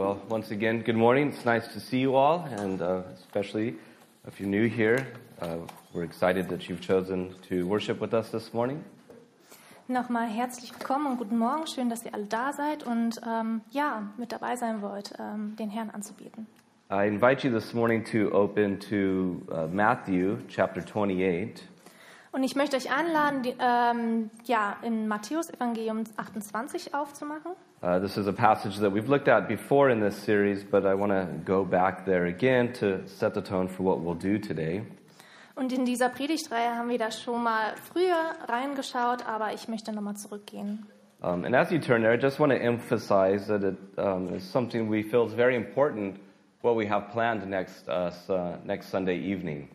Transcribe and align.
Well, 0.00 0.18
once 0.30 0.50
again, 0.50 0.80
good 0.80 0.96
morning. 0.96 1.28
It's 1.28 1.44
nice 1.44 1.68
to 1.74 1.78
see 1.78 1.98
you 1.98 2.16
all, 2.16 2.48
and 2.56 2.80
uh, 2.80 3.02
especially 3.16 3.74
if 4.26 4.40
you're 4.40 4.48
new 4.48 4.66
here, 4.66 5.06
uh, 5.42 5.58
we're 5.92 6.04
excited 6.04 6.48
that 6.48 6.70
you've 6.70 6.80
chosen 6.80 7.34
to 7.50 7.66
worship 7.66 8.00
with 8.00 8.14
us 8.14 8.30
this 8.30 8.54
morning. 8.54 8.82
Nochmal 9.88 10.26
herzlich 10.26 10.72
willkommen 10.72 11.06
und 11.06 11.18
guten 11.18 11.36
Morgen. 11.36 11.66
Schön, 11.66 11.90
dass 11.90 12.02
ihr 12.06 12.14
alle 12.14 12.24
da 12.24 12.54
seid 12.54 12.82
und 12.82 13.20
ähm, 13.28 13.60
ja, 13.72 14.04
mit 14.16 14.32
dabei 14.32 14.56
sein 14.56 14.80
wollt, 14.80 15.12
ähm, 15.18 15.54
den 15.56 15.68
Herrn 15.68 15.90
anzubieten. 15.90 16.46
I 16.90 17.06
invite 17.06 17.46
you 17.46 17.52
this 17.52 17.74
morning 17.74 18.02
to 18.02 18.32
open 18.32 18.80
to 18.80 19.42
uh, 19.52 19.66
Matthew 19.70 20.38
chapter 20.48 20.80
28. 20.80 21.68
Und 22.32 22.42
ich 22.42 22.56
möchte 22.56 22.78
euch 22.78 22.90
einladen, 22.90 23.42
die, 23.42 23.54
ähm, 23.60 24.30
ja, 24.44 24.78
in 24.80 25.08
Matthäus 25.08 25.50
Evangelium 25.50 26.04
28 26.16 26.94
aufzumachen. 26.94 27.52
Uh, 27.82 27.98
this 27.98 28.18
is 28.18 28.26
a 28.26 28.32
passage 28.32 28.76
that 28.76 28.90
we've 28.92 29.08
looked 29.08 29.26
at 29.26 29.48
before 29.48 29.88
in 29.88 30.00
this 30.00 30.14
series, 30.14 30.62
but 30.62 30.84
I 30.84 30.92
want 30.92 31.12
to 31.12 31.26
go 31.46 31.64
back 31.64 32.04
there 32.04 32.26
again 32.26 32.74
to 32.74 33.08
set 33.08 33.32
the 33.32 33.40
tone 33.40 33.68
for 33.68 33.84
what 33.84 34.00
we'll 34.00 34.14
do 34.14 34.38
today. 34.38 34.82
Und 35.56 35.72
in 35.72 35.86
dieser 35.86 36.10
Predigtreihe 36.10 36.76
haben 36.76 36.90
wir 36.90 36.98
da 36.98 37.10
schon 37.10 37.42
mal 37.42 37.74
früher 37.76 38.34
reingeschaut, 38.46 39.26
aber 39.26 39.54
ich 39.54 39.66
möchte 39.68 39.92
nochmal 39.92 40.16
zurückgehen. 40.16 40.86
Um, 41.22 41.46
and 41.46 41.54
as 41.56 41.70
you 41.70 41.78
turn 41.78 42.02
there, 42.02 42.12
I 42.12 42.18
just 42.18 42.38
want 42.38 42.52
to 42.52 42.58
emphasize 42.58 43.46
that 43.46 43.62
it 43.62 43.78
um, 43.96 44.28
is 44.34 44.44
something 44.44 44.90
we 44.90 45.02
feel 45.02 45.24
is 45.26 45.32
very 45.32 45.56
important 45.56 46.20
what 46.60 46.76
we 46.76 46.86
have 46.86 47.10
planned 47.12 47.46
next, 47.46 47.88
uh, 47.88 48.10
uh, 48.28 48.56
next 48.62 48.90
Sunday 48.90 49.18
evening. 49.18 49.68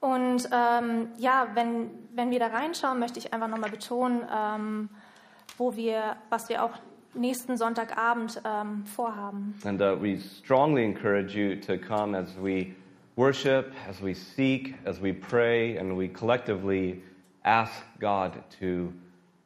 Und 0.00 0.48
ähm, 0.50 1.08
ja, 1.18 1.48
wenn, 1.52 1.90
wenn 2.14 2.30
wir 2.30 2.38
da 2.38 2.46
reinschauen, 2.46 2.98
möchte 2.98 3.18
ich 3.18 3.34
einfach 3.34 3.48
nochmal 3.48 3.70
betonen, 3.70 4.22
ähm, 4.34 4.88
wo 5.58 5.76
wir, 5.76 6.16
was 6.30 6.48
wir 6.48 6.64
auch 6.64 6.72
nächsten 7.14 7.56
Sonntagabend 7.56 8.40
ähm, 8.44 8.84
vorhaben. 8.86 9.54
And 9.64 9.80
uh, 9.80 9.96
we 10.00 10.18
strongly 10.18 10.84
encourage 10.84 11.34
you 11.34 11.56
to 11.56 11.76
come 11.76 12.16
as 12.16 12.36
we 12.40 12.74
worship, 13.16 13.72
as 13.88 14.00
we 14.02 14.14
seek, 14.14 14.74
as 14.84 15.00
we 15.02 15.12
pray, 15.12 15.76
and 15.76 15.96
we 15.96 16.08
collectively 16.08 17.02
ask 17.44 17.72
God 17.98 18.32
to 18.60 18.92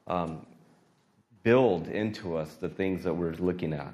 um, 0.06 0.47
build 1.42 1.88
into 1.88 2.36
us 2.36 2.56
the 2.61 2.69
things 2.69 3.05
that 3.05 3.14
we're 3.14 3.36
looking 3.38 3.72
at. 3.72 3.92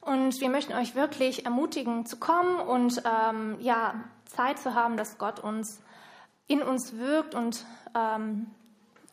Und 0.00 0.40
wir 0.40 0.50
möchten 0.50 0.72
euch 0.72 0.94
wirklich 0.94 1.44
ermutigen 1.44 2.06
zu 2.06 2.16
kommen 2.18 2.60
und 2.60 3.02
ähm, 3.04 3.56
ja, 3.58 4.04
Zeit 4.26 4.58
zu 4.58 4.74
haben, 4.74 4.96
dass 4.96 5.18
Gott 5.18 5.40
uns 5.40 5.82
in 6.46 6.62
uns 6.62 6.96
wirkt 6.96 7.34
und 7.34 7.64
ähm, 7.94 8.46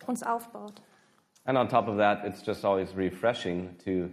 uns 0.05 0.21
aufbaut. 0.21 0.73
And 1.45 1.57
on 1.57 1.67
top 1.67 1.87
of 1.87 1.97
that, 1.97 2.23
it's 2.25 2.41
just 2.41 2.63
always 2.63 2.95
refreshing 2.95 3.75
to 3.83 4.09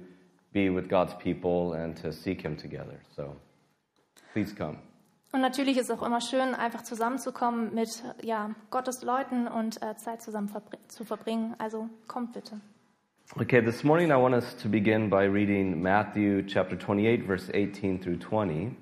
be 0.52 0.68
with 0.68 0.88
God's 0.88 1.14
people 1.14 1.74
and 1.74 1.96
to 2.02 2.12
seek 2.12 2.42
Him 2.42 2.56
together. 2.56 3.00
So 3.14 3.36
please 4.32 4.52
come. 4.52 4.78
Und 5.32 5.42
natürlich 5.42 5.76
ist 5.76 5.90
es 5.90 5.96
auch 5.96 6.04
immer 6.04 6.20
schön, 6.20 6.56
einfach 6.56 6.82
zusammenzukommen 6.82 7.72
mit 7.72 8.02
ja, 8.20 8.50
Gottes 8.70 9.02
Leuten 9.02 9.46
und 9.46 9.80
äh, 9.80 9.94
Zeit 9.94 10.22
zusammen 10.22 10.48
verbr 10.48 10.76
zu 10.88 11.04
verbringen. 11.04 11.54
Also 11.58 11.88
kommt 12.08 12.32
bitte. 12.32 12.60
Okay, 13.36 13.62
this 13.62 13.84
morning 13.84 14.10
I 14.10 14.16
want 14.20 14.34
us 14.34 14.56
to 14.56 14.68
begin 14.68 15.08
by 15.08 15.24
reading 15.24 15.80
Matthew 15.80 16.42
chapter 16.46 16.76
28, 16.76 17.24
verse 17.24 17.48
18 17.54 18.00
through 18.00 18.18
20. 18.18 18.72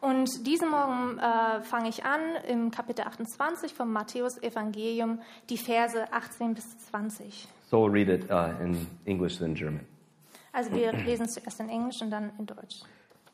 Und 0.00 0.46
diesen 0.46 0.70
Morgen 0.70 1.18
äh, 1.18 1.60
fange 1.60 1.90
ich 1.90 2.06
an 2.06 2.20
im 2.48 2.70
Kapitel 2.70 3.02
28 3.02 3.74
vom 3.74 3.92
Matthäus 3.92 4.42
Evangelium, 4.42 5.20
die 5.50 5.58
Verse 5.58 6.10
18 6.10 6.54
bis 6.54 6.78
20. 6.90 7.48
So 7.68 7.80
we'll 7.80 7.90
read 7.90 8.08
it 8.08 8.30
uh, 8.30 8.54
in 8.60 8.86
English 9.06 9.38
then 9.38 9.54
German. 9.54 9.86
Also 10.54 10.70
wir 10.72 10.92
lesen 10.92 11.28
zuerst 11.28 11.60
in 11.60 11.68
Englisch 11.68 12.00
und 12.00 12.10
dann 12.10 12.32
in 12.38 12.46
Deutsch. 12.46 12.82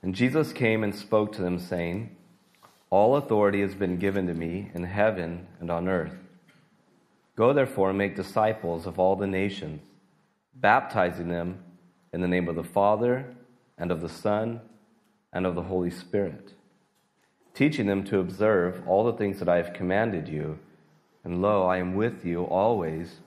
And 0.02 0.18
Jesus 0.18 0.52
came 0.52 0.82
and 0.82 0.94
spoke 0.94 1.32
to 1.36 1.42
them, 1.42 1.58
saying, 1.58 2.16
All 2.90 3.16
authority 3.16 3.60
has 3.60 3.74
been 3.74 3.98
given 3.98 4.26
to 4.26 4.34
me 4.34 4.70
in 4.74 4.84
heaven 4.84 5.46
and 5.60 5.70
on 5.70 5.88
earth. 5.88 6.16
Go 7.36 7.52
therefore 7.52 7.90
and 7.90 7.98
make 7.98 8.16
disciples 8.16 8.86
of 8.86 8.98
all 8.98 9.16
the 9.16 9.26
nations, 9.26 9.82
baptizing 10.54 11.28
them 11.28 11.62
in 12.12 12.20
the 12.20 12.28
name 12.28 12.48
of 12.48 12.56
the 12.56 12.64
Father, 12.64 13.34
and 13.78 13.90
of 13.90 14.00
the 14.00 14.08
Son, 14.08 14.60
and 15.32 15.46
of 15.46 15.54
the 15.54 15.62
Holy 15.62 15.90
Spirit, 15.90 16.52
teaching 17.54 17.86
them 17.86 18.04
to 18.04 18.18
observe 18.18 18.82
all 18.86 19.04
the 19.04 19.16
things 19.16 19.38
that 19.38 19.48
I 19.48 19.56
have 19.56 19.72
commanded 19.72 20.28
you. 20.28 20.58
And 21.24 21.40
lo, 21.40 21.64
I 21.64 21.78
am 21.78 21.94
with 21.94 22.24
you 22.24 22.44
always, 22.44 23.20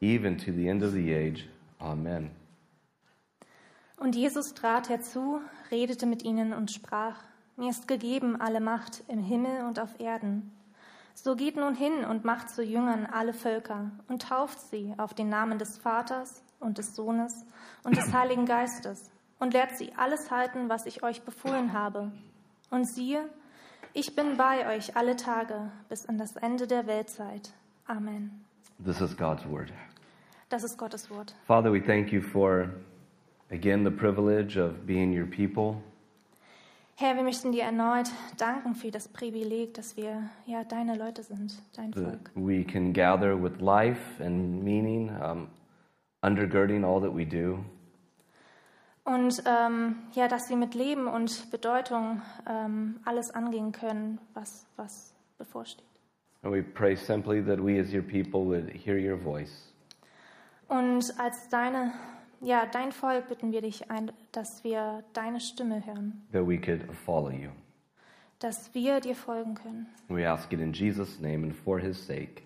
even 0.00 0.38
to 0.38 0.52
the 0.52 0.68
end 0.68 0.82
of 0.82 0.92
the 0.92 1.14
age. 1.14 1.48
Amen. 1.78 2.30
Und 3.96 4.16
Jesus 4.16 4.54
trat 4.54 4.88
herzu, 4.88 5.40
redete 5.70 6.06
mit 6.06 6.22
ihnen 6.22 6.52
und 6.52 6.70
sprach, 6.70 7.22
Mir 7.56 7.70
ist 7.70 7.86
gegeben 7.86 8.40
alle 8.40 8.60
Macht 8.60 9.02
im 9.08 9.18
Himmel 9.18 9.66
und 9.66 9.78
auf 9.78 10.00
Erden. 10.00 10.50
So 11.14 11.36
geht 11.36 11.56
nun 11.56 11.74
hin 11.74 12.04
und 12.08 12.24
macht 12.24 12.48
zu 12.48 12.62
Jüngern 12.62 13.04
alle 13.04 13.34
Völker 13.34 13.90
und 14.08 14.22
tauft 14.22 14.58
sie 14.58 14.94
auf 14.96 15.12
den 15.12 15.28
Namen 15.28 15.58
des 15.58 15.76
Vaters 15.76 16.42
und 16.60 16.78
des 16.78 16.96
Sohnes 16.96 17.44
und 17.84 17.98
des 17.98 18.14
Heiligen 18.14 18.46
Geistes 18.46 19.10
und 19.38 19.52
lehrt 19.52 19.76
sie 19.76 19.92
alles 19.94 20.30
halten, 20.30 20.70
was 20.70 20.86
ich 20.86 21.02
euch 21.02 21.22
befohlen 21.22 21.74
habe. 21.74 22.10
Und 22.70 22.88
siehe, 22.88 23.28
ich 23.92 24.16
bin 24.16 24.38
bei 24.38 24.74
euch 24.74 24.96
alle 24.96 25.16
Tage 25.16 25.70
bis 25.90 26.06
an 26.06 26.16
das 26.16 26.36
Ende 26.36 26.66
der 26.66 26.86
Weltzeit. 26.86 27.52
Amen. 27.86 28.46
This 28.82 29.02
is 29.02 29.14
God's 29.14 29.44
word. 29.46 29.70
Das 30.50 30.64
ist 30.64 30.76
Gottes 30.78 31.10
Wort. 31.10 31.34
Father, 31.46 31.72
we 31.72 31.80
thank 31.80 32.12
you 32.12 32.20
for, 32.20 32.68
again, 33.50 33.84
the 33.84 33.90
privilege 33.90 34.58
of 34.60 34.84
being 34.84 35.12
your 35.16 35.26
people. 35.26 35.80
Herr, 36.96 37.16
wir 37.16 37.22
möchten 37.22 37.52
dir 37.52 37.62
erneut 37.62 38.10
danken 38.36 38.74
für 38.74 38.90
das 38.90 39.08
Privileg, 39.08 39.72
dass 39.72 39.96
wir 39.96 40.28
ja 40.44 40.64
deine 40.64 40.96
Leute 40.98 41.22
sind, 41.22 41.62
dein 41.74 41.92
that 41.92 42.02
Volk. 42.02 42.30
we 42.34 42.62
can 42.62 42.92
gather 42.92 43.42
with 43.42 43.58
life 43.60 44.22
and 44.22 44.62
meaning, 44.62 45.08
um, 45.08 45.48
undergirding 46.22 46.84
all 46.84 47.00
that 47.00 47.16
we 47.16 47.24
do. 47.24 47.64
Und 49.04 49.42
ähm, 49.46 49.96
ja, 50.12 50.28
dass 50.28 50.50
wir 50.50 50.56
mit 50.58 50.74
Leben 50.74 51.06
und 51.06 51.50
Bedeutung 51.50 52.20
ähm, 52.46 53.00
alles 53.06 53.30
angehen 53.30 53.72
können, 53.72 54.18
was, 54.34 54.66
was 54.76 55.14
bevorsteht. 55.38 55.86
And 56.42 56.52
we 56.52 56.62
pray 56.62 56.96
simply 56.96 57.42
that 57.44 57.58
we 57.64 57.80
as 57.80 57.94
your 57.94 58.02
people 58.02 58.44
would 58.44 58.68
hear 58.70 58.98
your 58.98 59.16
voice, 59.16 59.69
Und 60.70 61.18
als 61.18 61.48
deine, 61.48 61.92
ja, 62.40 62.64
dein 62.64 62.92
Volk 62.92 63.28
bitten 63.28 63.50
wir 63.50 63.60
dich 63.60 63.90
ein, 63.90 64.12
dass 64.30 64.62
wir 64.62 65.02
deine 65.12 65.40
Stimme 65.40 65.84
hören, 65.84 66.22
that 66.32 66.46
we 66.46 66.56
could 66.56 66.84
follow 67.04 67.30
you. 67.30 67.50
dass 68.38 68.72
wir 68.72 69.00
dir 69.00 69.16
folgen 69.16 69.54
können. 69.56 69.86
We 70.08 70.24
ask 70.28 70.52
it 70.52 70.60
in 70.60 70.72
Jesus' 70.72 71.18
name 71.18 71.42
and 71.42 71.54
for 71.54 71.80
his 71.80 71.98
sake. 72.06 72.42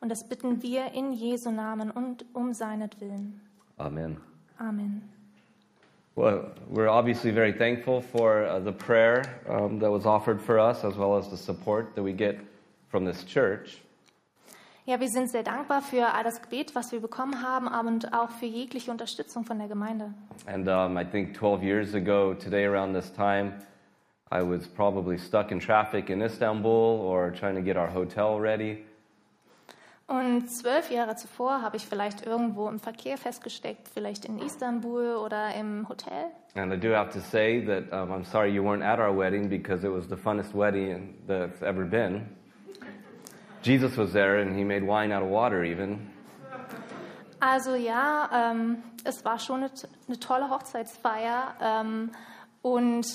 Und 0.00 0.08
das 0.08 0.24
bitten 0.28 0.60
wir 0.62 0.92
in 0.94 1.12
Jesu 1.12 1.52
Namen 1.52 1.92
und 1.92 2.24
um 2.34 2.52
seinetwillen. 2.52 3.40
Amen. 3.78 4.16
Amen. 4.58 5.02
Well, 6.16 6.50
we're 6.68 6.88
obviously 6.88 7.30
very 7.30 7.52
thankful 7.52 8.00
for 8.02 8.46
uh, 8.46 8.58
the 8.58 8.72
prayer 8.72 9.22
um, 9.48 9.78
that 9.78 9.90
was 9.92 10.06
offered 10.06 10.40
for 10.42 10.58
us, 10.58 10.82
as 10.84 10.96
well 10.96 11.16
as 11.16 11.30
the 11.30 11.36
support 11.36 11.94
that 11.94 12.02
we 12.02 12.12
get 12.12 12.36
from 12.88 13.04
this 13.04 13.22
church. 13.24 13.78
Ja, 14.90 14.98
wir 14.98 15.08
sind 15.08 15.30
sehr 15.30 15.44
dankbar 15.44 15.82
für 15.82 16.14
all 16.14 16.24
das 16.24 16.42
Gebet, 16.42 16.74
was 16.74 16.90
wir 16.90 16.98
bekommen 16.98 17.44
haben, 17.44 17.68
und 17.86 18.12
auch 18.12 18.30
für 18.30 18.46
jegliche 18.46 18.90
Unterstützung 18.90 19.44
von 19.44 19.56
der 19.56 19.68
Gemeinde. 19.68 20.12
And 20.46 20.66
um, 20.66 20.98
I 20.98 21.04
think 21.04 21.32
12 21.32 21.62
years 21.62 21.94
ago, 21.94 22.34
today 22.34 22.66
around 22.66 22.92
this 22.92 23.12
time, 23.12 23.52
I 24.32 24.42
was 24.42 24.66
probably 24.66 25.16
stuck 25.16 25.52
in 25.52 25.60
traffic 25.60 26.10
in 26.10 26.20
Istanbul 26.20 26.98
or 27.04 27.30
trying 27.30 27.54
to 27.54 27.62
get 27.62 27.76
our 27.76 27.86
hotel 27.86 28.40
ready. 28.40 28.84
Und 30.08 30.48
zwölf 30.50 30.90
Jahre 30.90 31.14
zuvor 31.14 31.62
habe 31.62 31.76
ich 31.76 31.86
vielleicht 31.86 32.26
irgendwo 32.26 32.68
im 32.68 32.80
Verkehr 32.80 33.16
festgesteckt, 33.16 33.86
vielleicht 33.94 34.24
in 34.24 34.40
Istanbul 34.40 35.18
oder 35.24 35.54
im 35.54 35.88
Hotel. 35.88 36.32
And 36.56 36.72
I 36.72 36.76
do 36.76 36.92
have 36.92 37.12
to 37.12 37.20
say 37.20 37.64
that 37.64 37.92
um, 37.92 38.10
I'm 38.10 38.24
sorry 38.24 38.52
you 38.52 38.64
weren't 38.64 38.82
at 38.82 38.98
our 38.98 39.16
wedding 39.16 39.48
because 39.48 39.86
it 39.86 39.92
was 39.92 40.08
the 40.08 40.16
funnest 40.16 40.52
wedding 40.52 41.14
that's 41.28 41.62
ever 41.62 41.84
been. 41.84 42.39
Jesus 43.62 43.96
was 43.96 44.12
there 44.12 44.40
and 44.40 44.56
he 44.56 44.64
made 44.64 44.82
wine 44.82 45.12
out 45.12 45.22
of 45.22 45.30
water, 45.30 45.64
even. 45.64 46.10
Also 47.40 47.74
ja, 47.74 48.28
ähm, 48.32 48.82
es 49.04 49.24
war 49.24 49.38
schon 49.38 49.60
eine, 49.60 49.70
eine 50.06 50.18
tolle 50.18 50.50
Hochzeitsfeier 50.50 51.54
ähm, 51.60 52.10
und 52.62 53.06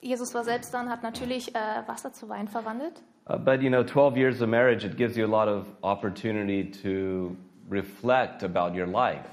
Jesus 0.00 0.34
war 0.34 0.44
selbst 0.44 0.72
dann, 0.74 0.90
hat 0.90 1.02
natürlich 1.02 1.54
äh, 1.54 1.82
Wasser 1.86 2.12
zu 2.12 2.28
Wein 2.28 2.48
verwandelt. 2.48 3.02
Uh, 3.28 3.38
but 3.38 3.62
you 3.62 3.70
know, 3.70 3.84
12 3.84 4.16
years 4.16 4.42
of 4.42 4.48
marriage, 4.48 4.84
it 4.84 4.96
gives 4.96 5.16
you 5.16 5.24
a 5.24 5.28
lot 5.28 5.48
of 5.48 5.66
opportunity 5.82 6.64
to 6.64 7.36
reflect 7.68 8.42
about 8.42 8.74
your 8.76 8.86
life. 8.86 9.28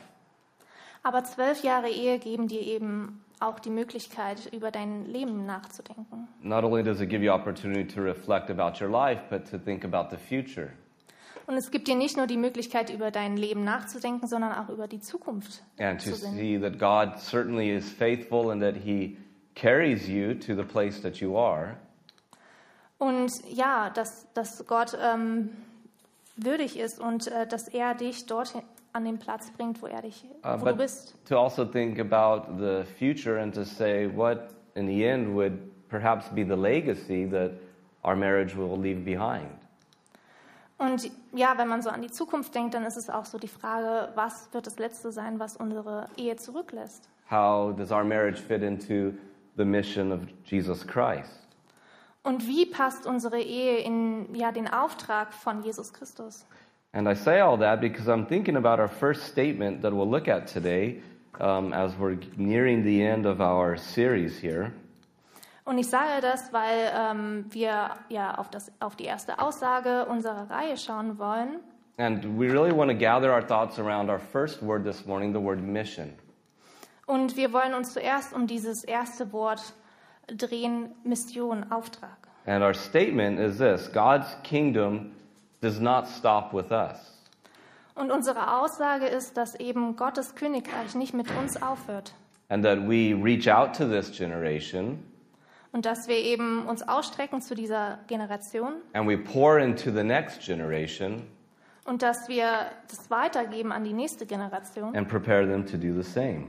Aber 1.02 1.24
zwölf 1.24 1.64
Jahre 1.64 1.90
Ehe 1.90 2.20
geben 2.20 2.48
dir 2.48 2.62
eben 2.62 3.24
auch 3.40 3.60
die 3.60 3.70
Möglichkeit, 3.70 4.52
über 4.54 4.72
dein 4.72 5.06
Leben 5.06 5.46
nachzudenken. 5.46 6.28
Not 6.42 6.64
only 6.64 6.84
does 6.84 7.00
it 7.02 7.10
give 7.10 7.24
you 7.24 7.32
opportunity 7.32 7.86
to 7.86 8.02
reflect 8.02 8.50
about 8.50 8.84
your 8.84 8.90
life, 8.92 9.22
but 9.30 9.50
to 9.50 9.58
think 9.58 9.84
about 9.86 10.10
the 10.16 10.18
future. 10.18 10.70
Und 11.48 11.56
es 11.58 11.72
gibt 11.72 11.88
dir 11.88 11.96
nicht 11.96 12.16
nur 12.16 12.28
die 12.28 12.38
Möglichkeit, 12.38 12.92
über 12.94 13.10
dein 13.10 13.36
Leben 13.36 13.64
nachzudenken, 13.64 14.28
sondern 14.28 14.54
auch 14.54 14.70
über 14.70 14.88
die 14.88 15.00
Zukunft 15.00 15.64
and 15.80 16.00
to 16.00 16.12
zu 16.12 16.16
sinnen. 16.18 16.38
see 16.38 16.60
that 16.60 16.78
God 16.78 17.20
certainly 17.20 17.72
is 17.72 17.90
faithful 17.92 18.52
and 18.52 18.62
that 18.62 18.76
He 18.76 19.18
carries 19.56 20.08
you 20.08 20.36
to 20.36 20.56
the 20.56 20.64
place 20.64 21.02
that 21.02 21.18
you 21.18 21.36
are. 21.38 21.76
Und 23.00 23.32
ja, 23.48 23.90
dass, 23.90 24.28
dass 24.34 24.68
Gott 24.68 24.96
ähm, 25.02 25.50
würdig 26.36 26.78
ist 26.78 27.00
und 27.00 27.28
äh, 27.28 27.48
dass 27.48 27.68
er 27.68 27.96
dich 27.96 28.26
dort 28.26 28.54
an 28.94 29.06
den 29.06 29.18
Platz 29.20 29.52
bringt, 29.52 29.82
wo 29.82 29.88
er 29.88 30.02
dich, 30.02 30.26
Uh, 30.44 30.60
wo 30.60 30.66
but 30.66 30.74
du 30.74 30.84
bist. 30.84 31.14
to 31.26 31.38
also 31.38 31.66
think 31.66 32.00
about 32.00 32.58
the 32.58 32.84
future 32.98 33.40
and 33.40 33.54
to 33.54 33.64
say 33.64 34.08
what, 34.08 34.50
in 34.76 34.88
the 34.88 35.06
end, 35.06 35.36
would 35.36 35.60
perhaps 35.90 36.30
be 36.30 36.44
the 36.44 36.56
legacy 36.56 37.26
that 37.30 37.52
our 38.04 38.16
marriage 38.16 38.56
will 38.56 38.78
leave 38.78 39.04
behind. 39.04 39.48
Und 40.78 41.12
ja, 41.34 41.58
wenn 41.58 41.68
man 41.68 41.82
so 41.82 41.90
an 41.90 42.02
die 42.02 42.10
Zukunft 42.10 42.56
denkt, 42.56 42.74
dann 42.74 42.86
ist 42.86 42.96
es 42.96 43.10
auch 43.10 43.26
so 43.26 43.38
die 43.38 43.50
Frage, 43.50 44.14
was 44.16 44.48
wird 44.54 44.66
das 44.66 44.80
Letzte 44.80 45.12
sein, 45.12 45.38
was 45.40 45.58
unsere 45.58 46.08
Ehe 46.16 46.38
zurücklässt? 46.38 47.10
How 47.30 47.76
does 47.76 47.92
our 47.92 48.04
marriage 48.06 48.40
fit 48.42 48.64
into 48.64 49.12
the 49.58 49.66
mission 49.66 50.12
of 50.14 50.22
Jesus 50.46 50.88
Christ? 50.88 51.48
Und 52.24 52.48
wie 52.48 52.66
passt 52.66 53.06
unsere 53.06 53.40
Ehe 53.42 53.80
in 53.80 54.34
ja, 54.36 54.52
den 54.52 54.68
Auftrag 54.72 55.34
von 55.34 55.64
Jesus 55.64 55.92
Christus? 55.94 56.46
And 56.92 57.08
I 57.08 57.14
say 57.14 57.40
all 57.40 57.58
that 57.58 57.82
because 57.82 58.08
I'm 58.08 58.26
thinking 58.26 58.56
about 58.56 58.80
our 58.80 58.88
first 58.88 59.26
statement 59.26 59.84
that 59.84 59.94
we'll 59.94 60.10
look 60.10 60.28
at 60.28 60.48
today 60.48 61.02
um, 61.40 61.72
as 61.72 61.96
we're 61.96 62.18
nearing 62.36 62.84
the 62.84 63.04
end 63.04 63.28
of 63.28 63.42
our 63.42 63.78
series 63.78 64.40
here. 64.40 64.74
Und 65.66 65.78
ich 65.78 65.88
sage 65.88 66.22
das, 66.22 66.52
weil 66.52 66.92
ähm, 66.92 67.46
wir 67.52 67.92
ja 68.10 68.34
auf, 68.40 68.50
das, 68.50 68.72
auf 68.80 68.96
die 68.96 69.06
erste 69.06 69.38
Aussage 69.38 70.08
unserer 70.08 70.50
Reihe 70.50 70.78
schauen 70.78 71.20
wollen. 71.20 71.60
And 72.00 72.40
we 72.40 72.48
really 72.48 72.72
want 72.72 72.90
to 72.90 72.98
gather 72.98 73.32
our 73.32 73.42
thoughts 73.42 73.78
around 73.78 74.10
our 74.10 74.20
first 74.20 74.64
word 74.64 74.84
this 74.84 75.06
morning, 75.06 75.32
the 75.32 75.40
word 75.40 75.62
mission. 75.62 76.16
Und 77.06 77.38
wir 77.38 77.54
wollen 77.54 77.76
uns 77.76 77.94
zuerst 77.94 78.34
um 78.34 78.48
dieses 78.48 78.84
erste 78.84 79.32
Wort 79.32 79.74
drehen, 80.28 80.96
Mission, 81.04 81.72
Auftrag. 81.72 82.18
And 82.48 82.64
our 82.64 82.74
statement 82.74 83.40
is 83.40 83.60
this 83.60 83.88
God's 83.94 84.36
kingdom 84.42 85.12
does 85.62 85.80
not 85.80 86.08
stop 86.08 86.54
with 86.54 86.72
us. 86.72 87.16
Und 87.96 88.12
unsere 88.12 88.60
Aussage 88.60 89.08
ist, 89.08 89.36
dass 89.36 89.56
eben 89.56 89.96
Gottes 89.98 90.36
Königreich 90.36 90.96
nicht 90.96 91.14
mit 91.14 91.28
uns 91.38 91.62
aufhört. 91.62 92.14
And 92.48 92.64
that 92.64 92.80
we 92.88 93.14
reach 93.14 93.52
out 93.52 93.76
to 93.76 93.86
this 93.86 94.12
generation 94.12 95.04
Und 95.72 95.86
dass 95.86 96.08
wir 96.08 96.16
eben 96.16 96.66
uns 96.66 96.82
ausstrecken 96.88 97.42
zu 97.42 97.54
dieser 97.54 98.00
Generation 98.08 98.76
and 98.94 99.08
we 99.08 99.18
pour 99.18 99.60
into 99.60 99.92
the 99.92 100.04
next 100.04 100.42
generation 100.42 101.22
und 101.86 102.02
dass 102.02 102.28
wir 102.28 102.72
das 102.90 103.12
weitergeben 103.12 103.72
an 103.72 103.84
die 103.84 103.94
nächste 103.94 104.26
Generation 104.26 104.96
and 104.96 105.08
prepare 105.08 105.46
them 105.48 105.66
to 105.66 105.78
do 105.78 105.94
the 105.94 106.02
same. 106.02 106.46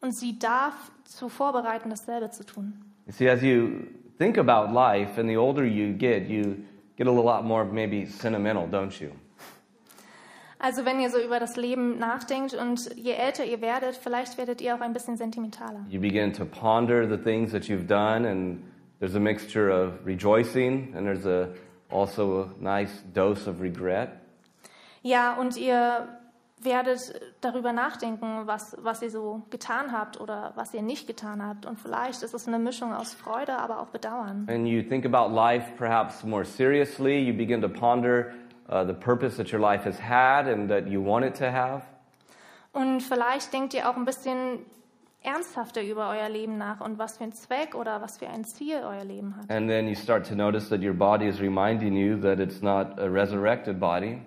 und 0.00 0.12
sie 0.12 0.38
darf 0.40 0.74
zu 1.04 1.28
vorbereiten, 1.28 1.90
dasselbe 1.90 2.30
zu 2.30 2.44
tun. 2.44 2.72
You 3.06 3.12
see, 3.12 3.28
as 3.30 3.42
you 3.42 3.86
think 4.18 4.38
about 4.38 4.72
life 4.72 5.20
and 5.20 5.28
the 5.28 5.36
older 5.36 5.64
you 5.64 5.96
get, 5.96 6.28
you 6.28 6.56
get 6.98 7.06
a 7.06 7.10
lot 7.10 7.44
more 7.44 7.64
maybe 7.64 8.04
sentimental, 8.04 8.66
don't 8.66 9.00
you? 9.00 9.12
Also 10.60 10.84
wenn 10.84 10.98
ihr 10.98 11.08
so 11.08 11.20
über 11.20 11.38
das 11.38 11.56
Leben 11.56 11.98
nachdenkt 11.98 12.52
und 12.52 12.90
je 12.96 13.12
älter 13.12 13.44
ihr 13.44 13.60
werdet, 13.60 13.94
vielleicht 13.94 14.36
werdet 14.38 14.60
ihr 14.60 14.74
auch 14.74 14.80
ein 14.80 14.92
bisschen 14.92 15.16
sentimentaler. 15.16 15.86
You 15.88 16.00
begin 16.00 16.32
to 16.32 16.44
ponder 16.44 17.08
the 17.08 17.16
things 17.16 17.52
that 17.52 17.68
you've 17.68 17.86
done, 17.86 18.26
and 18.26 18.64
there's 18.98 19.14
a 19.14 19.20
mixture 19.20 19.70
of 19.70 20.04
rejoicing, 20.04 20.92
and 20.96 21.06
there's 21.06 21.24
a, 21.26 21.50
also 21.90 22.42
a 22.42 22.62
nice 22.62 23.04
dose 23.14 23.48
of 23.48 23.60
regret. 23.60 24.10
Ja, 25.02 25.34
und 25.34 25.56
ihr 25.56 26.08
werdet 26.64 27.20
darüber 27.40 27.72
nachdenken, 27.72 28.46
was, 28.46 28.76
was 28.82 29.02
ihr 29.02 29.10
so 29.10 29.42
getan 29.50 29.92
habt 29.92 30.20
oder 30.20 30.52
was 30.54 30.74
ihr 30.74 30.82
nicht 30.82 31.06
getan 31.06 31.44
habt. 31.44 31.66
Und 31.66 31.78
vielleicht 31.78 32.22
ist 32.22 32.34
es 32.34 32.48
eine 32.48 32.58
Mischung 32.58 32.92
aus 32.92 33.14
Freude, 33.14 33.58
aber 33.58 33.80
auch 33.80 33.88
Bedauern. 33.88 34.46
And 34.50 34.66
you 34.66 34.82
think 34.82 35.04
about 35.04 35.34
life 35.34 35.72
perhaps 35.76 36.24
more 36.24 36.44
seriously. 36.44 37.18
You 37.18 37.36
begin 37.36 37.60
to 37.62 37.68
ponder 37.68 38.32
uh, 38.68 38.84
the 38.84 38.94
purpose 38.94 39.36
that 39.36 39.52
your 39.52 39.60
life 39.60 39.84
has 39.84 39.98
had 40.00 40.46
and 40.46 40.68
that 40.68 40.86
you 40.86 41.04
want 41.04 41.24
it 41.24 41.36
to 41.38 41.50
have. 41.50 41.82
Und 42.72 43.00
vielleicht 43.02 43.52
denkt 43.52 43.74
ihr 43.74 43.88
auch 43.88 43.96
ein 43.96 44.04
bisschen 44.04 44.66
ernsthafter 45.22 45.82
über 45.82 46.10
euer 46.10 46.28
Leben 46.28 46.58
nach 46.58 46.80
und 46.80 46.98
was 46.98 47.18
für 47.18 47.24
ein 47.24 47.32
Zweck 47.32 47.74
oder 47.74 48.00
was 48.00 48.18
für 48.18 48.28
ein 48.28 48.44
Ziel 48.44 48.76
euer 48.84 49.04
Leben 49.04 49.36
hat. 49.36 49.50
And 49.50 49.68
then 49.68 49.88
you 49.88 49.94
start 49.94 50.26
to 50.28 50.34
notice 50.34 50.68
that 50.68 50.80
your 50.80 50.94
body 50.94 51.26
is 51.26 51.40
reminding 51.40 51.94
you 51.94 52.16
that 52.20 52.38
it's 52.38 52.62
not 52.62 52.98
a 52.98 53.08
resurrected 53.08 53.80
body, 53.80 54.20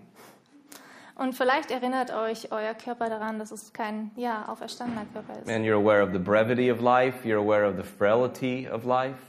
Und 1.21 1.35
vielleicht 1.35 1.69
erinnert 1.69 2.11
euch 2.11 2.51
euer 2.51 2.73
Körper 2.73 3.07
daran, 3.07 3.37
dass 3.37 3.51
es 3.51 3.73
kein 3.73 4.09
ja, 4.15 4.49
auferstandener 4.49 5.05
Körper 5.13 5.33
ist. 5.39 5.47
and 5.47 5.63
you're 5.63 5.75
aware 5.75 6.01
of 6.01 6.13
the 6.13 6.17
brevity 6.17 6.71
of 6.71 6.81
life, 6.81 7.23
you're 7.23 7.37
aware 7.37 7.63
of 7.63 7.75
the 7.75 7.83
frailty 7.83 8.67
of 8.67 8.85
life. 8.85 9.19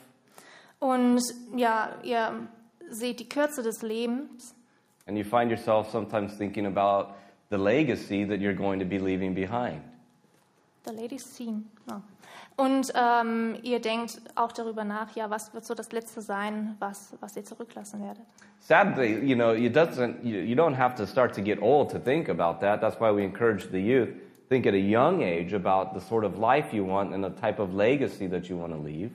Und 0.78 1.20
ja, 1.54 1.90
ihr 2.02 2.48
seht 2.88 3.20
die 3.20 3.28
Kürze 3.28 3.62
des 3.62 3.82
Lebens 3.82 4.54
And 5.06 5.18
you 5.18 5.24
find 5.24 5.50
yourself 5.50 5.90
sometimes 5.90 6.38
thinking 6.38 6.64
about 6.64 7.14
the 7.50 7.58
legacy 7.58 8.24
that 8.24 8.40
you're 8.40 8.56
going 8.56 8.78
to 8.80 8.86
be 8.86 8.98
leaving 8.98 9.34
behind. 9.34 9.82
The 10.86 10.92
Ladies 10.92 11.24
Scene. 11.26 11.66
Und 12.56 12.92
ähm, 12.94 13.56
ihr 13.62 13.80
denkt 13.80 14.20
auch 14.34 14.52
darüber 14.52 14.84
nach, 14.84 15.14
ja, 15.16 15.30
was 15.30 15.54
wird 15.54 15.64
so 15.64 15.74
das 15.74 15.92
Letzte 15.92 16.20
sein, 16.20 16.76
was, 16.78 17.16
was 17.20 17.36
ihr 17.36 17.44
zurücklassen 17.44 18.02
werdet. 18.02 18.24
Sadly, 18.60 19.18
you 19.18 19.34
know, 19.34 19.52
it 19.52 19.74
doesn't, 19.74 20.22
you, 20.22 20.38
you 20.38 20.54
don't 20.54 20.76
have 20.76 20.94
to 20.96 21.06
start 21.06 21.34
to 21.34 21.42
get 21.42 21.60
old 21.60 21.90
to 21.90 21.98
think 21.98 22.28
about 22.28 22.60
that. 22.60 22.80
That's 22.80 23.00
why 23.00 23.10
we 23.10 23.24
encourage 23.24 23.70
the 23.70 23.78
youth. 23.78 24.10
Think 24.48 24.66
at 24.66 24.74
a 24.74 24.76
young 24.76 25.22
age 25.22 25.54
about 25.54 25.98
the 25.98 26.00
sort 26.00 26.24
of 26.24 26.38
life 26.38 26.74
you 26.74 26.84
want 26.84 27.14
and 27.14 27.24
the 27.24 27.30
type 27.40 27.58
of 27.58 27.72
legacy 27.74 28.28
that 28.28 28.48
you 28.48 28.58
want 28.58 28.72
to 28.72 28.78
leave. 28.78 29.10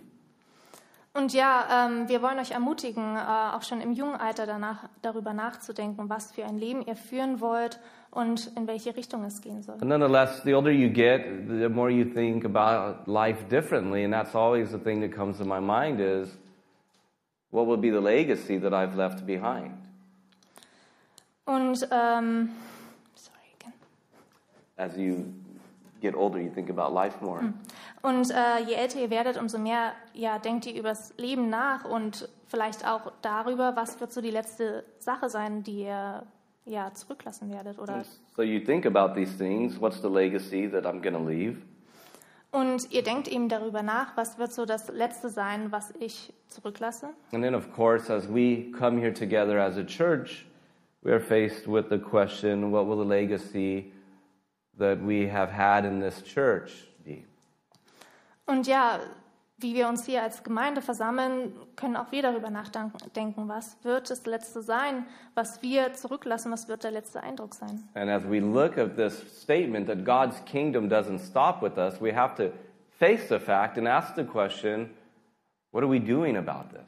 Und 1.14 1.34
ja, 1.34 1.88
ähm, 1.88 2.10
wir 2.10 2.22
wollen 2.22 2.38
euch 2.38 2.52
ermutigen, 2.52 3.16
äh, 3.16 3.56
auch 3.56 3.64
schon 3.64 3.82
im 3.82 3.92
jungen 3.92 4.16
Alter 4.16 4.46
danach, 4.46 4.88
darüber 5.02 5.34
nachzudenken, 5.34 6.10
was 6.10 6.32
für 6.32 6.46
ein 6.46 6.58
Leben 6.58 6.86
ihr 6.86 6.96
führen 6.96 7.40
wollt 7.42 7.80
und 8.12 8.52
in 8.56 8.68
welche 8.68 8.96
Richtung 8.96 9.24
es 9.24 9.42
gehen 9.42 9.62
soll. 9.62 9.78
But 9.78 9.88
nonetheless, 9.88 10.44
the 10.44 10.54
older 10.54 10.72
you 10.72 10.90
get, 10.90 11.48
the 11.48 11.70
more 11.70 11.90
you 11.90 12.06
think 12.06 12.46
about 12.46 13.08
life 13.08 13.48
differently. 13.50 14.04
And 14.04 14.14
that's 14.14 14.36
always 14.36 14.72
the 14.72 14.80
thing 14.80 15.02
that 15.02 15.12
comes 15.16 15.38
to 15.38 15.46
my 15.46 15.60
mind 15.60 16.00
is, 16.00 16.38
what 17.52 17.68
will 17.68 17.78
be 17.78 17.92
the 17.92 18.02
legacy 18.02 18.58
that 18.60 18.74
I've 18.74 18.96
left 18.96 19.26
behind? 19.26 19.72
Und 21.46 21.88
ähm, 21.92 22.50
sorry, 23.16 23.48
again. 23.60 23.74
As 24.78 24.98
you 24.98 25.34
get 26.02 26.16
older, 26.16 26.40
you 26.40 26.50
think 26.50 26.70
about 26.70 26.94
life 26.94 27.22
more. 27.22 27.54
Und 28.02 28.32
äh, 28.32 28.60
je 28.66 28.74
älter 28.76 29.00
ihr 29.00 29.10
werdet, 29.10 29.38
umso 29.38 29.58
mehr 29.58 29.94
ja, 30.14 30.40
denkt 30.40 30.66
ihr 30.66 30.78
über 30.78 30.90
das 30.90 31.14
Leben 31.18 31.50
nach 31.50 31.86
und 31.86 32.30
vielleicht 32.48 32.88
auch 32.88 33.12
darüber, 33.22 33.76
was 33.76 34.00
wird 34.00 34.12
so 34.12 34.22
die 34.22 34.32
letzte 34.32 34.86
Sache 35.00 35.30
sein, 35.30 35.64
die 35.64 35.84
ihr 35.84 36.24
ja, 36.68 36.94
zurücklassen 36.94 37.52
werdet. 37.52 37.80
Oder 37.80 38.04
So 38.36 38.44
you 38.44 38.60
think 38.60 38.86
about 38.86 39.16
these 39.16 39.38
things. 39.38 39.80
What's 39.80 40.02
the 40.02 40.10
legacy 40.10 40.70
that 40.70 40.86
I'm 40.86 41.02
going 41.02 41.16
to 41.16 41.24
leave? 41.24 41.58
und 42.52 42.92
ihr 42.92 43.04
denkt 43.04 43.28
eben 43.28 43.50
darüber 43.50 43.84
nach, 43.84 44.16
was 44.16 44.40
wird 44.40 44.52
so 44.54 44.66
das 44.66 44.90
Letzte 44.90 45.30
sein, 45.30 45.72
was 45.72 45.94
ich 46.00 46.34
zurücklasse. 46.48 47.10
And 47.32 47.44
then, 47.44 47.54
of 47.54 47.72
course, 47.74 48.12
as 48.12 48.28
we 48.28 48.72
come 48.78 49.00
here 49.00 49.14
together 49.14 49.60
as 49.60 49.78
a 49.78 49.84
church, 49.84 50.46
we 51.04 51.12
are 51.12 51.20
faced 51.20 51.68
with 51.68 51.90
the 51.90 52.00
question 52.00 52.72
what 52.72 52.88
will 52.88 52.98
the 52.98 53.08
legacy 53.08 53.92
that 54.78 54.98
we 55.00 55.28
have 55.28 55.52
had 55.52 55.86
in 55.86 56.00
this 56.00 56.24
church 56.24 56.88
be? 57.04 57.26
Und 58.46 58.66
ja, 58.66 59.00
wie 59.60 59.74
wir 59.74 59.88
uns 59.88 60.06
hier 60.06 60.22
als 60.22 60.44
Gemeinde 60.44 60.82
versammeln, 60.82 61.52
können 61.76 61.96
auch 61.96 62.12
wir 62.12 62.22
darüber 62.22 62.52
nachdenken, 62.52 63.48
was 63.48 63.84
wird 63.84 64.10
das 64.10 64.26
Letzte 64.26 64.62
sein, 64.62 65.06
was 65.34 65.64
wir 65.64 65.94
zurücklassen, 65.94 66.52
was 66.52 66.68
wird 66.68 66.84
der 66.84 66.92
letzte 66.92 67.24
Eindruck 67.24 67.56
sein. 67.56 67.84
And 67.96 68.10
as 68.10 68.24
we 68.24 68.40
look 68.40 68.78
at 68.78 68.96
this 68.96 69.20
statement 69.42 69.88
that 69.88 70.06
God's 70.06 70.44
kingdom 70.46 70.90
doesn't 70.90 71.20
stop 71.20 71.64
with 71.64 71.78
us, 71.78 72.00
we 72.00 72.14
have 72.16 72.36
to 72.36 72.52
face 73.00 73.28
the 73.30 73.40
fact 73.40 73.78
and 73.78 73.88
ask 73.88 74.16
the 74.16 74.24
question 74.24 74.92
what 75.72 75.84
are 75.84 75.90
we 75.90 76.00
doing 76.00 76.38
about 76.38 76.70
this? 76.70 76.88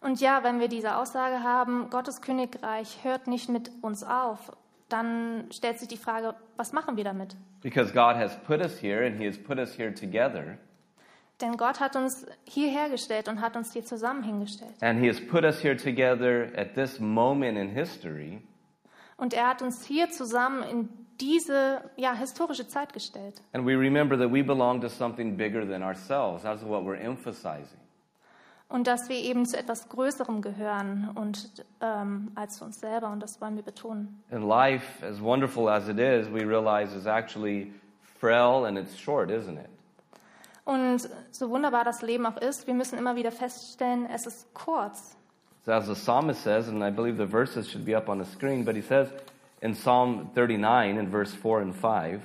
Und 0.00 0.20
ja, 0.20 0.44
wenn 0.44 0.60
wir 0.60 0.68
diese 0.68 0.96
Aussage 0.96 1.42
haben, 1.42 1.90
Gottes 1.90 2.20
Königreich 2.20 3.02
hört 3.02 3.26
nicht 3.26 3.48
mit 3.48 3.70
uns 3.82 4.04
auf, 4.04 4.52
dann 4.88 5.46
stellt 5.50 5.78
sich 5.78 5.88
die 5.88 5.96
Frage, 5.96 6.34
was 6.56 6.72
machen 6.72 6.96
wir 6.96 7.04
damit? 7.04 7.36
Because 7.62 7.92
God 7.92 8.16
has 8.16 8.36
put 8.46 8.60
us 8.60 8.80
here 8.80 9.04
and 9.04 9.18
He 9.18 9.26
has 9.26 9.36
put 9.36 9.58
us 9.58 9.76
here 9.76 9.92
together, 9.92 10.58
Denn 11.40 11.56
Gott 11.56 11.78
hat 11.78 11.94
uns 11.94 12.26
hierher 12.44 12.88
gestellt 12.90 13.28
und 13.28 13.40
hat 13.40 13.56
uns 13.56 13.72
hier 13.72 13.84
zusammen 13.84 14.22
hingestellt. 14.24 14.74
and 14.80 15.00
He 15.00 15.08
has 15.08 15.20
put 15.20 15.44
us 15.44 15.62
here 15.62 15.76
together 15.76 16.48
at 16.56 16.74
this 16.74 16.98
moment 16.98 17.56
in 17.56 17.68
history. 17.68 18.42
Und 19.16 19.34
er 19.34 19.48
hat 19.48 19.62
uns 19.62 19.84
hier 19.84 20.10
zusammen 20.10 20.62
in 20.64 20.88
diese 21.20 21.80
ja, 21.96 22.14
historische 22.14 22.66
Zeit 22.68 22.92
gestellt. 22.92 23.40
And 23.52 23.66
we 23.66 23.76
remember 23.76 24.16
that 24.18 24.32
we 24.32 24.42
belong 24.42 24.80
to 24.80 24.88
something 24.88 25.36
bigger 25.36 25.66
than 25.66 25.82
ourselves. 25.82 26.42
That's 26.42 26.64
what 26.64 26.84
we're 26.84 26.98
emphasizing. 27.00 27.78
und 28.70 28.86
dass 28.86 29.08
wir 29.08 29.16
eben 29.16 29.46
zu 29.46 29.56
etwas 29.56 29.88
Größerem 29.88 30.42
gehören 30.42 31.10
und 31.14 31.64
ähm, 31.80 32.32
als 32.34 32.58
zu 32.58 32.64
uns 32.66 32.78
selber 32.80 33.10
und 33.10 33.20
das 33.22 33.40
wollen 33.40 33.56
wir 33.56 33.62
betonen. 33.62 34.22
And 34.30 34.44
life, 34.46 35.04
as 35.06 35.22
wonderful 35.22 35.68
as 35.68 35.88
it 35.88 35.98
is, 35.98 36.30
we 36.30 36.44
realize 36.44 36.94
is 36.94 37.06
actually 37.06 37.72
frail 38.20 38.66
and 38.66 38.76
it's 38.76 38.98
short, 38.98 39.30
isn't 39.30 39.56
it? 39.58 39.70
Und 40.68 41.08
so 41.30 41.48
wunderbar 41.48 41.82
das 41.82 42.02
Leben 42.02 42.26
auch 42.26 42.36
ist, 42.36 42.66
wir 42.66 42.74
müssen 42.74 42.98
immer 42.98 43.16
wieder 43.16 43.32
feststellen, 43.32 44.04
es 44.14 44.26
ist 44.26 44.52
kurz. 44.52 45.16
So 45.64 45.72
as 45.72 45.86
the 45.86 45.94
psalmist 45.94 46.42
says, 46.42 46.68
and 46.68 46.84
I 46.84 46.90
believe 46.90 47.16
the 47.16 47.26
verses 47.26 47.70
should 47.70 47.86
be 47.86 47.96
up 47.96 48.10
on 48.10 48.18
the 48.22 48.30
screen, 48.30 48.66
but 48.66 48.74
he 48.76 48.82
says 48.82 49.08
in 49.62 49.74
Psalm 49.74 50.28
39 50.34 50.98
in 50.98 51.10
verse 51.10 51.34
4 51.34 51.62
and 51.62 51.74
5, 51.74 52.20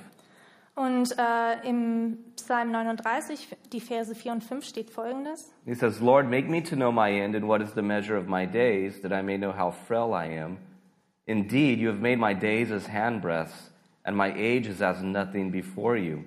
Und 0.74 1.16
äh, 1.16 1.66
im 1.66 2.18
Psalm 2.36 2.70
39, 2.70 3.48
die 3.72 3.80
Verse 3.80 4.14
4 4.14 4.32
und 4.32 4.44
5 4.44 4.62
steht 4.62 4.90
folgendes. 4.90 5.50
he 5.64 5.72
says, 5.74 6.02
Lord, 6.02 6.28
make 6.28 6.46
me 6.46 6.62
to 6.64 6.76
know 6.76 6.92
my 6.92 7.10
end 7.10 7.34
and 7.34 7.48
what 7.48 7.62
is 7.62 7.72
the 7.74 7.82
measure 7.82 8.16
of 8.18 8.26
my 8.28 8.44
days, 8.44 9.00
that 9.00 9.12
I 9.12 9.22
may 9.22 9.38
know 9.38 9.52
how 9.52 9.70
frail 9.70 10.12
I 10.12 10.26
am. 10.26 10.58
Indeed, 11.26 11.78
you 11.78 11.88
have 11.88 12.00
made 12.00 12.18
my 12.18 12.34
days 12.34 12.70
as 12.70 12.86
handbreadths, 12.88 13.70
and 14.04 14.14
my 14.14 14.34
age 14.36 14.66
is 14.66 14.82
as 14.82 15.00
nothing 15.00 15.50
before 15.50 15.96
you. 15.96 16.24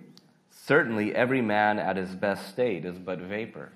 Certainly, 0.66 1.16
every 1.16 1.42
man 1.42 1.80
at 1.80 1.98
his 1.98 2.16
best 2.16 2.50
state 2.50 2.86
is 2.86 3.00
but 3.00 3.20
vapor. 3.20 3.72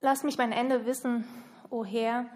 Lass 0.00 0.24
mich 0.24 0.36
mein 0.36 0.52
Ende 0.52 0.84
wissen, 0.84 1.24
o 1.70 1.84
Herr, 1.84 2.26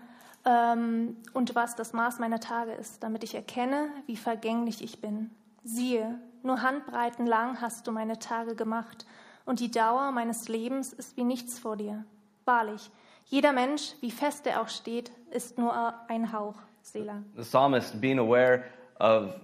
ähm, 0.44 1.16
und 1.34 1.54
was 1.54 1.74
das 1.74 1.92
Maß 1.92 2.20
meiner 2.20 2.38
Tage 2.38 2.72
ist, 2.72 3.02
damit 3.02 3.24
ich 3.24 3.34
erkenne, 3.34 3.88
wie 4.06 4.16
vergänglich 4.16 4.82
ich 4.82 5.00
bin. 5.00 5.30
Siehe, 5.64 6.18
nur 6.44 6.62
Handbreiten 6.62 7.26
lang 7.26 7.60
hast 7.60 7.86
du 7.86 7.92
meine 7.92 8.18
Tage 8.18 8.54
gemacht, 8.54 9.04
und 9.44 9.60
die 9.60 9.70
Dauer 9.70 10.12
meines 10.12 10.48
Lebens 10.48 10.92
ist 10.92 11.16
wie 11.16 11.24
nichts 11.24 11.58
vor 11.58 11.76
dir. 11.76 12.04
Wahrlich, 12.44 12.90
jeder 13.24 13.52
Mensch, 13.52 13.94
wie 14.00 14.12
fest 14.12 14.46
er 14.46 14.60
auch 14.60 14.68
steht, 14.68 15.10
ist 15.30 15.58
nur 15.58 15.94
ein 16.08 16.32
Hauch. 16.32 16.54
Selah. 16.82 17.24
The 17.34 17.42
psalmist, 17.42 18.00
being 18.00 18.20
aware 18.20 18.62
of 18.98 19.34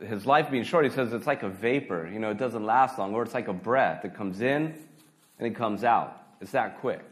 his 0.00 0.26
life 0.26 0.50
being 0.50 0.64
short, 0.64 0.84
he 0.84 0.90
says 0.90 1.12
it's 1.12 1.26
like 1.26 1.42
a 1.42 1.48
vapor. 1.48 2.08
You 2.08 2.18
know, 2.18 2.30
it 2.30 2.38
doesn't 2.38 2.64
last 2.64 2.98
long, 2.98 3.14
or 3.14 3.22
it's 3.22 3.34
like 3.34 3.48
a 3.48 3.52
breath. 3.52 4.04
It 4.04 4.14
comes 4.14 4.40
in 4.40 4.74
and 5.38 5.46
it 5.46 5.54
comes 5.54 5.84
out. 5.84 6.16
It's 6.40 6.52
that 6.52 6.80
quick. 6.80 7.04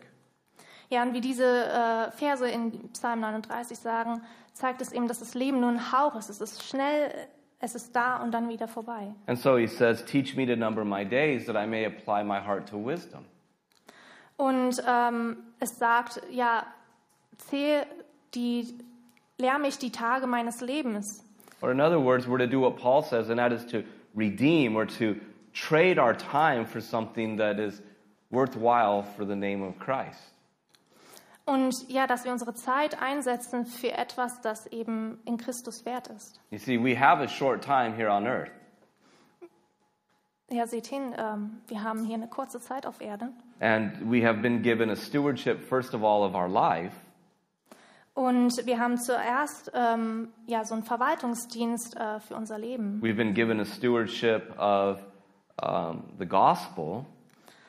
Ja, 0.90 1.02
und 1.02 1.14
wie 1.14 1.20
diese 1.20 1.44
äh, 1.44 2.10
Verse 2.10 2.48
in 2.48 2.90
Psalm 2.92 3.20
39 3.20 3.78
sagen, 3.78 4.22
zeigt 4.54 4.80
es 4.80 4.92
eben, 4.92 5.06
dass 5.06 5.20
das 5.20 5.34
Leben 5.34 5.60
nur 5.60 5.70
ein 5.70 5.92
Hauch 5.92 6.16
ist. 6.16 6.30
Es 6.30 6.40
ist 6.40 6.64
schnell, 6.64 7.12
es 7.60 7.76
ist 7.76 7.94
da 7.94 8.16
und 8.16 8.32
dann 8.32 8.48
wieder 8.48 8.66
vorbei. 8.66 9.14
And 9.26 9.38
so 9.38 9.56
he 9.56 9.68
says, 9.68 10.04
Teach 10.04 10.34
me 10.34 10.46
to 10.46 10.56
number 10.56 10.84
my 10.84 11.04
days 11.04 11.46
that 11.46 11.54
I 11.54 11.66
may 11.66 11.84
apply 11.84 12.24
my 12.24 12.40
heart 12.40 12.68
to 12.70 12.76
wisdom. 12.76 13.24
Und 14.36 14.82
ähm, 14.88 15.36
es 15.60 15.78
sagt, 15.78 16.22
ja, 16.30 16.64
zähl 17.36 17.84
die, 18.34 18.78
lehr 19.38 19.58
mich 19.58 19.78
die 19.78 19.92
Tage 19.92 20.26
meines 20.26 20.60
Lebens. 20.60 21.24
Or 21.62 21.70
in 21.70 21.80
other 21.80 22.00
words, 22.00 22.26
we're 22.26 22.38
to 22.38 22.46
do 22.46 22.60
what 22.60 22.78
Paul 22.78 23.02
says, 23.02 23.28
and 23.28 23.38
that 23.38 23.52
is 23.52 23.64
to 23.66 23.84
redeem 24.14 24.76
or 24.76 24.86
to 24.86 25.20
trade 25.52 25.98
our 25.98 26.14
time 26.14 26.64
for 26.64 26.80
something 26.80 27.36
that 27.36 27.58
is 27.58 27.82
worthwhile 28.30 29.02
for 29.02 29.24
the 29.24 29.36
name 29.36 29.62
of 29.62 29.78
Christ. 29.78 30.20
Und 31.46 31.88
ja, 31.88 32.06
dass 32.06 32.24
wir 32.24 32.32
unsere 32.32 32.54
Zeit 32.54 33.02
einsetzen 33.02 33.66
für 33.66 33.92
etwas, 33.92 34.40
das 34.40 34.66
eben 34.68 35.18
in 35.24 35.36
Christus 35.36 35.84
wert 35.84 36.06
ist. 36.06 36.38
You 36.50 36.58
see, 36.58 36.78
we 36.78 36.94
have 36.94 37.20
a 37.20 37.28
short 37.28 37.62
time 37.62 37.92
here 37.94 38.08
on 38.08 38.26
earth. 38.26 38.52
Ja, 40.48 40.66
seht 40.66 40.86
hin, 40.86 41.14
ähm, 41.16 41.60
wir 41.68 41.82
haben 41.82 42.04
hier 42.04 42.16
eine 42.16 42.28
kurze 42.28 42.60
Zeit 42.60 42.86
auf 42.86 43.00
Erde. 43.00 43.32
And 43.60 43.92
we 44.10 44.24
have 44.24 44.42
been 44.42 44.62
given 44.62 44.90
a 44.90 44.96
stewardship, 44.96 45.60
first 45.60 45.94
of 45.94 46.02
all, 46.02 46.22
of 46.22 46.34
our 46.34 46.48
life. 46.48 46.94
Und 48.20 48.66
wir 48.66 48.78
haben 48.78 48.98
zuerst 48.98 49.72
ähm, 49.72 50.28
ja, 50.44 50.62
so 50.66 50.74
einen 50.74 50.82
Verwaltungsdienst 50.82 51.96
äh, 51.96 52.20
für 52.20 52.36
unser 52.36 52.58
Leben. 52.58 53.00
We've 53.02 53.16
been 53.16 53.32
given 53.32 53.58
a 53.60 53.64
stewardship 53.64 54.42
of 54.58 54.98
um, 55.62 56.02
the 56.18 56.26
gospel, 56.26 57.06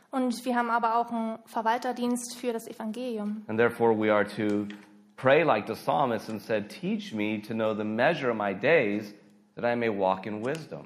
Und 0.10 0.44
wir 0.44 0.58
haben 0.58 0.70
aber 0.70 0.98
auch 0.98 1.10
einen 1.10 1.40
Verwalterdienst 1.46 2.36
für 2.38 2.52
das 2.52 2.68
Evangelium. 2.68 3.46
and 3.48 3.58
therefore 3.58 3.98
we 3.98 4.14
are 4.14 4.26
to 4.28 4.68
pray 5.16 5.42
like 5.44 5.68
the 5.68 5.74
psalmist 5.74 6.30
and 6.30 6.42
said, 6.42 6.68
Teach 6.68 7.14
me 7.14 7.42
to 7.48 7.54
know 7.54 7.74
the 7.74 7.86
measure 7.86 8.30
of 8.30 8.36
my 8.36 8.54
days 8.54 9.14
that 9.56 9.64
I 9.64 9.78
may 9.78 9.88
walk 9.90 10.26
in 10.26 10.44
wisdom. 10.44 10.82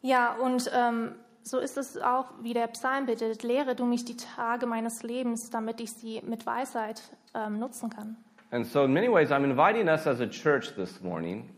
Ja, 0.00 0.36
und 0.36 0.70
ähm, 0.72 1.16
so 1.42 1.58
ist 1.58 1.76
es 1.76 1.96
auch, 2.00 2.26
wie 2.42 2.54
der 2.54 2.68
Psalm 2.68 3.06
bittet, 3.06 3.42
lehre 3.42 3.74
du 3.74 3.84
mich 3.84 4.04
die 4.04 4.16
Tage 4.16 4.66
meines 4.66 5.02
Lebens, 5.02 5.50
damit 5.50 5.80
ich 5.80 5.90
sie 5.92 6.22
mit 6.24 6.46
Weisheit 6.46 7.02
ähm, 7.34 7.58
nutzen 7.58 7.90
kann. 7.90 8.16
And 8.50 8.66
so, 8.66 8.84
in 8.84 8.92
many 8.94 9.08
ways, 9.08 9.30
I'm 9.30 9.44
inviting 9.44 9.88
us 9.88 10.06
as 10.06 10.20
a 10.20 10.26
church 10.26 10.74
this 10.74 11.00
morning 11.02 11.50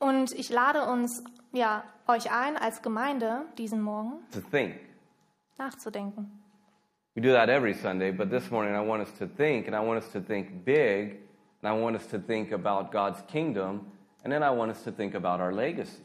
Und 0.00 0.32
ich 0.32 0.50
lade 0.50 0.82
uns, 0.84 1.22
ja, 1.52 1.84
euch 2.08 2.30
ein, 2.30 2.56
als 2.56 2.82
Gemeinde 2.82 3.42
diesen 3.56 3.80
Morgen 3.80 4.14
to 4.32 4.40
think. 4.40 4.74
nachzudenken. 5.56 6.30
We 7.14 7.22
do 7.22 7.32
that 7.32 7.48
every 7.48 7.74
Sunday, 7.74 8.10
but 8.10 8.28
this 8.28 8.50
morning 8.50 8.74
I 8.74 8.80
want 8.80 9.00
us 9.02 9.12
to 9.18 9.26
think, 9.26 9.68
and 9.68 9.76
I 9.76 9.80
want 9.80 10.02
us 10.02 10.10
to 10.12 10.20
think 10.20 10.64
big, 10.64 11.20
and 11.62 11.72
I 11.72 11.72
want 11.80 11.94
us 11.96 12.06
to 12.08 12.18
think 12.18 12.50
about 12.52 12.90
God's 12.90 13.22
kingdom, 13.28 13.86
and 14.24 14.32
then 14.32 14.42
I 14.42 14.50
want 14.50 14.72
us 14.72 14.82
to 14.82 14.90
think 14.90 15.14
about 15.14 15.40
our 15.40 15.52
legacy. 15.52 16.02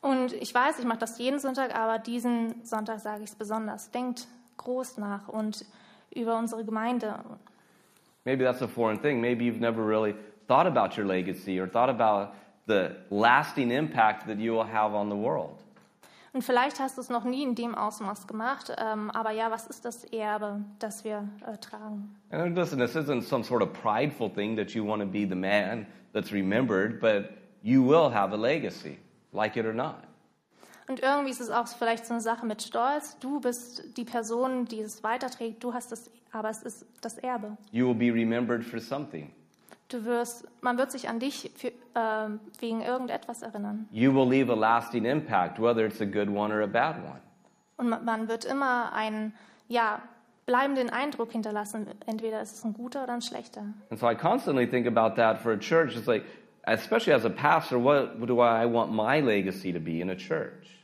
Und 0.00 0.32
ich 0.34 0.54
weiß, 0.54 0.78
ich 0.78 0.84
mache 0.86 1.00
das 1.00 1.18
jeden 1.18 1.40
Sonntag, 1.40 1.74
aber 1.74 1.98
diesen 1.98 2.64
Sonntag 2.64 3.00
sage 3.00 3.24
ich 3.24 3.30
es 3.30 3.34
besonders. 3.34 3.90
Denkt 3.90 4.28
groß 4.56 4.98
nach 4.98 5.26
und 5.28 5.64
über 6.14 6.38
unsere 6.38 6.64
Gemeinde. 6.64 7.18
Maybe 8.24 8.44
that's 8.44 8.62
a 8.62 8.68
foreign 8.68 8.98
thing. 8.98 9.20
Maybe 9.20 9.44
you've 9.44 9.60
never 9.60 9.84
really 9.84 10.14
thought 10.46 10.66
about 10.66 10.96
your 10.96 11.06
legacy 11.06 11.58
or 11.58 11.66
thought 11.66 11.90
about 11.90 12.34
the 12.66 12.96
lasting 13.10 13.70
impact 13.70 14.26
that 14.26 14.38
you 14.38 14.52
will 14.52 14.64
have 14.64 14.94
on 14.94 15.08
the 15.08 15.16
world. 15.16 15.58
Und 16.34 16.42
vielleicht 16.42 16.78
hast 16.78 16.98
du 16.98 17.00
es 17.00 17.08
noch 17.08 17.24
nie 17.24 17.42
in 17.42 17.54
dem 17.54 17.74
Ausmaß 17.74 18.26
gemacht, 18.26 18.70
ähm, 18.78 19.10
aber 19.10 19.30
ja, 19.30 19.50
was 19.50 19.66
ist 19.66 19.84
das 19.84 20.04
Erbe, 20.04 20.62
das 20.78 21.02
wir 21.02 21.26
äh, 21.46 21.56
tragen? 21.56 22.14
And 22.30 22.54
listen, 22.54 22.78
this 22.78 22.94
isn't 22.94 23.22
some 23.22 23.42
sort 23.42 23.62
of 23.62 23.72
prideful 23.72 24.28
thing 24.28 24.54
that 24.56 24.74
you 24.74 24.86
want 24.86 25.00
to 25.00 25.08
be 25.08 25.26
the 25.26 25.34
man 25.34 25.86
that's 26.12 26.30
remembered, 26.30 27.00
but 27.00 27.30
you 27.62 27.82
will 27.82 28.10
have 28.10 28.34
a 28.34 28.36
legacy, 28.36 28.98
like 29.32 29.56
it 29.56 29.64
or 29.64 29.72
not. 29.72 30.04
Und 30.86 31.00
irgendwie 31.00 31.30
ist 31.30 31.40
es 31.40 31.50
auch 31.50 31.66
vielleicht 31.66 32.06
so 32.06 32.14
eine 32.14 32.22
Sache 32.22 32.46
mit 32.46 32.62
Stolz. 32.62 33.18
Du 33.18 33.40
bist 33.40 33.96
die 33.98 34.04
Person, 34.04 34.64
die 34.64 34.80
es 34.80 35.02
weiterträgt. 35.02 35.62
Du 35.62 35.74
hast 35.74 35.92
das, 35.92 36.10
aber 36.32 36.50
es 36.50 36.62
ist 36.62 36.86
das 37.00 37.18
Erbe. 37.18 37.56
You 37.72 37.86
will 37.86 37.94
be 37.94 38.12
remembered 38.12 38.64
for 38.64 38.80
something. 38.80 39.32
Du 39.88 40.04
wirst, 40.04 40.46
man 40.60 40.76
wird 40.76 40.92
sich 40.92 41.08
an 41.08 41.18
dich 41.18 41.50
für, 41.56 41.72
ähm, 41.94 42.40
wegen 42.60 42.82
irgendetwas 42.82 43.40
erinnern. 43.42 43.88
You 43.90 44.12
will 44.12 44.28
leave 44.28 44.52
a 44.52 44.54
lasting 44.54 45.06
impact, 45.06 45.58
whether 45.58 45.86
it's 45.86 46.00
a 46.00 46.04
good 46.04 46.28
one 46.28 46.52
or 46.52 46.62
a 46.62 46.66
bad 46.66 46.96
one. 46.96 47.20
Und 47.78 48.04
man 48.04 48.28
wird 48.28 48.44
immer 48.44 48.92
einen, 48.92 49.32
ja, 49.68 50.02
bleibenden 50.44 50.90
Eindruck 50.90 51.32
hinterlassen. 51.32 51.86
Entweder 52.06 52.42
ist 52.42 52.54
es 52.54 52.64
ein 52.64 52.72
guter 52.72 53.04
oder 53.04 53.14
ein 53.14 53.22
schlechter. 53.22 53.62
And 53.90 53.98
so 53.98 54.10
I 54.10 54.14
constantly 54.14 54.66
think 54.66 54.86
about 54.86 55.16
that 55.16 55.38
for 55.38 55.52
a 55.52 55.58
church. 55.58 55.96
It's 55.96 56.06
like, 56.06 56.24
especially 56.64 57.14
as 57.14 57.24
a 57.24 57.30
pastor, 57.30 57.78
what 57.78 58.18
do 58.26 58.40
I 58.40 58.66
want 58.66 58.92
my 58.92 59.20
legacy 59.20 59.72
to 59.72 59.78
be 59.78 60.00
in 60.00 60.10
a 60.10 60.16
church? 60.16 60.77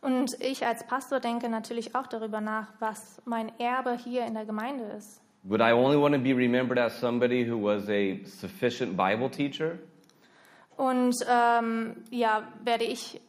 Und 0.00 0.40
ich 0.40 0.64
als 0.66 0.86
Pastor 0.86 1.20
denke 1.20 1.48
natürlich 1.48 1.94
auch 1.94 2.06
darüber 2.06 2.40
nach, 2.40 2.72
was 2.78 3.20
mein 3.24 3.50
Erbe 3.58 3.96
hier 3.96 4.26
in 4.26 4.34
der 4.34 4.44
Gemeinde 4.44 4.84
ist. 4.96 5.20
Would 5.44 5.60
I 5.60 5.72
only 5.72 5.96
want 5.96 6.14
to 6.14 6.20
be 6.20 6.34
remembered 6.34 6.78
as 6.78 6.98
somebody 6.98 7.48
who 7.48 7.56
was 7.62 7.88
a 7.88 8.18
sufficient 8.24 8.96
Bible 8.96 9.30
teacher? 9.30 9.78
Und 10.76 11.14
ähm, 11.30 11.96
ja, 12.10 12.42
werde 12.64 12.84
ich 12.84 13.20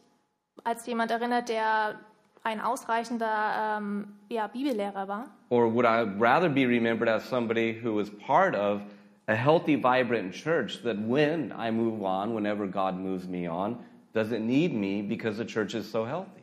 als 0.64 0.84
jemand 0.86 1.10
erinnert, 1.10 1.48
der 1.48 2.00
ein 2.42 2.60
ausreichender 2.60 3.78
ähm, 3.78 4.08
ja, 4.28 4.48
Bibellehrer 4.48 5.06
war? 5.06 5.26
Or 5.50 5.72
would 5.72 5.86
I 5.86 6.02
rather 6.18 6.48
be 6.48 6.66
remembered 6.66 7.08
as 7.08 7.22
somebody 7.28 7.72
who 7.72 7.94
was 7.94 8.10
part 8.10 8.54
of 8.54 8.82
a 9.28 9.34
healthy, 9.34 9.76
vibrant 9.76 10.34
church 10.34 10.82
that 10.82 10.96
when 10.98 11.52
I 11.52 11.70
move 11.70 12.02
on, 12.02 12.34
whenever 12.34 12.66
God 12.66 12.98
moves 12.98 13.26
me 13.26 13.48
on, 13.48 13.78
doesn't 14.12 14.46
need 14.46 14.72
me 14.74 15.02
because 15.02 15.36
the 15.38 15.44
church 15.44 15.74
is 15.74 15.88
so 15.90 16.04
healthy? 16.04 16.37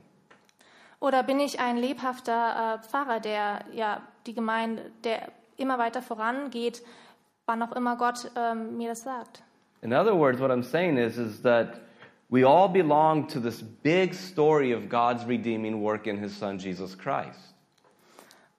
Oder 1.06 1.22
bin 1.22 1.40
ich 1.40 1.60
ein 1.60 1.78
lebhafter 1.78 2.80
äh, 2.82 2.84
Pfarrer, 2.84 3.20
der 3.20 3.60
ja 3.72 4.02
die 4.26 4.34
Gemeinde, 4.34 4.90
der 5.04 5.32
immer 5.56 5.78
weiter 5.78 6.02
vorangeht, 6.02 6.82
wann 7.46 7.62
auch 7.62 7.74
immer 7.74 7.96
Gott 7.96 8.32
ähm, 8.36 8.76
mir 8.78 8.90
das 8.90 9.04
sagt? 9.04 9.44
In 9.84 9.94
other 9.94 10.18
words, 10.18 10.40
what 10.40 10.50
I'm 10.50 10.64
saying 10.64 10.98
is, 10.98 11.20
is 11.20 11.44
that 11.44 11.80
we 12.30 12.44
all 12.44 12.68
belong 12.68 13.28
to 13.28 13.40
this 13.40 13.62
big 13.84 14.16
story 14.16 14.74
of 14.74 14.90
God's 14.90 15.28
redeeming 15.28 15.80
work 15.84 16.08
in 16.08 16.18
His 16.18 16.36
Son 16.40 16.58
Jesus 16.58 16.98
Christ. 16.98 17.54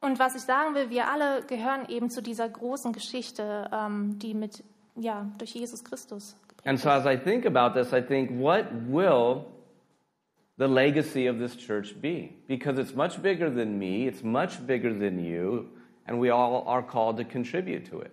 Und 0.01 0.21
was 0.21 0.37
ich 0.37 0.43
sagen 0.43 0.77
will, 0.77 0.89
wir 0.89 1.09
alle 1.09 1.43
gehören 1.49 1.89
eben 1.89 2.11
zu 2.11 2.23
dieser 2.23 2.49
großen 2.49 2.93
Geschichte, 2.93 3.69
ähm, 3.73 4.21
die 4.21 4.35
mit 4.35 4.63
ja 4.95 5.27
durch 5.39 5.51
Jesus 5.51 5.83
Christus. 5.83 6.37
And 6.65 6.79
so, 6.79 6.91
as 6.91 7.07
I 7.07 7.17
think 7.17 7.45
about 7.45 7.77
this, 7.77 7.93
I 7.93 8.01
think, 8.01 8.31
what 8.41 8.67
will 8.89 9.47
the 10.59 10.67
legacy 10.67 11.27
of 11.27 11.39
this 11.39 11.57
church 11.57 12.01
be? 12.01 12.37
Because 12.49 12.79
it's 12.79 12.95
much 12.95 13.23
bigger 13.23 13.51
than 13.51 13.79
me, 13.79 14.07
it's 14.07 14.23
much 14.23 14.67
bigger 14.67 14.93
than 14.93 15.23
you, 15.23 15.69
and 16.07 16.19
we 16.19 16.31
all 16.31 16.65
are 16.67 16.83
called 16.83 17.17
to 17.19 17.25
contribute 17.25 17.91
to 17.91 18.01
it. 18.01 18.13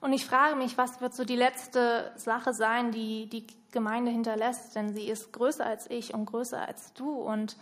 Und 0.00 0.14
ich 0.14 0.24
frage 0.24 0.56
mich, 0.56 0.78
was 0.78 1.00
wird 1.02 1.14
so 1.14 1.24
die 1.24 1.36
letzte 1.36 2.10
Sache 2.16 2.54
sein, 2.54 2.90
die 2.90 3.28
die 3.28 3.46
Gemeinde 3.70 4.10
hinterlässt? 4.10 4.74
Denn 4.74 4.94
sie 4.94 5.06
ist 5.06 5.30
größer 5.32 5.66
als 5.66 5.90
ich 5.90 6.14
und 6.14 6.24
größer 6.24 6.66
als 6.66 6.94
du. 6.94 7.10
Und 7.10 7.56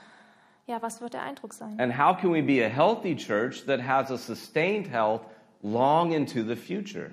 ja, 0.66 0.80
was 0.80 1.00
wird 1.00 1.14
der 1.14 1.22
Eindruck 1.22 1.52
sein? 1.52 1.80
And 1.80 1.98
how 1.98 2.16
can 2.16 2.32
we 2.32 2.42
be 2.42 2.64
a 2.64 2.68
healthy 2.68 3.16
church 3.16 3.66
that 3.66 3.80
has 3.80 4.12
a 4.12 4.16
sustained 4.16 4.86
health 4.88 5.22
long 5.62 6.12
into 6.12 6.44
the 6.44 6.54
future? 6.54 7.10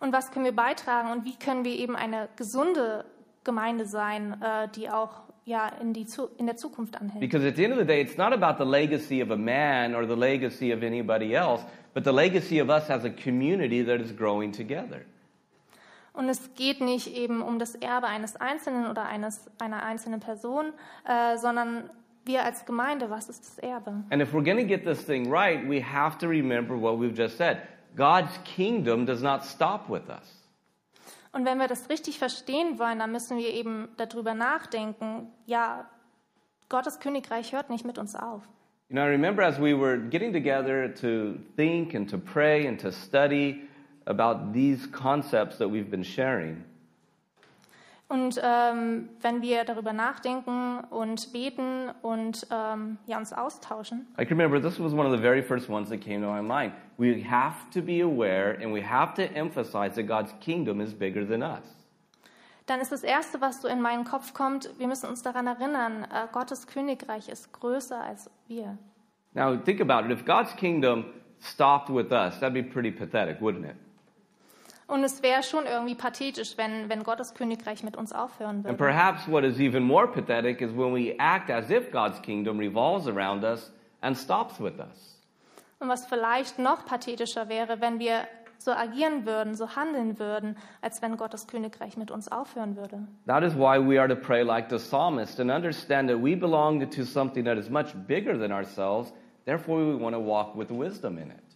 Und 0.00 0.12
was 0.12 0.32
können 0.32 0.46
wir 0.46 0.56
beitragen? 0.56 1.12
Und 1.12 1.24
wie 1.24 1.36
können 1.36 1.64
wir 1.64 1.76
eben 1.76 1.94
eine 1.94 2.28
gesunde 2.34 3.04
Gemeinde 3.44 3.86
sein, 3.86 4.40
äh, 4.42 4.68
die 4.68 4.90
auch 4.90 5.22
ja, 5.44 5.68
in, 5.80 5.92
die, 5.92 6.06
Zu- 6.06 6.28
in 6.38 6.46
der 6.46 6.56
Zukunft 6.56 7.00
anhält? 7.00 7.20
Because 7.20 7.46
at 7.46 7.56
the 7.56 7.64
end 7.64 7.72
of 7.72 7.78
the 7.78 7.86
day, 7.86 8.00
it's 8.00 8.16
not 8.16 8.32
about 8.32 8.62
the 8.62 8.68
legacy 8.68 9.22
of 9.22 9.30
a 9.30 9.36
man 9.36 9.94
or 9.94 10.06
the 10.06 10.14
legacy 10.14 10.72
of 10.72 10.82
anybody 10.82 11.34
else, 11.34 11.64
but 11.94 12.04
the 12.04 12.12
legacy 12.12 12.60
of 12.60 12.68
us 12.68 12.88
as 12.90 13.04
a 13.04 13.10
community 13.10 13.82
that 13.84 14.00
is 14.00 14.14
growing 14.16 14.52
together. 14.52 15.00
Und 16.12 16.28
es 16.28 16.54
geht 16.54 16.80
nicht 16.80 17.06
eben 17.16 17.40
um 17.40 17.58
das 17.58 17.74
Erbe 17.76 18.08
eines 18.08 18.36
Einzelnen 18.36 18.90
oder 18.90 19.06
eines, 19.06 19.48
einer 19.60 19.82
einzelnen 19.82 20.20
Person, 20.20 20.72
äh, 21.06 21.38
sondern 21.38 21.88
wir 22.24 22.44
als 22.44 22.66
Gemeinde, 22.66 23.10
was 23.10 23.28
ist 23.28 23.46
das 23.46 23.58
Erbe? 23.58 24.04
And 24.10 24.20
if 24.20 24.34
we're 24.34 24.44
going 24.44 24.58
to 24.58 24.66
get 24.66 24.84
this 24.84 25.04
thing 25.06 25.30
right, 25.32 25.66
we 25.66 25.80
have 25.82 26.18
to 26.18 26.26
remember 26.28 26.76
what 26.80 26.98
we've 26.98 27.16
just 27.16 27.36
said. 27.38 27.58
God's 27.96 28.38
kingdom 28.44 29.06
does 29.06 29.22
not 29.22 29.44
stop 29.44 29.88
with 29.88 30.08
us. 30.08 30.39
Und 31.32 31.44
wenn 31.44 31.58
wir 31.58 31.68
das 31.68 31.88
richtig 31.88 32.18
verstehen 32.18 32.78
wollen, 32.78 32.98
dann 32.98 33.12
müssen 33.12 33.38
wir 33.38 33.52
eben 33.52 33.88
darüber 33.96 34.34
nachdenken, 34.34 35.28
ja, 35.46 35.88
Gottes 36.68 37.00
Königreich 37.00 37.52
hört 37.52 37.70
nicht 37.70 37.84
mit 37.84 37.98
uns 37.98 38.14
auf. 38.14 38.42
You 38.88 38.96
know, 38.96 39.02
I 39.02 39.08
remember 39.08 39.44
as 39.44 39.60
we 39.60 39.72
were 39.72 39.98
getting 39.98 40.32
together 40.32 40.92
to 41.00 41.36
think 41.56 41.94
and 41.94 42.10
to 42.10 42.18
pray 42.18 42.66
and 42.66 42.78
to 42.80 42.90
study 42.90 43.68
about 44.06 44.52
these 44.52 44.90
concepts 44.90 45.58
that 45.58 45.70
we've 45.70 45.90
been 45.90 46.02
sharing, 46.02 46.64
Und 48.10 48.40
ähm, 48.42 49.08
wenn 49.20 49.40
wir 49.40 49.64
darüber 49.64 49.92
nachdenken 49.92 50.80
und 50.90 51.32
beten 51.32 51.90
und 52.02 52.46
ähm, 52.50 52.98
ja, 53.06 53.16
uns 53.16 53.32
austauschen, 53.32 54.06
I 54.20 54.26
can 54.26 54.36
remember 54.36 54.60
this 54.60 54.78
was 54.78 54.92
one 54.92 55.06
of 55.06 55.16
the 55.16 55.22
very 55.22 55.42
first 55.42 55.70
ones 55.70 55.88
that 55.90 56.00
came 56.00 56.20
to 56.20 56.30
my 56.30 56.42
mind. 56.42 56.72
We 56.98 57.24
have 57.30 57.70
to 57.72 57.80
be 57.80 58.02
aware 58.02 58.58
and 58.60 58.74
we 58.74 58.82
have 58.84 59.14
to 59.14 59.22
emphasize 59.34 59.94
that 59.94 60.08
God's 60.08 60.34
kingdom 60.40 60.80
is 60.80 60.92
bigger 60.92 61.24
than 61.24 61.42
us. 61.42 61.80
dann 62.70 62.80
ist 62.80 62.92
das 62.92 63.02
Erste, 63.02 63.40
was 63.40 63.60
so 63.60 63.68
in 63.68 63.80
meinen 63.82 64.04
Kopf 64.04 64.32
kommt, 64.32 64.70
wir 64.78 64.86
müssen 64.86 65.08
uns 65.08 65.22
daran 65.22 65.48
erinnern, 65.48 66.04
äh, 66.04 66.28
Gottes 66.30 66.68
Königreich 66.68 67.28
ist 67.28 67.52
größer 67.52 68.00
als 68.00 68.30
wir. 68.46 68.78
Now, 69.34 69.56
think 69.56 69.80
about 69.80 70.06
it. 70.06 70.16
If 70.16 70.24
God's 70.24 70.54
kingdom 70.56 71.04
stopped 71.40 71.88
with 71.88 72.12
us, 72.12 72.38
that'd 72.38 72.54
be 72.54 72.62
pretty 72.62 72.92
pathetic, 72.92 73.40
wouldn't 73.40 73.64
it? 73.64 73.76
Und 74.90 75.04
es 75.04 75.22
wäre 75.22 75.42
schon 75.44 75.66
irgendwie 75.66 75.94
pathetisch, 75.94 76.58
wenn, 76.58 76.88
wenn 76.88 77.04
Gottes 77.04 77.34
Königreich 77.34 77.84
mit 77.84 77.96
uns 77.96 78.12
aufhören 78.12 78.56
And 78.56 78.64
würde. 78.64 78.76
perhaps 78.76 79.28
what 79.28 79.44
is 79.44 79.60
even 79.60 79.84
more 79.84 80.08
pathetic 80.08 80.60
is 80.60 80.72
when 80.72 80.92
we 80.92 81.14
act 81.18 81.48
as 81.48 81.70
if 81.70 81.90
God's 81.92 82.20
kingdom 82.22 82.58
revolves 82.58 83.06
around 83.06 83.44
us 83.44 83.72
and 84.00 84.16
stops 84.16 84.60
with 84.60 84.78
us. 84.80 85.22
Und 85.78 85.88
was 85.88 86.06
vielleicht 86.06 86.58
noch 86.58 86.84
pathetischer 86.84 87.48
wäre, 87.48 87.80
wenn 87.80 88.00
wir 88.00 88.26
so 88.58 88.72
agieren 88.72 89.24
würden, 89.24 89.54
so 89.54 89.74
handeln 89.76 90.18
würden, 90.18 90.56
als 90.82 91.00
wenn 91.00 91.16
Gottes 91.16 91.46
Königreich 91.46 91.96
mit 91.96 92.10
uns 92.10 92.30
aufhören 92.30 92.76
würde. 92.76 93.06
That 93.26 93.42
is 93.42 93.54
why 93.54 93.78
we 93.78 93.98
are 93.98 94.08
to 94.08 94.16
pray 94.16 94.42
like 94.42 94.68
the 94.70 94.78
psalmist 94.78 95.40
and 95.40 95.50
understand 95.50 96.10
that 96.10 96.18
we 96.20 96.34
belong 96.34 96.90
to 96.90 97.04
something 97.04 97.44
that 97.44 97.56
is 97.56 97.70
much 97.70 97.94
bigger 98.06 98.36
than 98.36 98.52
ourselves. 98.52 99.12
Therefore, 99.46 99.78
we 99.78 99.94
want 99.96 100.14
to 100.14 100.20
walk 100.20 100.54
with 100.54 100.70
wisdom 100.70 101.16
in 101.16 101.30
it. 101.30 101.49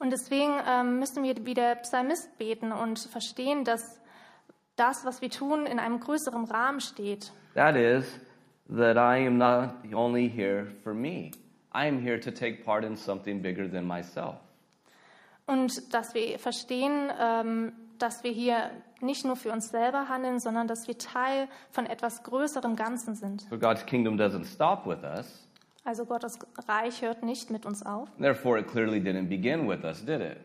Und 0.00 0.10
deswegen 0.10 0.54
ähm, 0.66 0.98
müssen 0.98 1.22
wir 1.22 1.34
wie 1.44 1.52
der 1.52 1.74
Psalmist 1.76 2.36
beten 2.38 2.72
und 2.72 2.98
verstehen, 2.98 3.64
dass 3.64 4.00
das, 4.76 5.04
was 5.04 5.20
wir 5.20 5.28
tun, 5.28 5.66
in 5.66 5.78
einem 5.78 6.00
größeren 6.00 6.46
Rahmen 6.46 6.80
steht. 6.80 7.32
That 7.54 7.76
is, 7.76 8.06
that 8.74 8.96
I 8.96 9.26
am 9.26 9.36
not 9.36 9.74
only 9.94 10.28
here 10.28 10.68
for 10.82 10.94
me, 10.94 11.32
I 11.74 11.86
am 11.86 11.98
here 11.98 12.18
to 12.18 12.30
take 12.30 12.64
part 12.64 12.82
in 12.82 12.96
something 12.96 13.42
bigger 13.42 13.70
than 13.70 13.86
myself. 13.86 14.36
Und 15.46 15.92
dass 15.92 16.14
wir 16.14 16.38
verstehen, 16.38 17.10
ähm, 17.20 17.72
dass 17.98 18.24
wir 18.24 18.30
hier 18.30 18.70
nicht 19.02 19.26
nur 19.26 19.36
für 19.36 19.52
uns 19.52 19.68
selber 19.68 20.08
handeln, 20.08 20.40
sondern 20.40 20.66
dass 20.66 20.88
wir 20.88 20.96
Teil 20.96 21.46
von 21.72 21.84
etwas 21.84 22.22
größerem 22.22 22.74
Ganzen 22.74 23.14
sind. 23.14 23.42
So 23.50 23.58
God's 23.58 23.84
kingdom 23.84 24.16
doesn't 24.16 24.46
stop 24.46 24.86
with 24.86 25.02
us. 25.02 25.49
Also 25.90 26.04
Gottes 26.04 26.38
Reich 26.68 27.02
hört 27.02 27.24
nicht 27.24 27.50
mit 27.50 27.66
uns 27.66 27.84
auf. 27.84 28.08
Therefore, 28.20 28.60
it 28.60 28.68
clearly 28.68 29.00
didn't 29.00 29.28
begin 29.28 29.68
with 29.68 29.82
us, 29.82 30.00
did 30.04 30.20
it? 30.20 30.36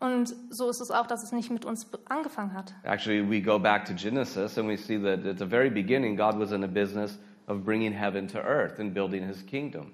Und 0.00 0.34
so 0.50 0.68
ist 0.68 0.82
es 0.82 0.90
auch, 0.90 1.06
dass 1.06 1.22
es 1.22 1.32
nicht 1.32 1.50
mit 1.50 1.64
uns 1.64 1.86
angefangen 2.10 2.52
hat. 2.52 2.74
Actually, 2.82 3.22
we 3.26 3.40
go 3.40 3.58
back 3.58 3.86
to 3.86 3.94
Genesis 3.94 4.58
and 4.58 4.68
we 4.68 4.76
see 4.76 4.98
that 4.98 5.24
at 5.24 5.38
the 5.38 5.46
very 5.46 5.70
beginning, 5.70 6.14
God 6.14 6.38
was 6.38 6.52
in 6.52 6.60
the 6.60 6.68
business 6.68 7.18
of 7.46 7.64
bringing 7.64 7.90
heaven 7.90 8.28
to 8.28 8.38
earth 8.38 8.78
and 8.80 8.92
building 8.92 9.26
his 9.26 9.42
kingdom. 9.46 9.92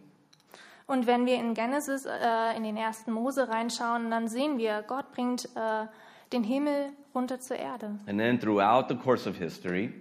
Und 0.88 1.06
wenn 1.06 1.26
wir 1.26 1.36
in 1.36 1.54
Genesis, 1.54 2.04
äh, 2.04 2.56
in 2.56 2.64
den 2.64 2.76
ersten 2.76 3.12
Mose 3.12 3.48
reinschauen, 3.48 4.10
dann 4.10 4.26
sehen 4.26 4.58
wir, 4.58 4.82
Gott 4.82 5.12
bringt 5.12 5.44
äh, 5.54 5.86
den 6.32 6.42
Himmel 6.42 6.88
runter 7.14 7.38
zur 7.38 7.56
Erde. 7.56 8.00
And 8.08 8.18
then 8.18 8.40
throughout 8.40 8.88
the 8.88 8.96
course 8.96 9.30
of 9.30 9.36
history, 9.36 9.92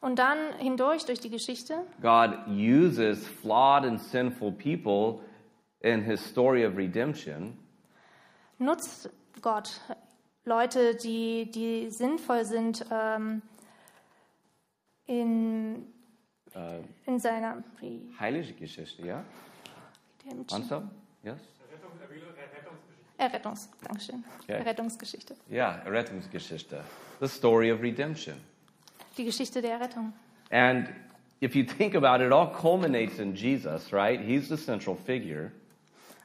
Und 0.00 0.18
dann 0.18 0.38
hindurch 0.58 1.04
durch 1.04 1.20
die 1.20 1.28
Geschichte 1.30 1.84
God 2.00 2.46
uses 2.48 3.26
flawed 3.26 3.84
and 3.84 4.00
sinful 4.00 4.50
people 4.52 5.20
in 5.80 6.02
his 6.02 6.24
story 6.24 6.64
of 6.66 6.76
redemption 6.76 7.56
nutzt 8.58 9.10
Gott 9.42 9.80
Leute, 10.44 10.94
die, 10.96 11.50
die 11.50 11.90
sinnvoll 11.90 12.44
sind 12.44 12.84
ähm, 12.90 13.42
in, 15.06 15.86
uh, 16.54 16.82
in 17.06 17.18
seiner 17.18 17.62
wie- 17.80 18.10
heilige 18.18 18.54
Geschichte, 18.54 19.02
yeah? 19.02 19.24
Ansel? 20.50 20.88
Yes? 21.22 21.38
Errettungs, 23.18 23.68
Dankeschön. 23.82 24.24
Okay. 24.42 24.52
Errettungsgeschichte. 24.54 25.36
Yeah, 25.50 25.82
Rettungsgeschichte. 25.86 26.82
The 27.20 27.28
story 27.28 27.70
of 27.70 27.82
redemption. 27.82 28.36
Die 29.20 29.26
Geschichte 29.26 29.60
der 29.60 29.72
Errettung. 29.72 30.14
And 30.50 30.88
if 31.42 31.54
you 31.54 31.62
think 31.62 31.94
about 31.94 32.22
it, 32.24 32.28
it 32.28 32.32
all 32.32 32.50
culminates 32.50 33.18
in 33.18 33.34
Jesus, 33.34 33.92
right? 33.92 34.18
He's 34.18 34.48
the 34.48 34.56
central 34.56 34.96
figure. 34.96 35.52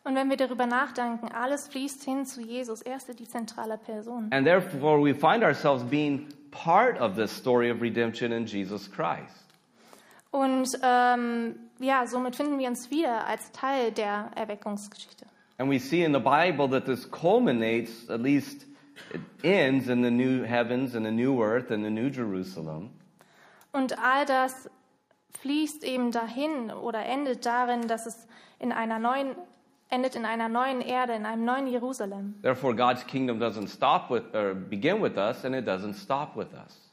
Und 0.06 0.16
wenn 0.16 0.30
wir 0.30 0.38
darüber 0.38 0.66
nachdenken, 0.66 1.30
alles 1.34 1.68
fließt 1.68 2.06
hin 2.06 2.26
zu 2.26 2.40
Jesus. 2.40 2.82
Er 2.84 2.96
ist 2.96 3.20
die 3.20 3.28
zentrale 3.28 3.78
Person. 3.78 4.30
And 4.32 4.48
therefore, 4.48 5.04
we 5.04 5.14
find 5.14 5.44
ourselves 5.44 5.84
being 5.84 6.30
part 6.52 6.98
of 7.02 7.18
this 7.18 7.36
story 7.36 7.70
of 7.70 7.82
redemption 7.82 8.32
in 8.32 8.46
Jesus 8.46 8.90
Christ. 8.90 9.44
Und 10.32 10.80
ähm, 10.82 11.56
ja, 11.80 12.08
somit 12.08 12.38
finden 12.38 12.58
wir 12.60 12.70
uns 12.70 12.90
wieder 12.92 13.28
als 13.28 13.52
Teil 13.52 13.92
der 13.92 14.32
Erweckungsgeschichte. 14.36 15.26
And 15.58 15.70
we 15.70 15.80
see 15.80 16.06
in 16.06 16.14
the 16.14 16.20
Bible 16.22 16.70
that 16.70 16.86
this 16.86 17.06
culminates, 17.12 18.10
at 18.10 18.22
least 18.22 18.65
it 19.14 19.22
ends 19.44 19.88
in 19.88 20.04
the 20.04 20.12
new 20.12 20.44
heavens 20.44 20.96
and 20.96 21.06
the 21.06 21.12
new 21.12 21.42
earth 21.42 21.72
and 21.72 21.84
the 21.84 21.90
new 21.90 22.10
Jerusalem. 22.10 22.92
Und 23.72 23.98
all 24.00 24.26
das 24.26 24.70
fließt 25.42 25.84
eben 25.84 26.12
dahin 26.12 26.72
oder 26.72 27.06
endet 27.06 27.46
darin, 27.46 27.88
dass 27.88 28.06
es 28.06 28.28
in 28.60 28.72
einer 28.72 29.00
neuen 29.00 29.36
endet 29.90 30.16
in 30.16 30.26
einer 30.26 30.50
neuen 30.50 30.82
Erde, 30.82 31.14
in 31.14 31.26
einem 31.26 31.46
neuen 31.46 31.68
Jerusalem. 31.68 32.36
Therefore, 32.42 32.76
God's 32.76 33.06
kingdom 33.06 33.40
doesn't 33.40 33.70
stop 33.70 34.10
with 34.10 34.24
or 34.34 34.54
begin 34.54 35.02
with 35.02 35.18
us, 35.18 35.46
and 35.46 35.56
it 35.56 35.66
doesn't 35.66 35.94
stop 35.96 36.36
with 36.36 36.54
us. 36.54 36.92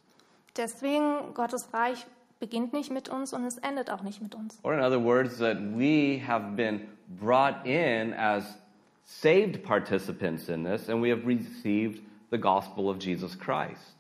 Deswegen 0.57 1.33
Gottes 1.35 1.73
Reich 1.73 2.07
beginnt 2.39 2.73
nicht 2.73 2.91
mit 2.91 3.09
uns 3.09 3.33
und 3.33 3.45
es 3.45 3.57
endet 3.59 3.91
auch 3.91 4.03
nicht 4.03 4.21
mit 4.21 4.35
uns. 4.35 4.59
Or 4.63 4.75
in 4.75 4.81
other 4.81 5.03
words, 5.03 5.39
that 5.39 5.57
we 5.59 6.21
have 6.27 6.57
been 6.57 6.89
brought 7.21 7.65
in 7.65 8.13
as 8.15 8.59
saved 9.05 9.63
participants 9.63 10.49
in 10.49 10.65
this, 10.65 10.89
and 10.89 11.01
we 11.01 11.11
have 11.11 11.27
received 11.27 12.01
the 12.31 12.39
gospel 12.39 12.89
of 12.89 12.99
Jesus 12.99 13.37
Christ. 13.37 13.97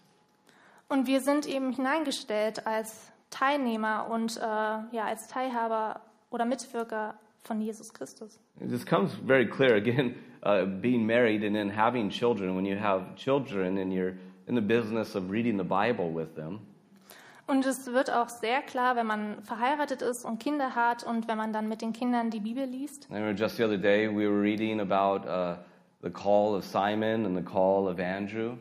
Und 0.88 1.07
wir 1.07 1.21
sind 1.21 1.47
eben 1.47 1.73
hineingestellt 1.73 2.67
als 2.67 3.11
Teilnehmer 3.31 4.09
und 4.11 4.37
äh, 4.37 4.41
ja 4.41 5.05
als 5.07 5.27
Teilhaber 5.29 6.01
oder 6.31 6.45
Mitwirker 6.45 7.15
von 7.43 7.61
Jesus 7.61 7.93
Christus. 7.93 8.38
This 8.61 8.85
comes 8.85 9.15
very 9.15 9.47
clear 9.47 9.77
again, 9.77 10.17
uh, 10.43 10.65
being 10.65 11.07
married 11.07 11.43
and 11.43 11.55
then 11.55 11.71
having 11.71 12.11
children. 12.11 12.55
When 12.57 12.67
you 12.67 12.77
have 12.77 13.17
children 13.17 13.79
and 13.79 13.93
you're 13.93 14.15
in 14.47 14.55
the 14.55 14.61
business 14.61 15.15
of 15.15 15.31
reading 15.31 15.57
the 15.57 15.65
Bible 15.65 16.11
with 16.11 16.35
them, 16.37 16.61
Und 17.46 17.66
es 17.66 17.92
wird 17.92 18.11
auch 18.11 18.28
sehr 18.28 18.62
klar, 18.62 18.96
wenn 18.96 19.07
man 19.07 19.42
verheiratet 19.42 20.00
ist 20.00 20.24
und 20.24 20.38
Kinder 20.38 20.74
hat 20.74 21.05
und 21.05 21.28
wenn 21.28 21.37
man 21.37 21.52
dann 21.52 21.68
mit 21.68 21.83
den 21.83 21.92
Kindern 21.92 22.31
die 22.31 22.40
Bibel 22.40 22.64
liest. 22.64 23.09
Just 23.37 23.57
the 23.57 23.64
other 23.64 23.78
day 23.78 24.09
we 24.09 24.28
were 24.28 24.40
reading 24.40 24.81
about 24.81 25.26
uh, 25.28 25.57
the 26.02 26.11
call 26.11 26.55
of 26.57 26.64
Simon 26.64 27.26
and 27.26 27.37
the 27.37 27.42
call 27.42 27.88
of 27.88 27.98
Andrew. 27.98 28.57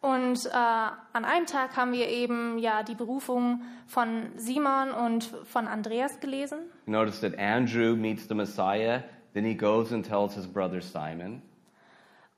Und 0.00 0.46
äh, 0.46 0.50
an 0.54 1.24
einem 1.24 1.44
Tag 1.44 1.76
haben 1.76 1.92
wir 1.92 2.08
eben 2.08 2.58
ja 2.58 2.82
die 2.82 2.94
Berufung 2.94 3.62
von 3.86 4.32
Simon 4.36 4.92
und 4.92 5.24
von 5.44 5.68
Andreas 5.68 6.20
gelesen. 6.20 6.58
Notice 6.86 7.20
that 7.20 7.38
Andrew 7.38 7.96
meets 7.96 8.26
the 8.26 8.34
Messiah, 8.34 9.02
then 9.34 9.44
he 9.44 9.54
goes 9.54 9.92
and 9.92 10.06
tells 10.06 10.34
his 10.34 10.46
brother 10.46 10.80
Simon. 10.80 11.42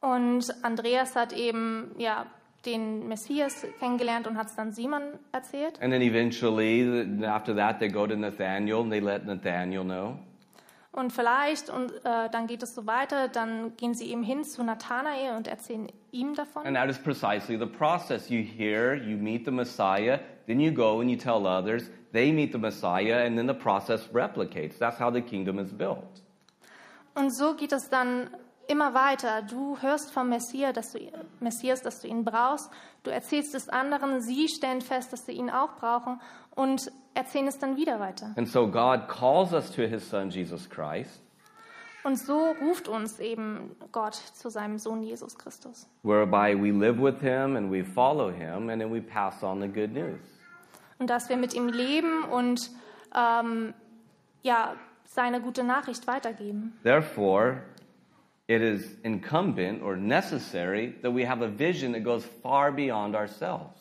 Und 0.01 0.53
Andreas 0.65 1.15
hat 1.15 1.33
eben 1.33 1.93
ja 1.97 2.27
den 2.65 3.09
Messias 3.09 3.67
kennengelernt 3.79 4.27
und 4.27 4.37
hat 4.37 4.49
es 4.49 4.57
dann 4.57 4.73
Simon 4.73 5.03
erzählt. 5.33 5.81
And 5.83 5.93
then 5.93 6.03
eventually, 6.03 7.25
after 7.25 7.55
that, 7.57 7.79
they 7.79 7.89
go 7.89 8.07
to 8.07 8.17
Nathaniel 8.17 8.81
and 8.81 8.91
they 8.91 9.01
let 9.01 9.25
Nathaniel 9.25 9.85
know. 9.85 10.19
Und 10.93 11.11
vielleicht, 11.11 11.71
und 11.71 11.91
äh, 12.05 12.29
dann 12.31 12.47
geht 12.47 12.63
es 12.63 12.75
so 12.75 12.87
weiter, 12.87 13.29
dann 13.29 13.75
gehen 13.77 13.95
sie 13.95 14.11
eben 14.11 14.23
hin 14.23 14.45
zu 14.45 14.63
Nathanael 14.63 15.37
und 15.37 15.49
erzählen 15.49 15.89
ihm 16.11 16.35
davon. 16.35 16.67
And 16.67 16.77
that 16.77 16.91
is 16.91 16.99
precisely 16.99 17.59
the 17.59 17.67
process. 17.67 18.29
You 18.29 18.43
hear, 18.43 18.95
you 18.95 19.17
meet 19.17 19.47
the 19.47 19.51
Messiah, 19.51 20.19
then 20.47 20.61
you 20.61 20.71
go 20.71 21.01
and 21.01 21.11
you 21.11 21.17
tell 21.17 21.47
others, 21.47 21.91
they 22.13 22.31
meet 22.31 22.53
the 22.53 22.59
Messiah, 22.59 23.25
and 23.25 23.39
then 23.39 23.49
the 23.49 23.55
process 23.55 24.07
replicates. 24.13 24.79
That's 24.79 25.01
how 25.01 25.11
the 25.11 25.23
kingdom 25.23 25.59
is 25.59 25.73
built. 25.73 26.23
Und 27.15 27.35
so 27.35 27.55
geht 27.55 27.73
es 27.73 27.89
dann 27.89 28.29
immer 28.69 28.95
weiter. 28.95 29.43
Du 29.43 29.79
hörst 29.81 30.13
vom 30.13 30.29
Messias, 30.29 30.73
dass 30.75 30.93
du, 30.93 30.99
Messias, 31.41 31.83
dass 31.83 32.01
du 32.01 32.09
ihn 32.09 32.25
brauchst. 32.25 32.71
Du 33.03 33.11
erzählst 33.11 33.55
es 33.55 33.69
anderen. 33.69 34.21
Sie 34.23 34.49
stellen 34.49 34.81
fest, 34.81 35.13
dass 35.13 35.27
sie 35.27 35.33
ihn 35.33 35.51
auch 35.51 35.77
brauchen 35.77 36.21
und 36.55 36.91
erzählen 37.15 37.49
es 37.49 37.59
dann 37.59 37.77
wieder 37.77 38.01
weiter. 38.01 38.33
And 38.37 38.49
so 38.49 38.67
God 38.67 39.09
calls 39.09 39.53
us 39.53 39.71
to 39.73 39.83
his 39.83 40.09
son, 40.09 40.31
Jesus 40.31 40.69
Christ, 40.69 41.21
Und 42.05 42.19
so 42.19 42.51
ruft 42.61 42.89
uns 42.89 43.21
eben 43.21 43.77
Gott 43.93 44.15
zu 44.15 44.49
seinem 44.51 44.79
Sohn 44.79 45.03
Jesus 45.03 45.37
Christus. 45.39 45.87
whereby 46.03 46.55
we 46.55 46.71
live 46.73 46.99
with 47.01 47.21
him 47.21 47.57
and 47.57 47.71
we 47.71 47.85
follow 47.85 48.31
him, 48.31 48.69
and 48.71 48.81
then 48.81 48.93
we 48.93 49.01
pass 49.01 49.43
on 49.43 49.61
the 49.61 49.69
good 49.69 49.93
news. 49.93 50.19
Und 50.99 51.11
dass 51.11 51.29
wir 51.29 51.37
mit 51.37 51.55
ihm 51.55 51.69
leben 51.69 52.25
und 52.25 52.71
ähm, 53.15 53.75
ja, 54.43 54.75
seine 55.05 55.41
gute 55.41 55.63
Nachricht 55.65 56.07
weitergeben. 56.07 56.77
Therefore, 56.83 57.63
it 58.53 58.63
is 58.63 58.97
incumbent 59.03 59.83
or 59.83 59.97
necessary 59.97 60.95
that 61.03 61.11
we 61.11 61.25
have 61.25 61.43
a 61.43 61.49
vision 61.49 61.93
that 61.93 62.05
goes 62.05 62.25
far 62.43 62.73
beyond 62.73 63.15
ourselves. 63.15 63.79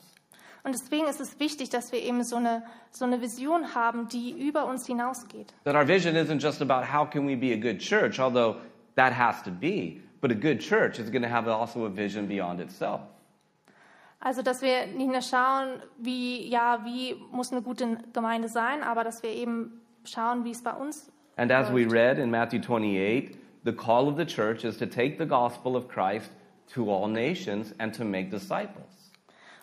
Und 0.64 0.74
deswegen 0.74 1.08
ist 1.08 1.20
es 1.20 1.40
wichtig, 1.40 1.70
dass 1.70 1.92
wir 1.92 2.00
eben 2.02 2.24
so 2.24 2.36
eine, 2.36 2.64
so 2.92 3.06
eine 3.06 3.20
Vision 3.20 3.74
haben, 3.74 4.08
die 4.08 4.32
über 4.32 4.66
uns 4.66 4.86
hinausgeht. 4.86 5.54
That 5.64 5.76
our 5.76 5.88
vision 5.88 6.16
isn't 6.16 6.40
just 6.40 6.62
about 6.62 6.86
how 6.86 7.10
can 7.10 7.26
we 7.26 7.36
be 7.36 7.52
a 7.54 7.58
good 7.58 7.80
church, 7.80 8.20
although 8.20 8.58
that 8.96 9.12
has 9.12 9.42
to 9.44 9.52
be, 9.52 10.02
but 10.22 10.32
a 10.32 10.36
good 10.36 10.60
church 10.60 11.00
is 11.00 11.10
going 11.10 11.24
to 11.24 11.30
have 11.30 11.48
also 11.48 11.86
a 11.86 11.90
vision 11.90 12.28
beyond 12.28 12.60
itself. 12.60 13.02
Also, 14.20 14.44
dass 14.44 14.62
wir 14.62 14.86
nicht 14.86 15.10
nur 15.10 15.24
schauen, 15.24 15.82
wie, 15.98 16.48
ja, 16.48 16.86
wie 16.86 17.16
muss 17.32 17.52
eine 17.52 17.64
gute 17.64 17.98
Gemeinde 18.14 18.48
sein, 18.48 18.84
aber 18.84 19.04
dass 19.04 19.24
wir 19.24 19.32
eben 19.32 19.82
schauen, 20.06 20.46
wie 20.46 20.52
es 20.52 20.62
bei 20.62 20.74
uns 20.74 21.12
And 21.38 21.52
as 21.52 21.72
we 21.72 21.86
read 21.86 22.20
in 22.20 22.30
Matthew 22.30 22.60
28, 22.60 23.36
the 23.63 23.74
call 23.74 24.08
of 24.08 24.17
the 24.17 24.26
church 24.26 24.63
is 24.63 24.78
to 24.78 24.86
take 24.86 25.17
the 25.17 25.26
gospel 25.26 25.76
of 25.76 25.88
Christ 25.88 26.30
to 26.74 26.89
all 26.89 27.08
nations 27.08 27.74
and 27.80 27.93
to 27.93 28.04
make 28.04 28.30
disciples. 28.30 29.12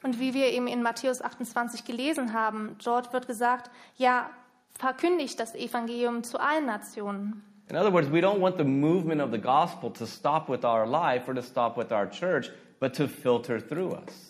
Und 0.02 0.20
wie 0.20 0.32
wir 0.32 0.52
eben 0.52 0.68
in 0.68 0.82
Matthäus 0.82 1.20
28 1.20 1.84
gelesen 1.84 2.32
haben, 2.32 2.76
dort 2.84 3.12
wird 3.12 3.26
gesagt, 3.26 3.70
ja, 3.96 4.30
verkündigt 4.78 5.40
das 5.40 5.54
Evangelium 5.54 6.22
zu 6.22 6.38
allen 6.38 6.66
Nationen. 6.66 7.42
In 7.70 7.76
other 7.76 7.92
words, 7.92 8.10
we 8.10 8.20
don't 8.20 8.40
want 8.40 8.56
the 8.56 8.64
movement 8.64 9.20
of 9.20 9.30
the 9.30 9.38
gospel 9.38 9.90
to 9.90 10.06
stop 10.06 10.48
with 10.48 10.64
our 10.64 10.86
life 10.86 11.28
or 11.28 11.34
to 11.34 11.42
stop 11.42 11.76
with 11.76 11.92
our 11.92 12.06
church, 12.06 12.50
but 12.80 12.94
to 12.94 13.06
filter 13.06 13.60
through 13.60 13.92
us. 13.92 14.27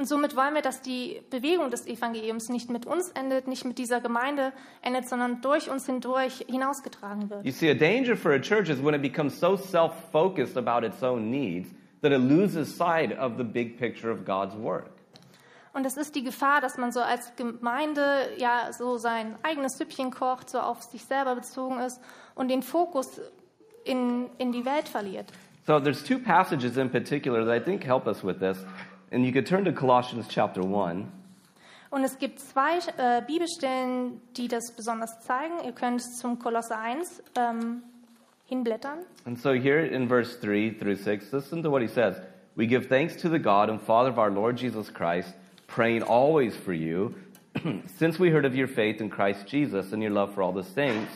Und 0.00 0.06
somit 0.06 0.36
wollen 0.36 0.54
wir, 0.54 0.62
dass 0.62 0.80
die 0.80 1.20
Bewegung 1.28 1.70
des 1.70 1.84
Evangeliums 1.88 2.48
nicht 2.50 2.70
mit 2.70 2.86
uns 2.86 3.10
endet, 3.10 3.48
nicht 3.48 3.64
mit 3.64 3.78
dieser 3.78 4.00
Gemeinde 4.00 4.52
endet, 4.80 5.08
sondern 5.08 5.40
durch 5.40 5.68
uns 5.68 5.86
hindurch 5.86 6.44
hinausgetragen 6.48 7.28
wird. 7.30 7.44
You 7.44 7.50
see, 7.50 7.68
a 7.68 7.74
danger 7.74 8.16
for 8.16 8.30
a 8.30 8.38
church 8.38 8.68
is 8.68 8.80
when 8.80 8.94
it 8.94 9.02
becomes 9.02 9.38
so 9.38 9.56
self 9.56 9.92
focused 10.12 10.56
about 10.56 10.86
its 10.86 11.02
own 11.02 11.30
needs 11.30 11.68
that 12.02 12.12
it 12.12 12.20
loses 12.20 12.72
sight 12.72 13.18
of 13.18 13.38
the 13.38 13.42
big 13.42 13.76
picture 13.76 14.12
of 14.12 14.24
God's 14.24 14.54
work. 14.56 14.90
Und 15.72 15.84
es 15.84 15.96
ist 15.96 16.14
die 16.14 16.22
Gefahr, 16.22 16.60
dass 16.60 16.78
man 16.78 16.92
so 16.92 17.00
als 17.00 17.34
Gemeinde 17.34 18.28
ja 18.36 18.72
so 18.72 18.98
sein 18.98 19.34
eigenes 19.42 19.78
Süppchen 19.78 20.12
kocht, 20.12 20.48
so 20.48 20.60
auf 20.60 20.82
sich 20.82 21.04
selber 21.04 21.34
bezogen 21.34 21.80
ist 21.80 22.00
und 22.36 22.48
den 22.48 22.62
Fokus 22.62 23.20
in, 23.84 24.30
in 24.38 24.52
die 24.52 24.64
Welt 24.64 24.88
verliert. 24.88 25.32
So 25.66 25.78
there's 25.80 26.02
two 26.02 26.18
passages 26.18 26.76
in 26.76 26.88
particular 26.88 27.44
that 27.44 27.54
I 27.54 27.62
think 27.62 27.84
help 27.84 28.06
us 28.06 28.24
with 28.24 28.38
this. 28.38 28.64
And 29.10 29.24
you 29.24 29.32
could 29.32 29.46
turn 29.46 29.64
to 29.64 29.72
Colossians 29.72 30.26
chapter 30.28 30.62
1. 30.62 31.06
Und 31.90 32.04
es 32.04 32.18
gibt 32.18 32.40
zwei 32.40 32.78
äh, 32.98 33.22
Bibelstellen, 33.26 34.20
die 34.36 34.48
das 34.48 34.72
besonders 34.72 35.20
zeigen. 35.20 35.54
Ihr 35.64 35.72
könnt 35.72 36.02
zum 36.02 36.38
Kolosser 36.38 36.78
1 36.78 37.22
ähm, 37.34 37.82
hinblättern. 38.44 38.98
And 39.24 39.38
so 39.38 39.52
here 39.52 39.80
in 39.80 40.08
verse 40.08 40.38
3 40.40 40.76
through 40.78 40.96
6, 40.96 41.32
listen 41.32 41.62
to 41.62 41.70
what 41.70 41.80
he 41.80 41.88
says. 41.88 42.16
We 42.56 42.66
give 42.66 42.88
thanks 42.88 43.16
to 43.22 43.30
the 43.30 43.38
God 43.38 43.70
and 43.70 43.80
Father 43.80 44.10
of 44.10 44.18
our 44.18 44.30
Lord 44.30 44.58
Jesus 44.58 44.90
Christ, 44.90 45.32
praying 45.66 46.02
always 46.02 46.54
for 46.56 46.74
you, 46.74 47.14
since 47.98 48.18
we 48.18 48.30
heard 48.30 48.44
of 48.44 48.54
your 48.54 48.68
faith 48.68 49.00
in 49.00 49.08
Christ 49.08 49.46
Jesus 49.46 49.92
and 49.92 50.02
your 50.02 50.12
love 50.12 50.34
for 50.34 50.42
all 50.42 50.52
the 50.52 50.64
saints. 50.64 51.12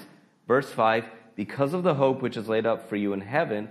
Verse 0.48 0.70
5 0.70 1.04
Because 1.34 1.74
of 1.74 1.82
the 1.82 1.94
hope 1.94 2.22
which 2.22 2.36
is 2.38 2.48
laid 2.48 2.64
up 2.64 2.88
for 2.88 2.96
you 2.96 3.12
in 3.12 3.20
heaven, 3.20 3.68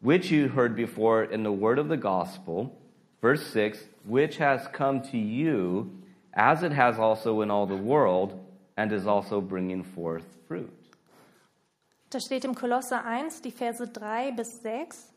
which 0.00 0.30
you 0.30 0.48
heard 0.48 0.76
before 0.76 1.24
in 1.24 1.42
the 1.42 1.52
word 1.52 1.78
of 1.78 1.88
the 1.88 1.96
gospel. 1.96 2.78
Verse 3.24 3.42
6 3.54 3.78
Which 4.06 4.36
has 4.36 4.68
come 4.70 5.00
to 5.10 5.16
you, 5.16 5.90
as 6.34 6.62
it 6.62 6.72
has 6.72 6.98
also 6.98 7.40
in 7.40 7.50
all 7.50 7.66
the 7.66 7.74
world, 7.74 8.38
and 8.76 8.92
is 8.92 9.06
also 9.06 9.40
bringing 9.40 9.82
forth 9.82 10.26
fruit. 10.46 10.70
Da 12.10 12.20
steht 12.20 12.44
im 12.44 12.54
Kolosser 12.54 13.02
1, 13.02 13.40
die 13.40 13.50
Verse 13.50 13.88
3 13.88 14.32
bis 14.32 14.60
6. 14.60 15.14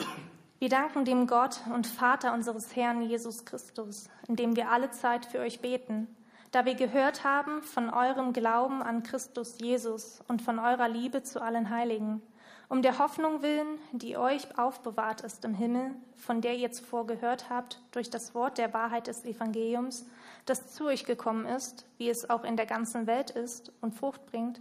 Wir 0.58 0.70
danken 0.70 1.04
dem 1.04 1.28
Gott 1.28 1.60
und 1.74 1.86
Vater 1.86 2.34
unseres 2.34 2.74
Herrn 2.78 3.02
Jesus 3.02 3.43
Christus, 3.43 4.10
indem 4.30 4.56
wir 4.56 4.72
alle 4.72 4.89
Zeit 4.91 5.26
für 5.26 5.39
euch 5.39 5.60
beten, 5.60 6.08
da 6.52 6.63
wir 6.63 6.76
gehört 6.76 7.26
haben 7.26 7.62
von 7.62 7.89
eurem 7.89 8.32
Glauben 8.32 8.82
an 8.82 9.04
Christus 9.04 9.58
Jesus 9.60 10.22
und 10.30 10.41
von 10.41 10.60
eurer 10.60 10.88
Liebe 10.88 11.24
zu 11.24 11.41
allen 11.41 11.70
Heiligen, 11.70 12.22
um 12.69 12.82
der 12.82 12.99
Hoffnung 12.99 13.41
willen, 13.41 13.80
die 13.93 14.17
euch 14.17 14.58
aufbewahrt 14.58 15.21
ist 15.21 15.45
im 15.45 15.53
Himmel, 15.53 15.91
von 16.15 16.41
der 16.41 16.56
ihr 16.56 16.71
zuvor 16.71 17.08
gehört 17.08 17.49
habt, 17.49 17.80
durch 17.91 18.10
das 18.10 18.36
Wort 18.36 18.58
der 18.58 18.73
Wahrheit 18.73 19.08
des 19.08 19.23
Evangeliums, 19.23 20.06
das 20.45 20.73
zu 20.73 20.86
euch 20.86 21.06
gekommen 21.06 21.45
ist, 21.45 21.86
wie 21.97 22.10
es 22.10 22.30
auch 22.30 22.43
in 22.43 22.58
der 22.58 22.65
ganzen 22.65 23.08
Welt 23.08 23.30
ist 23.30 23.71
und 23.82 23.95
Frucht 23.95 24.25
bringt, 24.27 24.60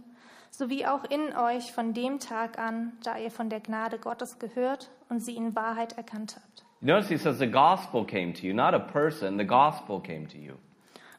sowie 0.51 0.85
auch 0.85 1.03
in 1.03 1.35
euch 1.35 1.73
von 1.73 1.93
dem 1.93 2.19
Tag 2.19 2.57
an, 2.57 2.93
da 3.03 3.17
ihr 3.17 3.31
von 3.31 3.49
der 3.49 3.59
Gnade 3.59 3.99
Gottes 3.99 4.39
gehört 4.39 4.89
und 5.09 5.19
sie 5.19 5.35
in 5.35 5.55
Wahrheit 5.55 5.97
erkannt 5.97 6.37
habt. 6.37 6.65
Notice 6.79 7.09
he 7.09 7.17
says 7.17 7.39
the 7.39 7.47
gospel 7.49 8.05
came 8.05 8.33
to 8.33 8.45
you, 8.45 8.53
not 8.53 8.73
a 8.73 8.79
person, 8.79 9.37
the 9.37 9.45
gospel 9.45 9.99
came 9.99 10.27
to 10.27 10.37
you. 10.37 10.53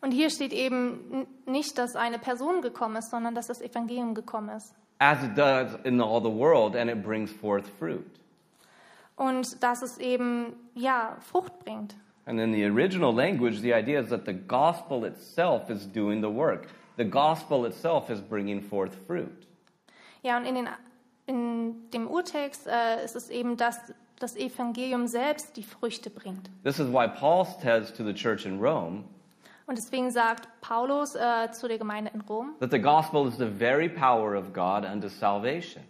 Und 0.00 0.12
hier 0.12 0.30
steht 0.30 0.52
eben 0.52 1.26
nicht, 1.44 1.76
dass 1.76 1.96
eine 1.96 2.20
Person 2.20 2.62
gekommen 2.62 2.96
ist, 2.96 3.10
sondern 3.10 3.34
dass 3.34 3.48
das 3.48 3.60
Evangelium 3.60 4.14
gekommen 4.14 4.50
ist. 4.50 4.72
As 5.00 5.22
it 5.22 5.34
does 5.34 5.76
in 5.84 6.00
all 6.00 6.20
the 6.20 6.28
world, 6.28 6.74
and 6.74 6.90
it 6.90 7.02
brings 7.02 7.30
forth 7.30 7.68
fruit. 7.78 8.18
Und 9.16 9.60
dass 9.62 9.82
es 9.82 9.98
eben, 9.98 10.54
ja, 10.74 11.16
Frucht 11.20 11.58
bringt. 11.64 11.94
And 12.26 12.38
in 12.38 12.52
the 12.52 12.64
original 12.66 13.12
language, 13.12 13.60
the 13.60 13.72
idea 13.72 14.00
is 14.00 14.10
that 14.10 14.26
the 14.26 14.34
gospel 14.34 15.04
itself 15.04 15.70
is 15.70 15.86
doing 15.86 16.20
the 16.20 16.30
work. 16.30 16.68
The 16.96 17.04
gospel 17.04 17.64
itself 17.64 18.10
is 18.10 18.20
bringing 18.20 18.60
forth 18.60 18.94
fruit. 19.06 19.46
Ja, 20.22 20.36
und 20.36 20.44
in, 20.44 20.54
den, 20.56 20.68
in 21.26 21.90
dem 21.90 22.06
Urtext 22.06 22.66
äh, 22.66 23.04
ist 23.04 23.16
es 23.16 23.30
eben, 23.30 23.56
dass 23.56 23.78
das 24.18 24.36
Evangelium 24.36 25.06
selbst 25.06 25.56
die 25.56 25.62
Früchte 25.62 26.10
bringt. 26.10 26.50
This 26.64 26.78
is 26.78 26.88
why 26.92 27.08
Paul 27.08 27.44
says 27.44 27.92
to 27.92 28.04
the 28.04 28.12
church 28.12 28.44
in 28.44 28.60
Rome 28.60 29.04
Und 29.68 29.76
deswegen 29.76 30.10
sagt 30.10 30.48
Paulus 30.62 31.14
äh, 31.14 31.52
zu 31.52 31.68
der 31.68 31.76
Gemeinde 31.76 32.10
in 32.14 32.22
Rom, 32.22 32.54
that 32.58 32.70
the 32.70 32.80
gospel 32.80 33.28
is 33.28 33.36
the 33.36 33.46
very 33.46 33.88
power 33.88 34.34
of 34.34 34.54
God 34.54 34.84
unto 34.90 35.08
salvation. 35.08 35.84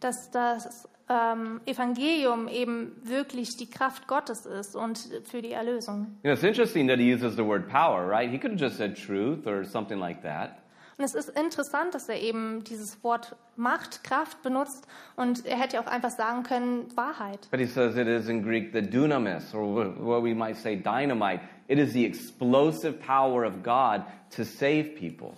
dass 0.00 0.30
das 0.30 0.86
ähm, 1.08 1.62
Evangelium 1.64 2.46
eben 2.46 2.92
wirklich 3.02 3.56
die 3.56 3.70
Kraft 3.70 4.06
Gottes 4.06 4.44
ist 4.44 4.76
und 4.76 4.98
für 5.24 5.40
die 5.40 5.52
Erlösung. 5.52 6.18
You 6.22 6.30
know, 6.30 6.32
it's 6.34 6.42
interesting 6.42 6.86
that 6.88 6.98
he 6.98 7.10
uses 7.10 7.36
the 7.36 7.44
word 7.44 7.68
power, 7.68 8.06
right? 8.06 8.30
He 8.30 8.38
could 8.38 8.52
have 8.52 8.60
just 8.60 8.76
said 8.76 8.94
truth 8.96 9.46
or 9.46 9.64
something 9.64 9.98
like 9.98 10.20
that. 10.22 10.58
Und 10.98 11.04
es 11.04 11.14
ist 11.14 11.28
interessant, 11.28 11.94
dass 11.94 12.08
er 12.08 12.20
eben 12.20 12.64
dieses 12.64 13.02
Wort 13.04 13.36
Macht, 13.56 14.02
Kraft 14.02 14.42
benutzt 14.42 14.86
und 15.16 15.44
er 15.44 15.58
hätte 15.58 15.78
auch 15.78 15.86
einfach 15.86 16.10
sagen 16.10 16.42
können 16.42 16.86
Wahrheit. 16.96 17.48
But 17.50 17.60
he 17.60 17.66
says 17.66 17.96
it 17.96 18.06
is 18.08 18.28
in 18.28 18.42
Greek 18.42 18.72
the 18.72 18.80
dunamis, 18.80 19.54
or 19.54 19.62
wh- 19.74 20.00
what 20.00 20.22
we 20.24 20.34
might 20.34 20.56
say 20.56 20.74
dynamite. 20.76 21.40
It 21.68 21.78
is 21.78 21.92
the 21.92 22.04
explosive 22.06 22.94
power 23.00 23.44
of 23.44 23.62
God 23.62 24.04
to 24.36 24.44
save 24.44 24.94
people. 24.98 25.32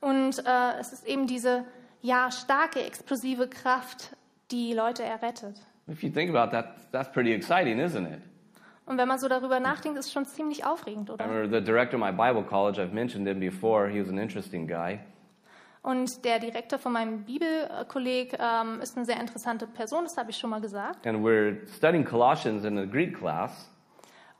Und 0.00 0.38
äh, 0.46 0.78
es 0.78 0.92
ist 0.92 1.06
eben 1.06 1.26
diese 1.26 1.64
ja 2.02 2.30
starke 2.30 2.82
explosive 2.82 3.48
Kraft, 3.48 4.14
die 4.50 4.74
Leute 4.74 5.02
errettet. 5.04 5.56
If 5.88 6.02
you 6.02 6.10
think 6.10 6.34
about 6.34 6.50
that, 6.52 6.90
that's 6.92 7.10
pretty 7.10 7.32
exciting, 7.32 7.78
isn't 7.78 8.06
it? 8.06 8.20
Und 8.90 8.98
wenn 8.98 9.06
man 9.06 9.20
so 9.20 9.28
darüber 9.28 9.60
nachdenkt, 9.60 10.00
ist 10.00 10.06
es 10.06 10.12
schon 10.12 10.26
ziemlich 10.26 10.66
aufregend, 10.66 11.10
I 11.10 11.12
oder? 11.12 11.24
remember 11.24 11.60
the 11.60 11.64
director 11.64 11.94
of 11.94 12.00
my 12.00 12.10
Bible 12.10 12.42
college, 12.42 12.82
I've 12.82 12.92
mentioned 12.92 13.24
him 13.24 13.38
before, 13.38 13.88
he 13.88 14.00
was 14.00 14.08
an 14.08 14.18
interesting 14.18 14.66
guy. 14.66 14.98
Und 15.82 16.24
der 16.24 16.40
Direktor 16.40 16.76
von 16.80 16.90
meinem 16.92 17.22
Bibelkolleg 17.22 18.36
ähm, 18.36 18.80
ist 18.80 18.96
eine 18.96 19.06
sehr 19.06 19.20
interessante 19.20 19.68
Person, 19.68 20.02
das 20.02 20.16
habe 20.16 20.32
ich 20.32 20.38
schon 20.38 20.50
mal 20.50 20.60
gesagt. 20.60 21.06
And 21.06 21.24
we're 21.24 21.64
studying 21.76 22.04
Colossians 22.04 22.64
in 22.64 22.78
a 22.78 22.84
Greek 22.84 23.16
class. 23.16 23.70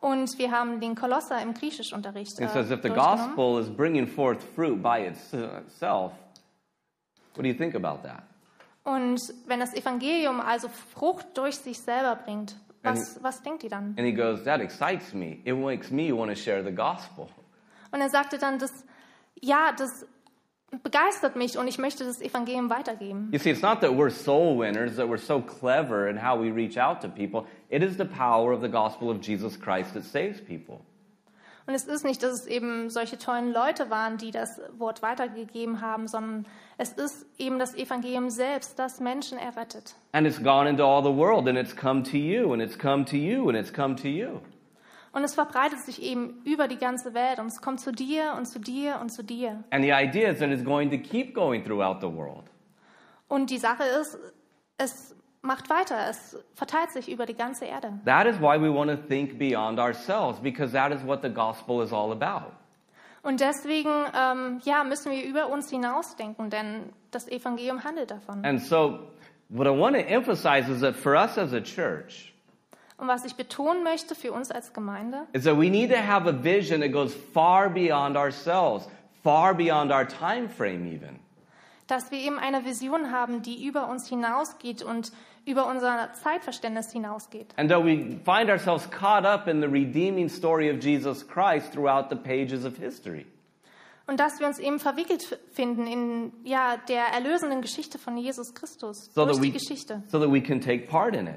Und 0.00 0.36
wir 0.36 0.50
haben 0.50 0.80
den 0.80 0.96
Kolosser 0.96 1.40
im 1.40 1.54
Griechischunterricht 1.54 2.40
äh, 2.40 2.46
It 2.46 2.50
says 2.50 2.72
if 2.72 2.82
the 2.82 2.88
gospel 2.88 3.60
is 3.60 3.70
bringing 3.70 4.08
forth 4.08 4.42
fruit 4.56 4.82
by 4.82 5.06
itself, 5.06 6.10
what 7.36 7.44
do 7.44 7.46
you 7.46 7.54
think 7.54 7.76
about 7.76 8.02
that? 8.02 8.24
Und 8.82 9.20
wenn 9.46 9.60
das 9.60 9.74
Evangelium 9.74 10.40
also 10.40 10.68
Frucht 10.68 11.38
durch 11.38 11.54
sich 11.54 11.78
selber 11.78 12.16
bringt, 12.16 12.56
was, 12.82 13.22
was 13.22 13.42
denkt 13.42 13.64
ihr 13.64 13.70
dann? 13.70 13.94
And 13.96 14.06
he 14.06 14.12
goes, 14.12 14.44
That 14.44 14.60
excites 14.60 15.12
me. 15.12 15.40
It 15.44 15.54
makes 15.54 15.90
me 15.90 16.12
want 16.12 16.30
to 16.30 16.36
share 16.36 16.62
the 16.62 16.74
gospel. 16.74 17.28
Und 17.92 18.00
er 18.00 18.08
sagte 18.08 18.38
dann, 18.38 18.58
das, 18.58 18.84
ja, 19.40 19.72
das 19.76 20.06
begeistert 20.82 21.34
mich 21.36 21.58
und 21.58 21.66
ich 21.66 21.78
möchte 21.78 22.04
das 22.04 22.20
Evangelium 22.20 22.70
weitergeben. 22.70 23.28
You 23.32 23.38
see, 23.38 23.50
it's 23.50 23.62
not 23.62 23.80
that 23.80 23.90
we're 23.90 24.10
soul 24.10 24.56
winners, 24.56 24.96
that 24.96 25.08
we're 25.08 25.18
so 25.18 25.40
clever 25.40 26.08
in 26.08 26.16
how 26.16 26.40
we 26.40 26.50
reach 26.50 26.78
out 26.78 27.00
to 27.00 27.08
people. 27.08 27.46
It 27.68 27.82
is 27.82 27.96
the 27.96 28.04
power 28.04 28.52
of 28.52 28.60
the 28.60 28.68
gospel 28.68 29.10
of 29.10 29.20
Jesus 29.20 29.58
Christ 29.58 29.94
that 29.94 30.04
saves 30.04 30.40
people. 30.40 30.80
Und 31.70 31.76
es 31.76 31.84
ist 31.84 32.04
nicht, 32.04 32.20
dass 32.24 32.32
es 32.32 32.46
eben 32.48 32.90
solche 32.90 33.16
tollen 33.16 33.52
Leute 33.52 33.90
waren, 33.90 34.16
die 34.16 34.32
das 34.32 34.60
Wort 34.76 35.02
weitergegeben 35.02 35.80
haben, 35.80 36.08
sondern 36.08 36.44
es 36.78 36.94
ist 36.94 37.24
eben 37.38 37.60
das 37.60 37.76
Evangelium 37.76 38.28
selbst, 38.28 38.76
das 38.76 38.98
Menschen 38.98 39.38
errettet. 39.38 39.94
And 40.10 40.26
it's 40.26 40.42
gone 40.42 40.68
into 40.68 40.84
all 40.84 41.00
the 41.00 41.16
world, 41.16 41.46
and 41.46 41.56
it's 41.56 41.76
come 41.76 42.02
to 42.02 42.16
you, 42.16 42.52
and 42.52 42.60
it's 42.60 42.76
come 42.76 43.04
to 43.04 43.14
you, 43.14 43.48
and 43.48 43.56
it's 43.56 43.72
come 43.72 43.94
to 43.94 44.08
you. 44.08 44.40
Und 45.12 45.22
es 45.22 45.34
verbreitet 45.34 45.78
sich 45.78 46.02
eben 46.02 46.42
über 46.44 46.66
die 46.66 46.76
ganze 46.76 47.14
Welt 47.14 47.38
und 47.38 47.46
es 47.46 47.62
kommt 47.62 47.78
zu 47.78 47.92
dir 47.92 48.34
und 48.36 48.46
zu 48.46 48.58
dir 48.58 48.98
und 49.00 49.10
zu 49.10 49.22
dir. 49.22 49.62
And 49.70 49.84
the 49.84 49.92
idea 49.92 50.28
is 50.32 50.40
that 50.40 50.50
it's 50.50 50.64
going 50.64 50.90
to 50.90 50.98
keep 50.98 51.36
going 51.36 51.64
throughout 51.64 52.00
the 52.00 52.12
world. 52.12 52.50
Und 53.28 53.48
die 53.48 53.58
Sache 53.58 53.84
ist, 53.84 54.18
es 54.76 55.14
macht 55.42 55.70
weiter, 55.70 56.08
es 56.08 56.36
verteilt 56.54 56.90
sich 56.92 57.10
über 57.10 57.26
die 57.26 57.34
ganze 57.34 57.64
Erde. 57.64 57.92
That 58.04 58.26
is 58.26 58.40
why 58.40 58.60
we 58.60 58.72
want 58.72 58.90
to 58.90 58.96
think 58.96 59.38
beyond 59.38 59.78
ourselves, 59.78 60.38
because 60.40 60.72
that 60.72 60.92
is 60.92 61.04
what 61.06 61.22
the 61.22 61.30
gospel 61.30 61.82
is 61.82 61.92
all 61.92 62.12
about. 62.12 62.52
Und 63.22 63.40
deswegen 63.40 63.90
ähm, 64.14 64.60
ja, 64.64 64.82
müssen 64.84 65.12
wir 65.12 65.22
über 65.24 65.48
uns 65.48 65.68
hinausdenken, 65.70 66.48
denn 66.50 66.92
das 67.10 67.28
Evangelium 67.28 67.84
handelt 67.84 68.10
davon. 68.10 68.44
And 68.44 68.60
so, 68.60 69.00
what 69.48 69.66
I 69.66 69.70
want 69.70 69.94
to 69.94 70.02
emphasize 70.02 70.70
is 70.70 70.80
that 70.80 70.96
for 70.96 71.14
us 71.14 71.36
as 71.36 71.52
a 71.52 71.60
church, 71.60 72.32
Und 72.96 73.08
was 73.08 73.24
ich 73.24 73.34
betonen 73.34 73.82
möchte 73.82 74.14
für 74.14 74.32
uns 74.32 74.50
als 74.50 74.72
Gemeinde, 74.74 75.26
is 75.32 75.44
that 75.44 75.56
we 75.58 75.70
need 75.70 75.90
to 75.90 75.96
have 75.96 76.26
a 76.28 76.32
vision 76.32 76.80
that 76.80 76.92
goes 76.92 77.14
far 77.14 77.68
beyond 77.70 78.16
ourselves, 78.16 78.88
far 79.22 79.54
beyond 79.54 79.90
our 79.90 80.06
time 80.06 80.48
frame, 80.48 80.86
even. 80.86 81.18
dass 81.88 82.10
wir 82.10 82.20
eben 82.20 82.38
eine 82.38 82.64
Vision 82.64 83.10
haben, 83.10 83.42
die 83.42 83.66
über 83.66 83.88
uns 83.88 84.06
hinausgeht 84.08 84.82
und 84.82 85.12
über 85.50 85.66
unser 85.66 86.12
Zeitverständnis 86.22 86.92
hinausgeht. 86.92 87.48
And 87.56 87.70
that 87.70 87.84
we 87.84 88.18
find 88.24 88.48
ourselves 88.50 88.88
caught 88.90 89.24
up 89.24 89.48
in 89.48 89.60
the 89.60 89.66
redeeming 89.68 90.28
story 90.28 90.70
of 90.70 90.82
Jesus 90.82 91.26
Christ 91.26 91.72
throughout 91.72 92.08
the 92.10 92.16
pages 92.16 92.64
of 92.64 92.76
history. 92.76 93.26
Und 94.06 94.18
dass 94.18 94.40
wir 94.40 94.46
uns 94.46 94.58
eben 94.58 94.80
verwickelt 94.80 95.38
finden 95.52 95.86
in 95.86 96.32
ja, 96.42 96.76
der 96.88 97.04
erlösenden 97.14 97.60
Geschichte 97.62 97.96
von 97.98 98.16
Jesus 98.16 98.54
Christus, 98.54 99.10
So 99.14 99.24
durch 99.24 99.38
die 99.38 99.48
we, 99.48 99.50
Geschichte, 99.52 100.02
so 100.08 100.18
that 100.18 100.32
we 100.32 100.40
can 100.40 100.60
take 100.60 100.86
part 100.88 101.14
in 101.14 101.26
it. 101.28 101.36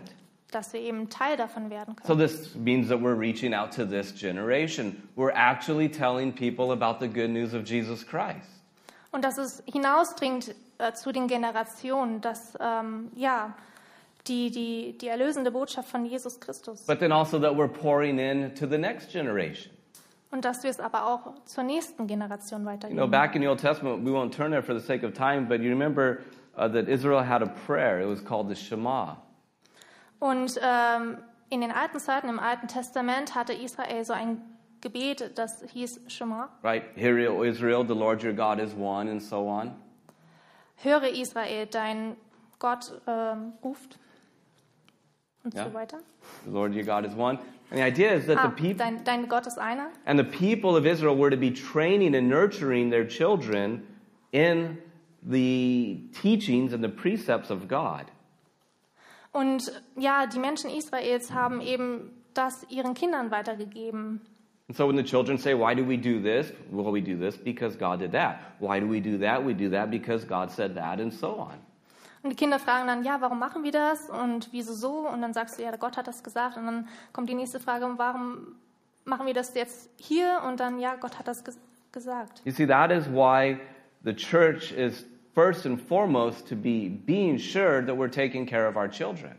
dass 0.51 0.71
wir 0.73 0.81
eben 0.81 1.09
Teil 1.09 1.35
davon 1.37 1.69
werden 1.69 1.95
So 2.03 2.13
können. 2.15 2.19
this 2.27 2.55
means 2.55 2.87
that 2.89 2.99
we're 2.99 3.17
reaching 3.17 3.53
out 3.53 3.71
to 3.75 3.85
this 3.85 4.11
generation. 4.13 4.95
We're 5.15 5.33
actually 5.35 5.89
telling 5.89 6.31
people 6.33 6.71
about 6.71 6.99
the 6.99 7.07
good 7.07 7.29
news 7.29 7.53
of 7.53 7.63
Jesus 7.67 8.05
Christ. 8.05 8.47
Und 9.11 9.23
dass 9.23 9.37
es 9.37 9.61
hinausdringt 9.71 10.55
äh, 10.79 10.93
zu 10.93 11.11
den 11.11 11.27
Generationen, 11.27 12.21
dass 12.21 12.57
ähm, 12.59 13.11
ja, 13.15 13.53
die, 14.27 14.49
die, 14.51 14.97
die 14.97 15.07
erlösende 15.07 15.51
Botschaft 15.51 15.89
von 15.89 16.05
Jesus 16.05 16.39
Christus. 16.39 16.85
But 16.85 16.99
then 16.99 17.11
also 17.11 17.39
that 17.39 17.53
we're 17.55 17.67
pouring 17.67 18.19
in 18.19 18.53
to 18.55 18.65
the 18.67 18.77
next 18.77 19.11
generation. 19.11 19.71
Und 20.31 20.45
dass 20.45 20.63
wir 20.63 20.71
es 20.71 20.79
aber 20.79 21.05
auch 21.05 21.33
zur 21.45 21.63
nächsten 21.63 22.07
Generation 22.07 22.61
You 22.61 22.65
know, 22.65 22.71
weitergeben. 22.73 23.11
back 23.11 23.35
in 23.35 23.41
the 23.41 23.47
Old 23.47 23.59
Testament, 23.59 24.03
we 24.03 24.11
won't 24.11 24.31
turn 24.31 24.49
there 24.51 24.63
for 24.63 24.73
the 24.73 24.83
sake 24.83 25.05
of 25.05 25.13
time, 25.13 25.47
but 25.47 25.61
you 25.61 25.69
remember 25.69 26.21
uh, 26.57 26.67
that 26.69 26.87
Israel 26.87 27.23
had 27.23 27.43
a 27.43 27.47
prayer. 27.67 28.01
It 28.01 28.07
was 28.07 28.23
called 28.23 28.49
the 28.49 28.55
Shema. 28.55 29.17
Und 30.19 30.57
ähm, 30.61 31.17
in 31.49 31.61
den 31.61 31.71
alten 31.71 31.99
Zeiten, 31.99 32.29
im 32.29 32.39
Alten 32.39 32.67
Testament, 32.67 33.35
hatte 33.35 33.53
Israel 33.53 34.03
so 34.05 34.13
ein 34.13 34.41
Gebet, 34.81 35.37
das 35.37 35.63
hieß 35.71 36.01
Shema. 36.07 36.49
Right? 36.63 36.83
Hear, 36.95 37.31
O 37.31 37.43
Israel, 37.43 37.85
the 37.85 37.93
Lord 37.93 38.23
your 38.23 38.33
God 38.33 38.59
is 38.59 38.73
one, 38.73 39.09
and 39.11 39.21
so 39.21 39.47
on. 39.47 39.75
Höre 40.77 41.09
Israel, 41.09 41.67
dein 41.67 42.15
Gott 42.57 42.99
ähm, 43.05 43.53
ruft. 43.63 43.99
Und 45.43 45.53
Ja. 45.53 45.65
so 45.65 45.73
weiter. 45.73 45.97
The 46.45 46.51
Lord 46.51 46.73
your 46.73 46.83
God 46.83 47.05
is 47.05 47.15
one. 47.15 47.37
And 47.69 47.79
the 47.79 47.83
idea 47.83 48.13
is 48.13 48.25
that 48.27 48.37
Ah, 48.37 48.47
the 48.49 48.55
people 48.55 48.85
dein, 48.85 49.03
dein 49.03 49.27
Gott 49.27 49.45
ist 49.47 49.57
einer. 49.59 49.89
and 50.05 50.17
the 50.19 50.23
people 50.23 50.75
of 50.77 50.85
Israel 50.85 51.17
were 51.17 51.29
to 51.29 51.37
be 51.37 51.51
training 51.51 52.15
and 52.15 52.29
nurturing 52.29 52.89
their 52.91 53.05
children 53.07 53.83
in 54.31 54.77
the 55.27 55.99
teachings 56.21 56.73
and 56.73 56.83
the 56.83 56.89
precepts 56.89 57.49
of 57.49 57.67
God. 57.67 58.05
Und 59.31 59.63
ja, 59.97 60.27
die 60.27 60.39
Menschen 60.39 60.69
Israels 60.69 61.31
haben 61.33 61.59
eben 61.61 62.11
das 62.33 62.65
ihren 62.69 62.93
Kindern 62.93 63.31
weitergegeben. 63.31 64.21
And 64.69 64.77
so 64.77 64.87
when 64.87 64.95
the 64.95 65.03
children 65.03 65.37
say, 65.37 65.53
Why 65.53 65.73
do 65.75 65.83
we 65.83 65.97
do 65.97 66.21
this? 66.21 66.53
Well, 66.71 66.91
we 66.91 67.01
do 67.01 67.17
this 67.17 67.35
because 67.37 67.75
God 67.77 67.99
did 67.99 68.11
that. 68.13 68.39
Why 68.59 68.79
do 68.79 68.87
we 68.87 69.01
do 69.01 69.17
that? 69.17 69.43
We 69.43 69.53
do 69.53 69.69
that 69.71 69.89
because 69.91 70.25
God 70.25 70.51
said 70.51 70.75
that, 70.75 70.99
and 70.99 71.11
so 71.13 71.35
on. 71.39 71.57
Und 72.23 72.29
die 72.29 72.35
Kinder 72.37 72.57
fragen 72.57 72.87
dann, 72.87 73.03
ja, 73.03 73.19
warum 73.19 73.37
machen 73.37 73.63
wir 73.63 73.73
das 73.73 74.09
und 74.09 74.47
wieso 74.51 74.73
so? 74.73 75.07
Und 75.09 75.21
dann 75.21 75.33
sagst 75.33 75.59
du, 75.59 75.63
ja, 75.63 75.75
Gott 75.75 75.97
hat 75.97 76.07
das 76.07 76.23
gesagt. 76.23 76.55
Und 76.55 76.65
dann 76.65 76.87
kommt 77.11 77.29
die 77.29 77.35
nächste 77.35 77.59
Frage, 77.59 77.85
warum 77.97 78.55
machen 79.03 79.25
wir 79.25 79.33
das 79.33 79.53
jetzt 79.55 79.89
hier? 79.97 80.41
Und 80.47 80.61
dann, 80.61 80.79
ja, 80.79 80.95
Gott 80.95 81.19
hat 81.19 81.27
das 81.27 81.43
ges 81.43 81.59
gesagt. 81.91 82.41
You 82.45 82.51
see, 82.51 82.65
that 82.65 82.91
is 82.91 83.05
why 83.07 83.59
the 84.03 84.15
church 84.15 84.71
is 84.71 85.05
first 85.35 85.65
and 85.65 85.79
foremost 85.79 86.47
to 86.47 86.55
be 86.55 86.89
being 86.89 87.37
sure 87.37 87.85
that 87.85 87.95
we're 87.95 88.09
taking 88.09 88.45
care 88.45 88.67
of 88.67 88.77
our 88.77 88.89
children. 88.89 89.35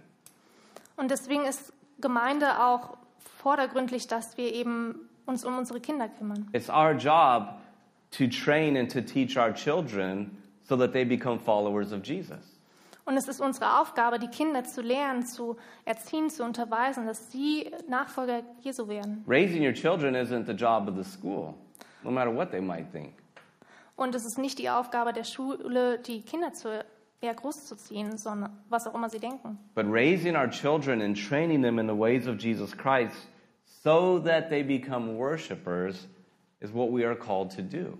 Und 0.96 1.10
deswegen 1.10 1.46
ist 1.46 1.72
Gemeinde 2.00 2.62
auch 2.62 2.96
vordergründlich, 3.38 4.06
dass 4.06 4.36
wir 4.36 4.52
eben 4.52 5.08
uns 5.26 5.44
um 5.44 5.56
unsere 5.56 5.80
Kinder 5.80 6.08
kümmern. 6.08 6.48
It's 6.52 6.68
our 6.68 6.92
job 6.92 7.60
to 8.12 8.26
train 8.26 8.76
and 8.76 8.92
to 8.92 9.00
teach 9.00 9.36
our 9.36 9.52
children 9.52 10.36
so 10.62 10.76
that 10.76 10.92
they 10.92 11.04
become 11.04 11.40
followers 11.40 11.92
of 11.92 12.02
Jesus. 12.04 12.53
Und 13.06 13.16
es 13.16 13.28
ist 13.28 13.40
unsere 13.40 13.80
Aufgabe, 13.80 14.18
die 14.18 14.28
Kinder 14.28 14.64
zu 14.64 14.80
lehren, 14.80 15.26
zu 15.26 15.56
erziehen, 15.84 16.30
zu 16.30 16.42
unterweisen, 16.42 17.06
dass 17.06 17.30
sie 17.30 17.70
Nachfolger 17.86 18.42
Jesu 18.60 18.88
werden. 18.88 19.22
Raising 19.28 19.62
your 19.62 19.74
children 19.74 20.14
isn't 20.14 20.46
the 20.46 20.52
job 20.52 20.88
of 20.88 20.96
the 20.96 21.04
school, 21.04 21.54
no 22.02 22.10
matter 22.10 22.34
what 22.34 22.50
they 22.50 22.60
might 22.60 22.90
think. 22.92 23.12
Und 23.96 24.14
es 24.14 24.24
ist 24.24 24.38
nicht 24.38 24.58
die 24.58 24.70
Aufgabe 24.70 25.12
der 25.12 25.24
Schule, 25.24 25.98
die 25.98 26.22
Kinder 26.22 26.52
zu 26.52 26.84
eher 27.20 27.34
großzuziehen, 27.34 28.16
sondern 28.16 28.58
was 28.68 28.86
auch 28.86 28.94
immer 28.94 29.08
sie 29.08 29.18
denken. 29.18 29.58
But 29.74 29.86
raising 29.86 30.34
our 30.34 30.48
children 30.48 31.00
and 31.00 31.16
training 31.16 31.62
them 31.62 31.78
in 31.78 31.86
the 31.86 31.96
ways 31.96 32.26
of 32.26 32.38
Jesus 32.38 32.76
Christ 32.76 33.28
so 33.82 34.18
that 34.20 34.48
they 34.48 34.62
become 34.62 35.16
worshipers 35.16 36.08
is 36.60 36.72
what 36.72 36.90
we 36.90 37.04
are 37.04 37.16
called 37.16 37.50
to 37.54 37.62
do. 37.62 37.98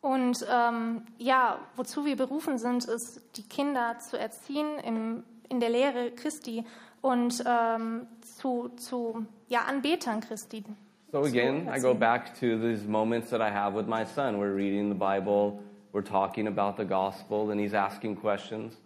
Und 0.00 0.46
ähm, 0.48 1.02
ja, 1.18 1.58
wozu 1.76 2.04
wir 2.04 2.16
berufen 2.16 2.58
sind, 2.58 2.84
ist, 2.84 3.20
die 3.36 3.42
Kinder 3.42 3.98
zu 3.98 4.18
erziehen 4.18 4.78
im, 4.84 5.24
in 5.48 5.60
der 5.60 5.70
Lehre 5.70 6.12
Christi 6.12 6.64
und 7.00 7.42
ähm, 7.46 8.06
zu, 8.20 8.68
zu 8.76 9.26
ja, 9.48 9.62
Anbetern 9.66 10.20
Christi. 10.20 10.64
So 11.10 11.22
again, 11.22 11.68
I 11.74 11.80
go 11.80 11.94
back 11.94 12.34
to 12.38 12.58
these 12.58 12.86
moments 12.86 13.30
that 13.30 13.40
I 13.40 13.50
have 13.50 13.74
with 13.74 13.86
my 13.86 14.04
son. 14.04 14.38
We're 14.38 14.54
reading 14.54 14.90
the 14.90 14.98
Bible, 14.98 15.58
we're 15.92 16.06
talking 16.06 16.46
about 16.46 16.76
the 16.76 16.84
gospel, 16.84 17.50
and 17.50 17.58
he's 17.58 17.72
asking 17.72 18.16
questions. 18.20 18.76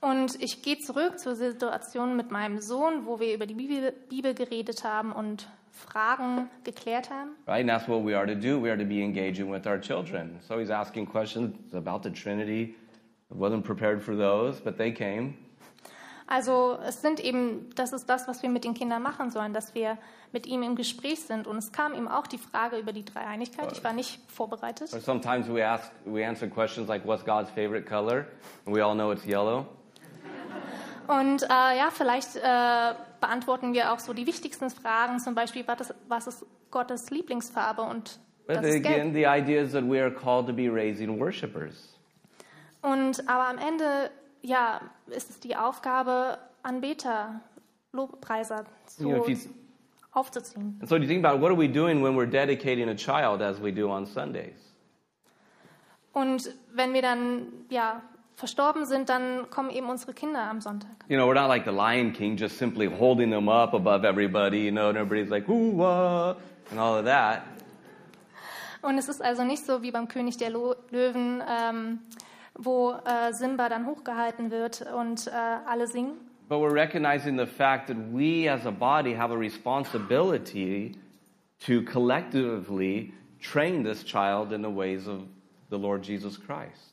Und 0.00 0.40
ich 0.40 0.62
gehe 0.62 0.78
zurück 0.78 1.18
zur 1.18 1.36
Situation 1.36 2.16
mit 2.16 2.30
meinem 2.30 2.60
Sohn, 2.60 3.06
wo 3.06 3.20
wir 3.20 3.34
über 3.34 3.46
die 3.46 3.54
Bibel, 3.54 3.92
Bibel 4.08 4.34
geredet 4.34 4.82
haben 4.82 5.12
und 5.12 5.48
Fragen 5.72 6.48
geklärt 6.64 7.10
haben. 7.10 7.30
Right? 7.46 7.60
And 7.60 7.68
that's 7.68 7.88
what 7.88 8.04
we 8.04 8.16
are 8.16 8.26
to 8.26 8.34
do. 8.34 8.62
We 8.62 8.70
are 8.70 8.78
to 8.78 8.84
be 8.84 9.02
engaging 9.02 9.50
with 9.50 9.66
our 9.66 9.80
children. 9.80 10.38
So 10.46 10.58
he's 10.58 10.70
asking 10.70 11.06
questions 11.06 11.74
about 11.74 12.02
the 12.02 12.10
Trinity. 12.10 12.74
I 13.30 13.34
wasn't 13.34 13.62
prepared 13.64 14.02
for 14.02 14.14
those, 14.14 14.60
but 14.62 14.76
they 14.76 14.92
came. 14.92 15.34
Also 16.26 16.78
es 16.86 17.02
sind 17.02 17.20
eben, 17.20 17.70
das 17.74 17.92
ist 17.92 18.08
das, 18.08 18.28
was 18.28 18.42
wir 18.42 18.48
mit 18.48 18.64
den 18.64 18.74
Kindern 18.74 19.02
machen 19.02 19.30
sollen, 19.30 19.52
dass 19.52 19.74
wir 19.74 19.98
mit 20.32 20.46
ihm 20.46 20.62
im 20.62 20.76
Gespräch 20.76 21.20
sind. 21.20 21.46
Und 21.46 21.58
es 21.58 21.72
kam 21.72 21.94
ihm 21.94 22.08
auch 22.08 22.26
die 22.26 22.38
Frage 22.38 22.76
über 22.78 22.92
die 22.92 23.04
Dreieinigkeit. 23.04 23.72
Ich 23.72 23.82
war 23.82 23.92
nicht 23.92 24.20
vorbereitet. 24.30 24.92
Or 24.94 25.00
sometimes 25.00 25.48
we 25.48 25.66
ask, 25.66 25.90
we 26.04 26.26
answer 26.26 26.48
questions 26.48 26.88
like, 26.88 27.04
"What's 27.04 27.24
God's 27.24 27.50
favorite 27.50 27.84
color?" 27.86 28.26
And 28.66 28.74
we 28.74 28.84
all 28.84 28.94
know 28.94 29.12
it's 29.12 29.26
yellow. 29.26 29.66
Und 31.06 31.42
äh, 31.42 31.76
ja, 31.76 31.90
vielleicht 31.90 32.36
äh, 32.36 32.94
beantworten 33.22 33.72
wir 33.72 33.92
auch 33.92 34.00
so 34.00 34.12
die 34.12 34.26
wichtigsten 34.26 34.68
Fragen, 34.68 35.18
zum 35.20 35.34
Beispiel, 35.34 35.64
was 36.08 36.26
ist, 36.26 36.44
Gottes 36.70 37.08
Lieblingsfarbe 37.10 37.80
und 37.80 38.18
But 38.46 38.56
das 38.56 38.66
ist 38.66 38.84
again, 38.84 39.14
the 39.14 39.24
idea 39.24 39.62
is 39.62 39.72
that 39.72 39.84
we 39.88 40.02
are 40.02 40.10
called 40.10 40.48
to 40.48 40.52
be 40.52 40.68
raising 40.68 41.18
worshipers. 41.18 41.96
Und 42.82 43.26
aber 43.28 43.46
am 43.48 43.58
Ende, 43.58 44.10
ja, 44.42 44.80
ist 45.06 45.30
es 45.30 45.38
die 45.38 45.54
Aufgabe, 45.56 46.38
Anbeter, 46.64 47.40
Lobpreiser 47.92 48.64
zu, 48.86 49.04
You 49.04 49.14
know, 49.14 49.28
you, 49.28 49.36
aufzuziehen. 50.10 50.78
and 50.80 50.88
so 50.88 50.96
you 50.96 51.06
think 51.06 51.24
about 51.24 51.40
what 51.40 51.50
are 51.50 51.58
we 51.58 51.68
doing 51.68 52.02
when 52.02 52.16
we're 52.16 52.28
dedicating 52.28 52.88
a 52.88 52.96
child 52.96 53.40
as 53.40 53.62
we 53.62 53.72
do 53.72 53.88
on 53.88 54.04
Sundays? 54.04 54.74
Und 56.12 56.52
wenn 56.74 56.92
wir 56.92 57.02
dann, 57.02 57.46
ja, 57.70 58.02
verstorben 58.34 58.86
sind, 58.86 59.08
dann 59.08 59.48
kommen 59.50 59.70
eben 59.70 59.88
unsere 59.88 60.12
Kinder 60.12 60.40
am 60.40 60.60
Sonntag. 60.60 60.90
You 61.08 61.16
know, 61.16 61.26
we're 61.26 61.34
not 61.34 61.48
like 61.48 61.64
the 61.64 61.70
Lion 61.70 62.12
King, 62.12 62.36
just 62.36 62.58
simply 62.58 62.86
holding 62.86 63.30
them 63.30 63.48
up 63.48 63.74
above 63.74 64.04
everybody, 64.04 64.64
you 64.64 64.70
know, 64.70 64.88
and 64.88 64.96
everybody's 64.96 65.30
like, 65.30 65.48
ooh, 65.48 65.82
uh, 65.82 66.34
and 66.70 66.80
all 66.80 66.98
of 66.98 67.04
that. 67.04 67.42
Und 68.82 68.98
es 68.98 69.08
ist 69.08 69.22
also 69.22 69.44
nicht 69.44 69.64
so 69.64 69.82
wie 69.82 69.92
beim 69.92 70.08
König 70.08 70.38
der 70.38 70.50
Löwen, 70.50 71.40
ähm, 71.48 72.00
wo 72.54 72.92
äh, 73.04 73.32
Simba 73.32 73.68
dann 73.68 73.86
hochgehalten 73.86 74.50
wird 74.50 74.84
und 74.92 75.28
äh, 75.28 75.30
alle 75.30 75.86
singen. 75.86 76.14
But 76.48 76.58
we're 76.58 76.74
recognizing 76.74 77.38
the 77.38 77.46
fact 77.46 77.86
that 77.86 77.96
we 78.12 78.50
as 78.50 78.66
a 78.66 78.70
body 78.70 79.14
have 79.14 79.32
a 79.32 79.36
responsibility 79.36 80.96
to 81.60 81.82
collectively 81.82 83.12
train 83.40 83.84
this 83.84 84.04
child 84.04 84.52
in 84.52 84.62
the 84.62 84.68
ways 84.68 85.06
of 85.06 85.22
the 85.70 85.78
Lord 85.78 86.02
Jesus 86.02 86.36
Christ. 86.36 86.91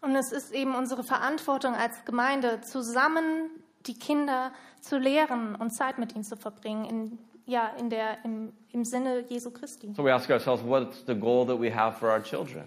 Und 0.00 0.16
es 0.16 0.32
ist 0.32 0.52
eben 0.52 0.74
unsere 0.74 1.02
Verantwortung 1.02 1.74
als 1.74 2.04
Gemeinde, 2.04 2.60
zusammen 2.62 3.50
die 3.86 3.94
Kinder 3.94 4.52
zu 4.80 4.98
lehren 4.98 5.54
und 5.54 5.70
Zeit 5.70 5.98
mit 5.98 6.14
ihnen 6.14 6.24
zu 6.24 6.36
verbringen, 6.36 6.84
in, 6.84 7.18
ja, 7.46 7.68
in 7.78 7.90
der, 7.90 8.24
im, 8.24 8.52
im 8.72 8.84
Sinne 8.84 9.24
Jesu 9.28 9.50
Christi. 9.50 9.92
So 9.94 10.04
we 10.04 10.12
ask 10.12 10.30
ourselves, 10.30 10.62
what's 10.64 11.04
the 11.06 11.14
goal 11.14 11.46
that 11.46 11.60
we 11.60 11.74
have 11.74 11.98
for 11.98 12.10
our 12.10 12.22
children? 12.22 12.64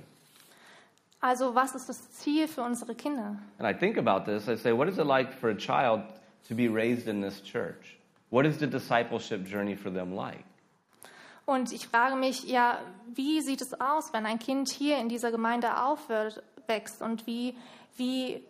Also 1.21 1.55
was 1.55 1.73
ist 1.73 1.87
das 1.87 2.11
Ziel 2.11 2.47
für 2.47 2.61
unsere 2.63 2.93
Kinder? 2.93 3.37
And 3.57 3.67
I 3.67 3.73
think 3.73 3.97
about 3.97 4.29
this, 4.29 4.47
I 4.47 4.57
say, 4.57 4.71
what 4.71 4.87
is 4.87 4.97
it 4.97 5.05
like 5.05 5.33
for 5.33 5.49
a 5.49 5.55
child 5.55 6.01
to 6.47 6.55
be 6.55 6.67
raised 6.67 7.07
in 7.07 7.21
this 7.21 7.41
church? 7.41 7.97
What 8.29 8.45
is 8.45 8.59
the 8.59 8.67
discipleship 8.67 9.45
journey 9.45 9.75
for 9.75 9.91
them 9.91 10.13
like? 10.13 10.43
Und 11.45 11.71
ich 11.73 11.87
frage 11.87 12.15
mich, 12.15 12.45
ja, 12.45 12.79
wie 13.13 13.41
sieht 13.41 13.61
es 13.61 13.79
aus, 13.79 14.13
wenn 14.13 14.25
ein 14.25 14.39
Kind 14.39 14.69
hier 14.69 14.97
in 14.97 15.09
dieser 15.09 15.29
Gemeinde 15.29 15.77
aufwächst 16.63 17.01
und 17.01 17.27
wie, 17.27 17.55
wie 17.97 18.43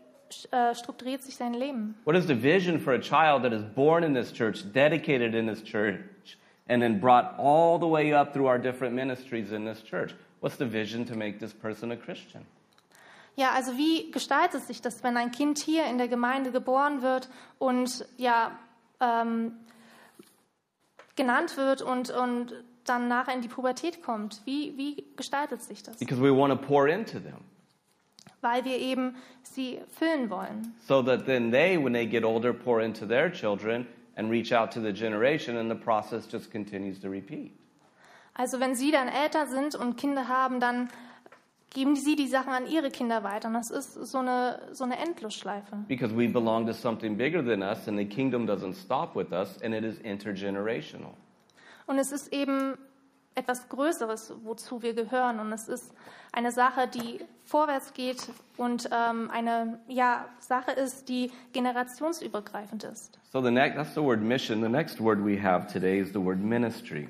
äh, 0.52 0.74
strukturiert 0.76 1.22
sich 1.22 1.36
sein 1.36 1.54
Leben? 1.54 1.96
What 2.06 2.16
is 2.16 2.26
the 2.28 2.42
vision 2.42 2.80
for 2.80 2.94
a 2.94 3.00
child 3.00 3.44
that 3.44 3.54
is 3.54 3.64
born 3.76 4.04
in 4.04 4.14
this 4.14 4.32
church, 4.32 4.64
dedicated 4.74 5.36
in 5.36 5.48
this 5.48 5.64
church, 5.64 6.00
and 6.68 6.82
then 6.82 7.00
brought 7.00 7.38
all 7.38 7.80
the 7.80 7.88
way 7.88 8.14
up 8.14 8.34
through 8.34 8.48
our 8.48 8.60
different 8.60 8.96
ministries 8.96 9.52
in 9.52 9.66
this 9.66 9.84
church? 9.84 10.16
What's 10.42 10.58
the 10.58 10.66
vision 10.66 11.06
to 11.06 11.16
make 11.16 11.40
this 11.40 11.54
person 11.54 11.92
a 11.92 11.98
Christian? 11.98 12.46
Ja, 13.36 13.52
also 13.54 13.78
wie 13.78 14.12
gestaltet 14.12 14.62
sich 14.64 14.82
das, 14.82 15.04
wenn 15.04 15.18
ein 15.18 15.32
Kind 15.32 15.58
hier 15.58 15.86
in 15.86 15.98
der 15.98 16.08
Gemeinde 16.08 16.52
geboren 16.52 17.02
wird 17.02 17.30
und 17.58 18.06
ja 18.18 18.52
ähm, 19.00 19.54
genannt 21.16 21.58
wird 21.58 21.82
und, 21.82 22.12
und 22.12 22.54
dann 22.86 23.08
nachher 23.08 23.34
in 23.34 23.42
die 23.42 23.48
Pubertät 23.48 24.04
kommt? 24.04 24.42
Wie, 24.46 24.78
wie 24.78 25.04
gestaltet 25.16 25.64
sich 25.64 25.82
das? 25.82 25.98
Because 25.98 26.22
we 26.22 26.30
want 26.30 26.54
to 26.54 26.68
pour 26.68 26.88
into 26.88 27.20
them 27.20 27.40
Weil 28.44 28.64
wir 28.66 28.78
eben 28.78 29.16
sie 29.42 29.80
füllen 29.98 30.30
wollen. 30.30 30.76
so 30.86 31.02
that 31.02 31.26
then 31.26 31.50
they, 31.52 31.78
when 31.78 31.94
they 31.94 32.06
get 32.06 32.24
older, 32.24 32.54
pour 32.54 32.82
into 32.82 33.06
their 33.08 33.32
children 33.32 33.88
and 34.16 34.30
reach 34.30 34.54
out 34.54 34.70
to 34.72 34.80
the 34.82 34.92
generation, 34.94 35.58
and 35.58 35.72
the 35.72 35.76
process 35.76 36.28
just 36.32 36.52
continues 36.52 37.00
to 37.00 37.10
repeat. 37.10 37.52
Also 38.36 38.60
wenn 38.60 38.76
sie 38.76 38.92
dann 38.92 39.08
älter 39.08 39.48
sind 39.48 39.76
und 39.76 39.96
Kinder 39.96 40.28
haben, 40.28 40.60
dann 40.60 40.90
geben 41.70 41.96
sie 41.96 42.16
die 42.16 42.28
Sachen 42.28 42.52
an 42.54 42.68
ihre 42.68 42.92
Kinder 42.92 43.24
weiter. 43.24 43.48
Und 43.48 43.56
das 43.56 43.72
ist 43.72 43.94
so 43.94 44.20
eine, 44.20 44.60
so 44.74 44.84
eine 44.84 44.98
Endlosschleife. 45.00 45.78
Because 45.88 46.16
we 46.16 46.28
belong 46.28 46.68
to 46.68 46.74
something 46.74 47.16
bigger 47.18 47.44
than 47.44 47.62
us, 47.64 47.88
and 47.88 47.98
the 47.98 48.06
kingdom 48.06 48.46
doesn't 48.48 48.76
stop 48.76 49.16
with 49.16 49.32
us, 49.32 49.58
and 49.64 49.74
it 49.74 49.84
is 49.84 49.98
intergenerational. 50.00 51.14
Und 51.88 51.98
es 51.98 52.12
ist 52.12 52.32
eben 52.32 52.78
etwas 53.36 53.70
Größeres, 53.70 54.34
wozu 54.44 54.82
wir 54.82 54.94
gehören. 54.94 55.40
Und 55.40 55.52
es 55.52 55.68
ist 55.68 55.94
eine 56.32 56.52
Sache, 56.52 56.88
die 56.88 57.20
vorwärts 57.44 57.94
geht 57.94 58.30
und 58.58 58.90
ähm, 58.92 59.30
eine 59.32 59.80
ja, 59.88 60.26
Sache 60.40 60.72
ist, 60.72 61.10
die 61.10 61.32
generationsübergreifend 61.54 62.84
ist. 62.84 63.20
So 63.32 63.42
the 63.42 63.52
next, 63.52 63.76
that's 63.78 63.94
the 63.94 64.02
word 64.02 64.22
mission. 64.22 64.62
The 64.62 64.70
next 64.70 65.00
word 65.00 65.24
we 65.24 65.42
have 65.42 65.72
today 65.72 66.00
is 66.00 66.10
the 66.10 66.24
word 66.24 66.40
ministry. 66.40 67.10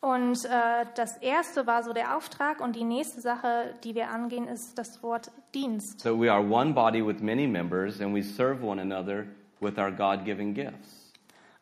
Und 0.00 0.44
äh, 0.46 0.84
das 0.96 1.16
erste 1.18 1.68
war 1.68 1.84
so 1.84 1.92
der 1.92 2.16
Auftrag 2.16 2.60
und 2.60 2.74
die 2.74 2.82
nächste 2.82 3.20
Sache, 3.20 3.72
die 3.84 3.94
wir 3.94 4.10
angehen, 4.10 4.48
ist 4.48 4.76
das 4.76 5.00
Wort 5.00 5.30
Dienst. 5.54 6.00
So 6.00 6.20
we 6.20 6.30
are 6.30 6.42
one 6.42 6.72
body 6.72 7.06
with 7.06 7.20
many 7.20 7.46
members, 7.46 8.00
and 8.00 8.12
we 8.12 8.20
serve 8.20 8.64
one 8.66 8.80
another 8.80 9.26
with 9.60 9.78
our 9.78 9.92
God-given 9.92 10.54
gifts. 10.54 11.12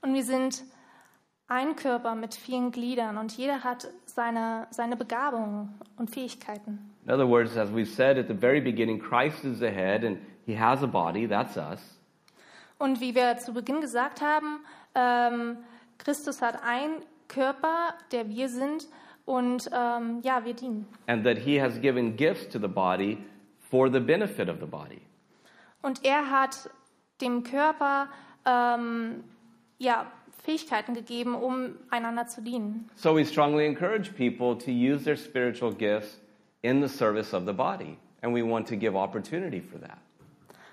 Und 0.01 0.15
wir 0.15 0.25
sind 0.25 0.65
ein 1.51 1.75
Körper 1.75 2.15
mit 2.15 2.35
vielen 2.35 2.71
Gliedern 2.71 3.19
und 3.19 3.37
jeder 3.37 3.65
hat 3.65 3.89
seine, 4.07 4.69
seine 4.71 4.97
Begabungen 4.97 5.75
und 5.97 6.11
Fähigkeiten. 6.11 6.79
In 7.07 7.13
other 7.13 7.29
words, 7.29 7.57
as 7.57 7.75
we 7.75 7.85
said 7.85 8.17
at 8.17 8.29
the 8.29 8.35
very 8.35 8.61
beginning, 8.61 9.01
Christ 9.01 9.45
is 9.45 9.59
the 9.59 9.69
head, 9.69 10.05
and 10.05 10.19
he 10.47 10.57
has 10.57 10.83
a 10.83 10.87
body, 10.87 11.27
that's 11.27 11.57
us. 11.57 11.81
Und 12.79 13.01
wie 13.01 13.15
wir 13.15 13.37
zu 13.39 13.53
Beginn 13.53 13.81
gesagt 13.81 14.23
haben, 14.23 14.61
ähm, 14.95 15.59
Christus 15.99 16.41
hat 16.41 16.63
einen 16.63 17.03
Körper, 17.27 17.95
der 18.13 18.29
wir 18.29 18.49
sind, 18.49 18.89
und 19.27 19.69
ähm, 19.73 20.21
ja, 20.23 20.45
wir 20.45 20.55
dienen. 20.55 20.87
And 21.09 21.25
that 21.25 21.37
he 21.39 21.61
has 21.61 21.81
given 21.81 22.17
gifts 22.17 22.49
to 22.49 22.61
the 22.61 22.69
body 22.69 23.19
for 23.71 23.91
the 23.91 24.01
benefit 24.01 24.49
of 24.49 24.61
the 24.61 24.67
body. 24.67 25.01
Und 25.83 26.05
er 26.05 26.31
hat 26.31 26.71
dem 27.21 27.43
Körper 27.43 28.09
ähm, 28.45 29.25
ja, 29.81 30.07
Fähigkeiten 30.43 30.95
gegeben, 30.95 31.35
um 31.35 31.77
einander 31.91 32.27
zu 32.27 32.43
dienen. 32.43 32.89
So 32.97 33.15
we 33.15 33.25
strongly 33.25 33.67
encourage 33.67 34.15
people 34.17 34.57
to 34.57 34.71
use 34.71 35.05
their 35.05 35.17
spiritual 35.17 35.73
gifts 35.73 36.21
in 36.63 36.81
the 36.81 36.89
service 36.89 37.35
of 37.35 37.45
the 37.47 37.53
body, 37.53 37.99
and 38.23 38.35
we 38.35 38.43
want 38.43 38.69
to 38.69 38.77
give 38.77 38.97
opportunity 38.97 39.61
for 39.61 39.79
that. 39.81 39.99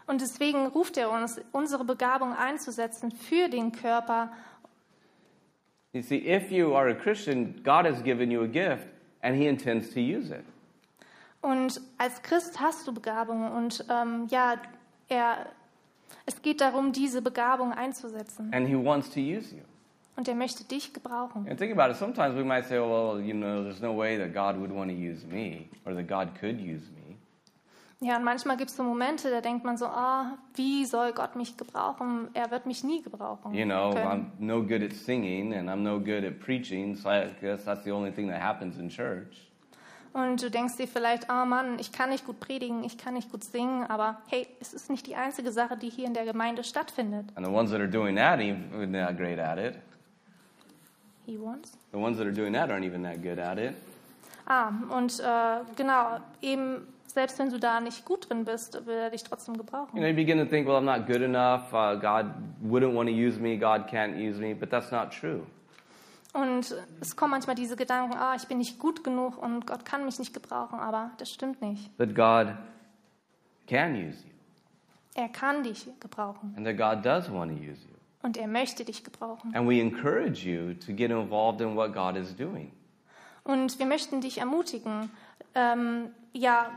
Und 0.08 0.22
deswegen 0.22 0.68
ruft 0.68 0.98
er 0.98 1.12
uns, 1.12 1.42
unsere 1.52 1.84
Begabung 1.84 2.34
einzusetzen 2.34 3.12
für 3.12 3.50
den 3.50 3.74
Körper. 3.74 4.32
You 5.92 6.02
see, 6.02 6.18
if 6.18 6.52
you 6.52 6.76
are 6.76 6.90
a 6.90 6.94
Christian, 6.94 7.62
God 7.64 7.86
has 7.86 8.02
given 8.04 8.32
you 8.32 8.44
a 8.44 8.48
gift, 8.48 8.88
and 9.22 9.36
he 9.36 9.48
intends 9.48 9.94
to 9.94 10.00
use 10.00 10.32
it. 10.32 10.46
Und 11.42 11.82
als 11.98 12.22
Christ 12.24 12.60
hast 12.60 12.88
du 12.88 12.94
Begabungen 12.94 13.52
und 13.52 13.86
ähm, 13.90 14.28
ja, 14.30 14.56
er, 15.08 15.48
es 16.26 16.42
geht 16.42 16.62
darum, 16.62 16.92
diese 16.92 17.22
Begabung 17.22 17.72
einzusetzen. 17.74 18.54
And 18.54 18.68
he 18.68 18.76
wants 18.76 19.10
to 19.12 19.20
use 19.20 19.56
you. 19.56 19.62
Und 20.16 20.28
er 20.28 20.36
möchte 20.36 20.64
dich 20.64 20.94
gebrauchen. 20.94 21.48
And 21.48 21.58
think 21.60 21.78
about 21.78 21.92
it. 21.92 21.98
Sometimes 21.98 22.36
we 22.36 22.44
might 22.44 22.66
say, 22.66 22.80
well, 22.80 23.22
you 23.22 23.34
know, 23.34 23.64
there's 23.64 23.82
no 23.82 23.96
way 23.96 24.18
that 24.18 24.34
God 24.34 24.60
would 24.60 24.72
want 24.72 24.90
to 24.90 24.96
use 24.96 25.26
me, 25.26 25.70
or 25.86 25.94
that 25.94 26.08
God 26.08 26.30
could 26.40 26.60
use 26.60 26.90
me. 26.92 27.18
Ja, 28.00 28.18
und 28.18 28.24
manchmal 28.24 28.58
gibt 28.58 28.70
es 28.70 28.78
so 28.78 28.84
Momente, 28.84 29.32
da 29.32 29.42
denkt 29.42 29.66
man 29.66 29.76
so, 29.76 29.88
ah, 29.88 30.38
wie 30.54 30.86
soll 30.86 31.14
Gott 31.14 31.36
mich 31.36 31.58
gebrauchen? 31.58 32.30
Er 32.36 32.52
wird 32.52 32.68
mich 32.68 32.84
nie 32.84 33.02
gebrauchen 33.02 33.56
You 33.56 33.66
know, 33.66 33.92
können. 33.92 34.32
I'm 34.40 34.46
no 34.46 34.62
good 34.62 34.84
at 34.84 34.94
singing, 34.94 35.54
and 35.54 35.68
I'm 35.68 35.82
no 35.82 36.00
good 36.00 36.24
at 36.24 36.40
preaching, 36.40 36.96
so 36.96 37.10
I 37.10 37.30
guess 37.42 37.66
that's 37.66 37.84
the 37.86 37.92
only 37.92 38.12
thing 38.12 38.28
that 38.28 38.40
happens 38.40 38.78
in 38.78 38.90
church. 38.90 39.48
Und 40.18 40.42
du 40.42 40.50
denkst 40.50 40.78
dir 40.78 40.88
vielleicht, 40.88 41.30
ah 41.30 41.46
Mann, 41.46 41.78
ich 41.78 41.92
kann 41.92 42.10
nicht 42.10 42.26
gut 42.26 42.40
predigen, 42.40 42.84
ich 42.84 42.98
kann 42.98 43.14
nicht 43.14 43.32
gut 43.32 43.44
singen, 43.44 43.86
aber 43.86 44.18
hey, 44.28 44.48
es 44.60 44.74
ist 44.74 44.90
nicht 44.90 45.06
die 45.06 45.16
einzige 45.16 45.52
Sache, 45.52 45.78
die 45.78 45.90
hier 45.90 46.08
in 46.08 46.16
der 46.16 46.26
Gemeinde 46.26 46.64
stattfindet. 46.64 47.26
And 47.36 47.46
the 47.46 47.52
ones 47.52 47.70
that 47.70 47.80
are 47.80 47.88
doing 47.88 48.16
that 48.16 48.40
even 48.40 48.94
that 48.94 49.16
great 49.16 49.38
at 49.38 49.60
it. 49.60 49.76
He 51.28 51.38
wants. 51.40 51.78
The 51.92 52.00
ones 52.00 52.18
that 52.18 52.26
are 52.26 52.34
doing 52.34 52.52
that 52.54 52.72
aren't 52.72 52.84
even 52.84 53.04
that 53.04 53.22
good 53.22 53.38
at 53.38 53.60
it. 53.60 53.76
Ah, 54.48 54.72
und 54.90 55.20
äh, 55.20 55.60
genau, 55.76 56.18
eben 56.42 56.88
selbst 57.06 57.38
wenn 57.38 57.52
du 57.52 57.60
da 57.60 57.80
nicht 57.80 58.04
gut 58.04 58.28
drin 58.28 58.44
bist, 58.44 58.88
will 58.88 58.96
er 58.96 59.12
dich 59.12 59.24
trotzdem 59.24 59.54
You 59.54 59.60
gebrauchen. 59.62 60.00
know, 60.00 60.08
you 60.08 60.16
begin 60.16 60.40
to 60.40 60.46
think, 60.46 60.68
well, 60.68 60.78
I'm 60.78 60.86
not 60.86 61.06
good 61.06 61.22
enough. 61.22 61.72
Uh, 61.72 61.94
God 61.96 62.34
wouldn't 62.64 62.94
want 62.96 63.08
to 63.08 63.14
use 63.14 63.38
me. 63.40 63.56
God 63.56 63.88
can't 63.88 64.18
use 64.18 64.40
me. 64.40 64.56
But 64.56 64.72
that's 64.72 64.92
not 64.92 65.12
true. 65.12 65.46
Und 66.34 66.76
es 67.02 67.16
kommen 67.16 67.32
manchmal 67.32 67.56
diese 67.56 67.76
Gedanken, 67.76 68.16
ah, 68.18 68.36
ich 68.36 68.48
bin 68.48 68.58
nicht 68.60 68.78
gut 68.80 69.04
genug 69.04 69.38
und 69.42 69.66
Gott 69.66 69.86
kann 69.86 70.06
mich 70.06 70.20
nicht 70.20 70.34
gebrauchen, 70.34 70.80
aber 70.80 71.12
das 71.18 71.32
stimmt 71.32 71.62
nicht. 71.62 71.98
That 71.98 72.14
God 72.14 72.54
can 73.68 73.94
use 73.96 74.18
you, 74.26 74.34
Er 75.16 75.30
kann 75.30 75.64
dich 75.64 75.88
gebrauchen 76.00 76.54
and 76.56 76.66
that 76.66 76.78
God 76.78 77.04
does 77.06 77.32
want 77.32 77.52
to 77.52 77.58
use 77.58 77.82
you. 77.88 77.96
und 78.22 78.38
er 78.38 78.48
möchte 78.48 78.84
dich 78.86 79.04
gebrauchen. 79.04 79.56
And 79.56 79.68
we 79.68 79.80
encourage 79.80 80.46
you 80.48 80.74
to 80.86 80.94
get 80.94 81.10
involved 81.12 81.62
in 81.62 81.76
what 81.76 81.94
God 81.94 82.16
is 82.16 82.36
doing. 82.36 82.72
Und 83.44 83.80
wir 83.80 83.86
möchten 83.86 84.20
dich 84.22 84.40
ermutigen, 84.40 85.10
ähm, 85.56 86.10
ja, 86.34 86.70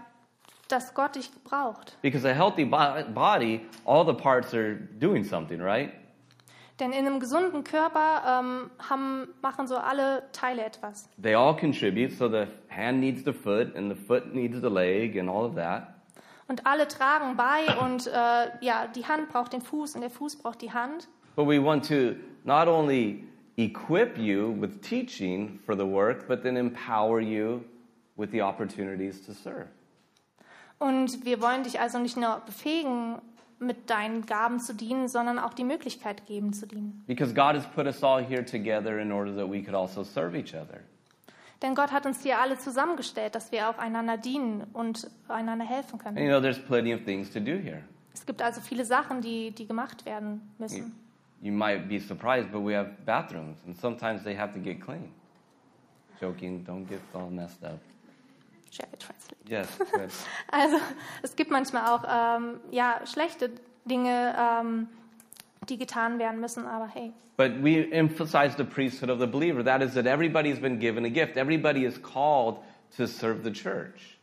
dass 0.68 0.94
Gott 0.94 1.16
dich 1.16 1.32
gebraucht. 1.34 1.98
Because 2.00 2.24
a 2.26 2.32
healthy 2.32 2.64
bo- 2.64 3.02
body, 3.12 3.60
all 3.84 4.06
the 4.06 4.12
parts 4.14 4.54
are 4.54 4.76
doing 5.00 5.24
something, 5.24 5.60
right? 5.60 5.90
Denn 6.80 6.92
in 6.92 7.06
einem 7.06 7.20
gesunden 7.20 7.62
Körper 7.62 8.40
ähm, 8.40 8.70
haben, 8.88 9.28
machen 9.42 9.66
so 9.66 9.76
alle 9.76 10.22
Teile 10.32 10.64
etwas. 10.64 11.08
They 11.22 11.34
all 11.34 11.54
contribute, 11.54 12.12
so 12.12 12.28
the 12.28 12.46
hand 12.70 13.00
needs 13.00 13.22
the 13.24 13.34
foot, 13.34 13.76
and 13.76 13.94
the 13.94 14.02
foot 14.06 14.34
needs 14.34 14.60
the 14.62 14.70
leg, 14.70 15.18
and 15.18 15.28
all 15.28 15.44
of 15.44 15.54
that. 15.56 15.94
Und 16.48 16.66
alle 16.66 16.88
tragen 16.88 17.36
bei 17.36 17.78
und 17.78 18.08
äh, 18.08 18.10
ja, 18.60 18.88
die 18.88 19.06
Hand 19.06 19.28
braucht 19.28 19.52
den 19.52 19.60
Fuß 19.60 19.94
und 19.94 20.00
der 20.00 20.10
Fuß 20.10 20.36
braucht 20.36 20.62
die 20.62 20.72
Hand. 20.72 21.08
But 21.36 21.46
we 21.46 21.62
want 21.62 21.86
to 21.88 22.16
not 22.44 22.66
only 22.66 23.24
equip 23.56 24.18
you 24.18 24.56
with 24.60 24.80
teaching 24.80 25.60
for 25.64 25.76
the 25.76 25.86
work, 25.86 26.26
but 26.26 26.42
then 26.42 26.56
empower 26.56 27.20
you 27.20 27.62
with 28.16 28.30
the 28.32 28.42
opportunities 28.42 29.24
to 29.26 29.32
serve. 29.32 29.68
Und 30.78 31.26
wir 31.26 31.42
wollen 31.42 31.62
dich 31.62 31.78
also 31.78 31.98
nicht 31.98 32.16
nur 32.16 32.40
befähigen, 32.46 33.20
mit 33.60 33.90
deinen 33.90 34.26
Gaben 34.26 34.58
zu 34.58 34.74
dienen, 34.74 35.06
sondern 35.08 35.38
auch 35.38 35.54
die 35.54 35.64
Möglichkeit 35.64 36.26
geben 36.26 36.52
zu 36.52 36.66
dienen. 36.66 37.04
Because 37.06 37.34
God 37.34 37.54
has 37.54 37.66
put 37.66 37.86
us 37.86 38.02
all 38.02 38.24
here 38.24 38.44
together 38.44 38.98
in 38.98 39.12
order 39.12 39.34
that 39.36 39.50
we 39.50 39.62
could 39.62 39.74
also 39.74 40.02
serve 40.02 40.36
each 40.36 40.54
other. 40.54 40.80
Denn 41.62 41.74
Gott 41.74 41.92
hat 41.92 42.06
uns 42.06 42.22
hier 42.22 42.38
alle 42.38 42.56
zusammengestellt, 42.58 43.34
dass 43.34 43.52
wir 43.52 43.68
auch 43.68 43.76
einander 43.78 44.16
dienen 44.16 44.64
und 44.72 45.10
einander 45.28 45.66
helfen 45.66 45.94
And 45.94 46.02
können. 46.02 46.16
you 46.18 46.28
know, 46.28 46.40
there's 46.40 46.58
plenty 46.58 46.94
of 46.94 47.04
things 47.04 47.30
to 47.32 47.38
do 47.38 47.52
here. 47.58 47.82
Es 48.14 48.24
gibt 48.24 48.40
also 48.42 48.60
viele 48.62 48.84
Sachen, 48.84 49.20
die, 49.20 49.50
die 49.50 49.66
gemacht 49.66 50.06
werden 50.06 50.40
müssen. 50.58 50.94
You 51.42 51.52
might 51.52 51.88
be 51.88 52.00
surprised, 52.00 52.50
but 52.50 52.62
we 52.62 52.74
have 52.76 52.90
bathrooms, 53.04 53.58
and 53.66 53.76
sometimes 53.76 54.24
they 54.24 54.36
have 54.36 54.52
to 54.54 54.58
get 54.58 54.80
clean. 54.80 55.10
Joking, 56.20 56.64
don't 56.66 56.86
get 56.86 57.00
all 57.14 57.30
messed 57.30 57.62
up. 57.64 57.78
Shall 58.70 58.86
I 58.92 58.96
translate? 58.96 59.36
Yes, 59.48 59.68
good. 59.92 60.10
Also 60.50 60.76
es 61.22 61.34
gibt 61.34 61.50
manchmal 61.50 61.88
auch 61.88 62.04
ähm, 62.08 62.60
ja, 62.70 63.00
schlechte 63.04 63.50
Dinge, 63.84 64.34
ähm, 64.38 64.88
die 65.68 65.76
getan 65.76 66.18
werden 66.18 66.40
müssen, 66.40 66.66
aber 66.66 66.86
hey. 66.88 67.12
But 67.36 67.62
we 67.62 67.90
emphasize 67.90 68.56
the 68.56 68.64
priesthood 68.64 69.10
of 69.10 69.18
the 69.18 69.26
believer. 69.26 69.64
That 69.64 69.82
is, 69.82 69.94
that 69.94 70.06
everybody's 70.06 70.60
been 70.60 70.78
given 70.78 71.04
a 71.04 71.08
gift. 71.08 71.36
Everybody 71.36 71.84
is 71.84 72.00
called 72.00 72.58
to 72.96 73.06
serve 73.06 73.42
the 73.42 73.52
church. 73.52 74.18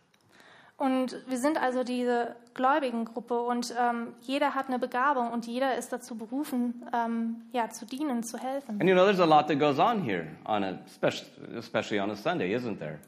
Und 0.78 1.18
wir 1.28 1.40
sind 1.40 1.60
also 1.60 1.84
diese 1.84 2.36
gläubigen 2.54 3.06
Gruppe 3.06 3.42
und 3.42 3.74
ähm, 3.80 4.14
jeder 4.22 4.54
hat 4.54 4.68
eine 4.68 4.78
Begabung 4.78 5.32
und 5.32 5.48
jeder 5.48 5.76
ist 5.76 5.92
dazu 5.92 6.16
berufen, 6.16 6.86
ähm, 6.94 7.42
ja, 7.52 7.70
zu 7.70 7.88
dienen, 7.88 8.22
zu 8.22 8.38
helfen. 8.38 8.80
And 8.80 8.84
you 8.88 8.94
know, 8.94 9.04
there's 9.04 9.20
a 9.20 9.26
lot 9.26 9.48
that 9.48 9.58
goes 9.58 9.80
on 9.80 10.04
here, 10.04 10.28
on 10.46 10.64
a, 10.64 10.80
especially, 10.86 11.58
especially 11.58 12.00
on 12.00 12.12
a 12.12 12.16
Sunday, 12.16 12.54
isn't 12.54 12.78
there? 12.78 13.00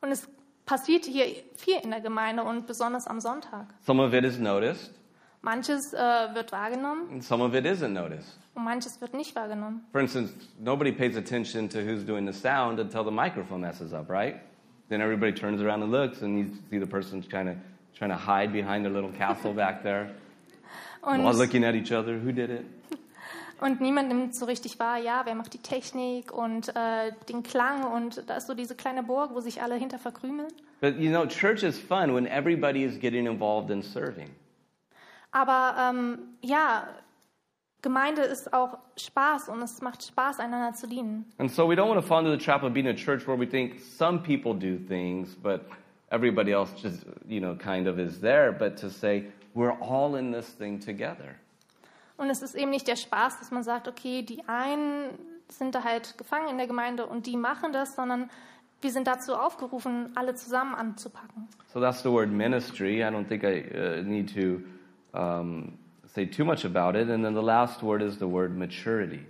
Und 0.00 0.12
es 0.12 0.28
passiert 0.68 1.06
hier 1.06 1.24
viel 1.56 1.78
in 1.82 1.90
der 1.90 2.00
Gemeinde 2.00 2.44
und 2.44 2.66
besonders 2.66 3.06
am 3.06 3.20
Sonntag. 3.20 3.66
Some 3.86 4.02
of 4.02 4.12
it 4.12 4.24
is 4.24 4.38
noticed, 4.38 4.92
Manches 5.40 5.94
äh, 5.94 5.98
wird 6.34 6.52
wahrgenommen 6.52 7.08
and 7.10 7.24
some 7.24 7.42
of 7.42 7.54
it 7.54 7.64
isn't 7.64 7.88
noticed. 7.88 8.38
und 8.54 8.64
manches 8.64 9.00
wird 9.00 9.14
nicht 9.14 9.34
wahrgenommen. 9.34 9.80
For 9.92 10.00
instance, 10.00 10.32
nobody 10.60 10.92
pays 10.92 11.16
attention 11.16 11.68
to 11.70 11.78
who's 11.78 12.04
doing 12.04 12.26
the 12.26 12.32
sound 12.32 12.78
until 12.78 13.02
the 13.02 13.10
microphone 13.10 13.60
messes 13.62 13.92
up, 13.92 14.10
right? 14.10 14.36
Then 14.90 15.00
everybody 15.00 15.32
turns 15.32 15.62
around 15.62 15.82
and 15.82 15.90
looks, 15.90 16.22
and 16.22 16.38
you 16.38 16.50
see 16.70 16.78
the 16.78 16.86
person 16.86 17.22
trying 17.22 17.46
to 17.46 17.56
trying 17.96 18.10
to 18.10 18.16
hide 18.16 18.52
behind 18.52 18.84
their 18.84 18.92
little 18.92 19.12
castle 19.12 19.52
back 19.54 19.82
there, 19.82 20.10
Und, 21.02 21.24
while 21.24 21.34
looking 21.34 21.64
at 21.64 21.74
each 21.74 21.92
other. 21.92 22.18
Who 22.18 22.32
did 22.32 22.50
it? 22.50 22.64
Und 23.60 23.80
niemand 23.80 24.08
nimmt 24.08 24.34
so 24.34 24.46
richtig 24.46 24.78
wahr, 24.78 24.98
ja, 24.98 25.22
wer 25.24 25.34
macht 25.34 25.54
die 25.54 25.58
Technik 25.58 26.32
und 26.32 26.68
äh, 26.76 27.12
den 27.28 27.42
Klang 27.42 27.84
und 27.84 28.28
da 28.28 28.36
ist 28.36 28.46
so 28.46 28.54
diese 28.54 28.74
kleine 28.74 29.02
Burg, 29.02 29.34
wo 29.34 29.40
sich 29.40 29.62
alle 29.62 29.74
hinter 29.74 29.98
verkrümeln. 29.98 30.52
But 30.80 30.96
you 30.98 31.10
know, 31.10 31.26
church 31.26 31.62
is 31.62 31.78
fun 31.78 32.14
when 32.14 32.26
everybody 32.26 32.84
is 32.84 32.98
getting 32.98 33.26
involved 33.26 33.70
in 33.70 33.82
serving. 33.82 34.30
Aber 35.30 35.76
ähm, 35.78 36.18
ja, 36.40 36.88
Gemeinde 37.82 38.22
ist 38.22 38.52
auch 38.52 38.78
Spaß 38.96 39.48
und 39.48 39.62
es 39.62 39.80
macht 39.82 40.02
Spaß, 40.02 40.40
einander 40.40 40.74
zu 40.74 40.88
dienen. 40.88 41.26
And 41.38 41.50
so 41.50 41.68
we 41.68 41.74
don't 41.74 41.88
want 41.88 42.00
to 42.00 42.06
fall 42.06 42.20
into 42.20 42.32
the 42.32 42.44
trap 42.44 42.62
of 42.62 42.72
being 42.72 42.88
a 42.88 42.94
church 42.94 43.26
where 43.26 43.38
we 43.38 43.46
think 43.46 43.78
some 43.80 44.20
people 44.20 44.52
do 44.52 44.78
things, 44.88 45.36
but 45.36 45.62
everybody 46.10 46.52
else 46.52 46.72
just, 46.80 47.06
you 47.28 47.40
know, 47.40 47.54
kind 47.54 47.86
of 47.86 47.98
is 47.98 48.20
there, 48.20 48.52
but 48.52 48.76
to 48.78 48.90
say 48.90 49.26
we're 49.54 49.76
all 49.80 50.16
in 50.16 50.32
this 50.32 50.46
thing 50.46 50.80
together. 50.80 51.36
Und 52.18 52.28
es 52.28 52.42
ist 52.42 52.54
eben 52.54 52.70
nicht 52.70 52.86
der 52.86 52.96
Spaß, 52.96 53.38
dass 53.38 53.50
man 53.50 53.62
sagt, 53.62 53.88
okay, 53.88 54.22
die 54.22 54.46
einen 54.46 55.10
sind 55.48 55.74
da 55.74 55.84
halt 55.84 56.18
gefangen 56.18 56.48
in 56.48 56.58
der 56.58 56.66
Gemeinde 56.66 57.06
und 57.06 57.26
die 57.26 57.36
machen 57.36 57.72
das, 57.72 57.94
sondern 57.94 58.28
wir 58.80 58.90
sind 58.90 59.06
dazu 59.06 59.34
aufgerufen, 59.34 60.10
alle 60.14 60.34
zusammen 60.34 60.74
anzupacken. 60.74 61.48
So 61.72 61.80
that's 61.80 62.02
the 62.02 62.10
word 62.10 62.30
ministry. 62.30 63.02
I 63.02 63.10
don't 63.10 63.26
think 63.26 63.42
I 63.42 63.64
uh, 63.74 64.02
need 64.02 64.32
to 64.34 64.62
um, 65.18 65.78
say 66.06 66.26
too 66.26 66.44
much 66.44 66.64
about 66.64 66.98
it. 66.98 67.08
And 67.08 67.24
then 67.24 67.34
the 67.34 67.42
last 67.42 67.82
word 67.82 68.02
is 68.02 68.18
the 68.18 68.28
word 68.28 68.56
maturity. 68.56 69.24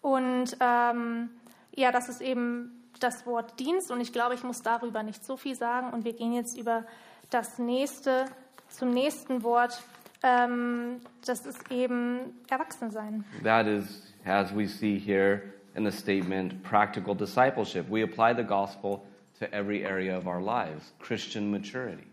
Und 0.00 0.56
ähm, 0.60 1.30
ja, 1.74 1.92
das 1.92 2.08
ist 2.08 2.20
eben 2.20 2.82
das 2.98 3.26
Wort 3.26 3.58
Dienst 3.58 3.90
und 3.90 4.00
ich 4.00 4.12
glaube, 4.12 4.34
ich 4.34 4.42
muss 4.44 4.62
darüber 4.62 5.02
nicht 5.02 5.24
so 5.24 5.36
viel 5.36 5.54
sagen. 5.54 5.92
Und 5.92 6.04
wir 6.04 6.12
gehen 6.12 6.32
jetzt 6.32 6.58
über 6.58 6.84
das 7.30 7.58
nächste, 7.58 8.26
zum 8.68 8.90
nächsten 8.90 9.42
Wort. 9.42 9.82
Ähm, 10.22 11.00
das 11.26 11.46
ist 11.46 11.70
eben 11.70 12.34
Erwachsensein. 12.48 13.24
That 13.42 13.66
is, 13.66 14.14
as 14.24 14.54
we 14.54 14.66
see 14.66 14.98
here 14.98 15.42
in 15.74 15.84
the 15.84 15.90
statement, 15.90 16.62
practical 16.62 17.14
discipleship. 17.14 17.88
We 17.88 18.02
apply 18.02 18.34
the 18.34 18.44
gospel 18.44 19.04
to 19.40 19.52
every 19.52 19.84
area 19.84 20.16
of 20.16 20.26
our 20.26 20.40
lives, 20.40 20.92
Christian 21.00 21.50
maturity. 21.50 22.06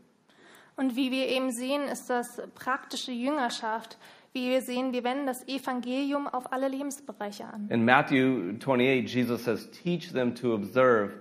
Und 0.76 0.96
wie 0.96 1.12
wir 1.12 1.28
eben 1.28 1.52
sehen, 1.52 1.84
ist 1.84 2.10
das 2.10 2.42
praktische 2.56 3.12
Jüngerschaft. 3.12 3.98
Wie 4.32 4.50
wir 4.50 4.62
sehen, 4.62 4.94
wir 4.94 5.04
wenden 5.04 5.26
das 5.26 5.46
Evangelium 5.48 6.28
auf 6.28 6.54
alle 6.54 6.68
Lebensbereiche 6.68 7.46
an. 7.46 7.68
In 7.70 7.84
Matthew 7.84 8.54
28, 8.60 9.06
Jesus 9.06 9.44
says, 9.44 9.70
Teach 9.72 10.14
them 10.14 10.34
to 10.36 10.54
observe 10.54 11.12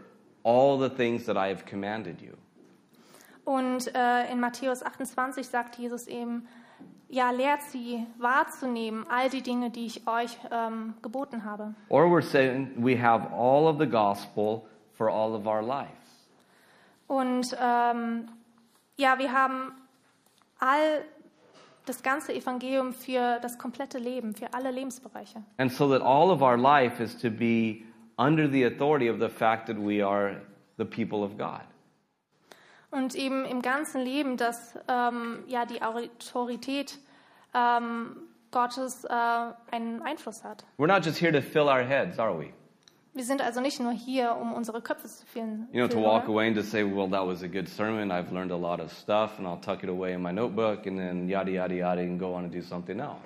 all 0.44 0.78
the 0.78 0.88
things 0.88 1.26
that 1.26 1.36
I 1.36 1.48
have 1.48 1.64
commanded 1.64 2.20
you. 2.20 2.34
Und 3.44 3.92
äh, 3.94 4.30
in 4.30 4.40
Matthäus 4.40 4.82
28 4.82 5.48
sagt 5.48 5.78
Jesus 5.78 6.06
eben, 6.06 6.46
ja, 7.08 7.30
lehrt 7.30 7.62
sie 7.62 8.06
wahrzunehmen, 8.18 9.06
all 9.08 9.30
die 9.30 9.42
Dinge, 9.42 9.70
die 9.70 9.86
ich 9.86 10.06
euch 10.06 10.36
ähm, 10.50 10.94
geboten 11.02 11.44
habe. 11.44 11.74
Or 11.88 12.04
we're 12.04 12.22
saying 12.22 12.72
we 12.76 13.00
have 13.00 13.32
all 13.32 13.66
of 13.66 13.78
the 13.78 13.86
gospel 13.86 14.62
for 14.92 15.08
all 15.10 15.34
of 15.34 15.46
our 15.46 15.62
lives. 15.62 16.28
Und 17.06 17.56
ähm, 17.60 18.28
ja, 18.96 19.18
wir 19.18 19.32
haben 19.32 19.72
all 20.58 21.04
das 21.86 22.02
ganze 22.02 22.34
Evangelium 22.34 22.92
für 22.92 23.38
das 23.40 23.56
komplette 23.58 23.98
Leben, 23.98 24.34
für 24.34 24.52
alle 24.52 24.70
Lebensbereiche. 24.70 25.42
And 25.56 25.72
so 25.72 25.88
that 25.88 26.02
all 26.02 26.30
of 26.30 26.42
our 26.42 26.58
life 26.58 27.02
is 27.02 27.16
to 27.16 27.30
be 27.30 27.84
under 28.18 28.50
the 28.50 28.64
authority 28.64 29.08
of 29.08 29.18
the 29.18 29.28
fact 29.28 29.66
that 29.68 29.76
we 29.78 30.04
are 30.04 30.42
the 30.76 30.84
people 30.84 31.22
of 31.24 31.38
God. 31.38 31.62
Und 32.90 33.14
eben 33.14 33.44
im 33.44 33.60
ganzen 33.60 34.00
Leben, 34.02 34.36
dass 34.36 34.78
ähm, 34.88 35.44
ja 35.46 35.66
die 35.66 35.82
Autorität 35.82 36.98
ähm, 37.54 38.16
Gottes 38.50 39.04
äh, 39.04 39.12
einen 39.70 40.02
Einfluss 40.02 40.42
hat. 40.42 40.64
We're 40.78 40.86
not 40.86 41.04
just 41.04 41.20
here 41.20 41.32
to 41.32 41.42
fill 41.42 41.68
our 41.68 41.82
heads, 41.82 42.18
are 42.18 42.38
we? 42.38 42.52
Wir 43.14 43.24
sind 43.24 43.42
also 43.42 43.60
nicht 43.60 43.80
nur 43.80 43.92
hier, 43.92 44.36
um 44.40 44.52
unsere 44.52 44.80
Köpfe 44.80 45.08
zu 45.08 45.26
füllen. 45.26 45.68
You 45.72 45.84
know, 45.84 45.88
to 45.88 46.00
walk 46.00 46.28
away 46.28 46.46
and 46.46 46.56
to 46.56 46.62
say, 46.62 46.84
well, 46.84 47.10
that 47.10 47.26
was 47.26 47.42
a 47.42 47.48
good 47.48 47.68
sermon. 47.68 48.12
I've 48.12 48.32
learned 48.32 48.52
a 48.52 48.56
lot 48.56 48.80
of 48.80 48.92
stuff, 48.92 49.38
and 49.38 49.46
I'll 49.46 49.60
tuck 49.60 49.82
it 49.82 49.90
away 49.90 50.14
in 50.14 50.22
my 50.22 50.30
notebook, 50.30 50.86
and 50.86 50.96
then 50.98 51.28
yada, 51.28 51.50
yada, 51.50 51.74
yada, 51.74 52.00
and 52.00 52.18
go 52.18 52.34
on 52.34 52.44
and 52.44 52.52
do 52.52 52.62
something 52.62 53.00
else. 53.00 53.18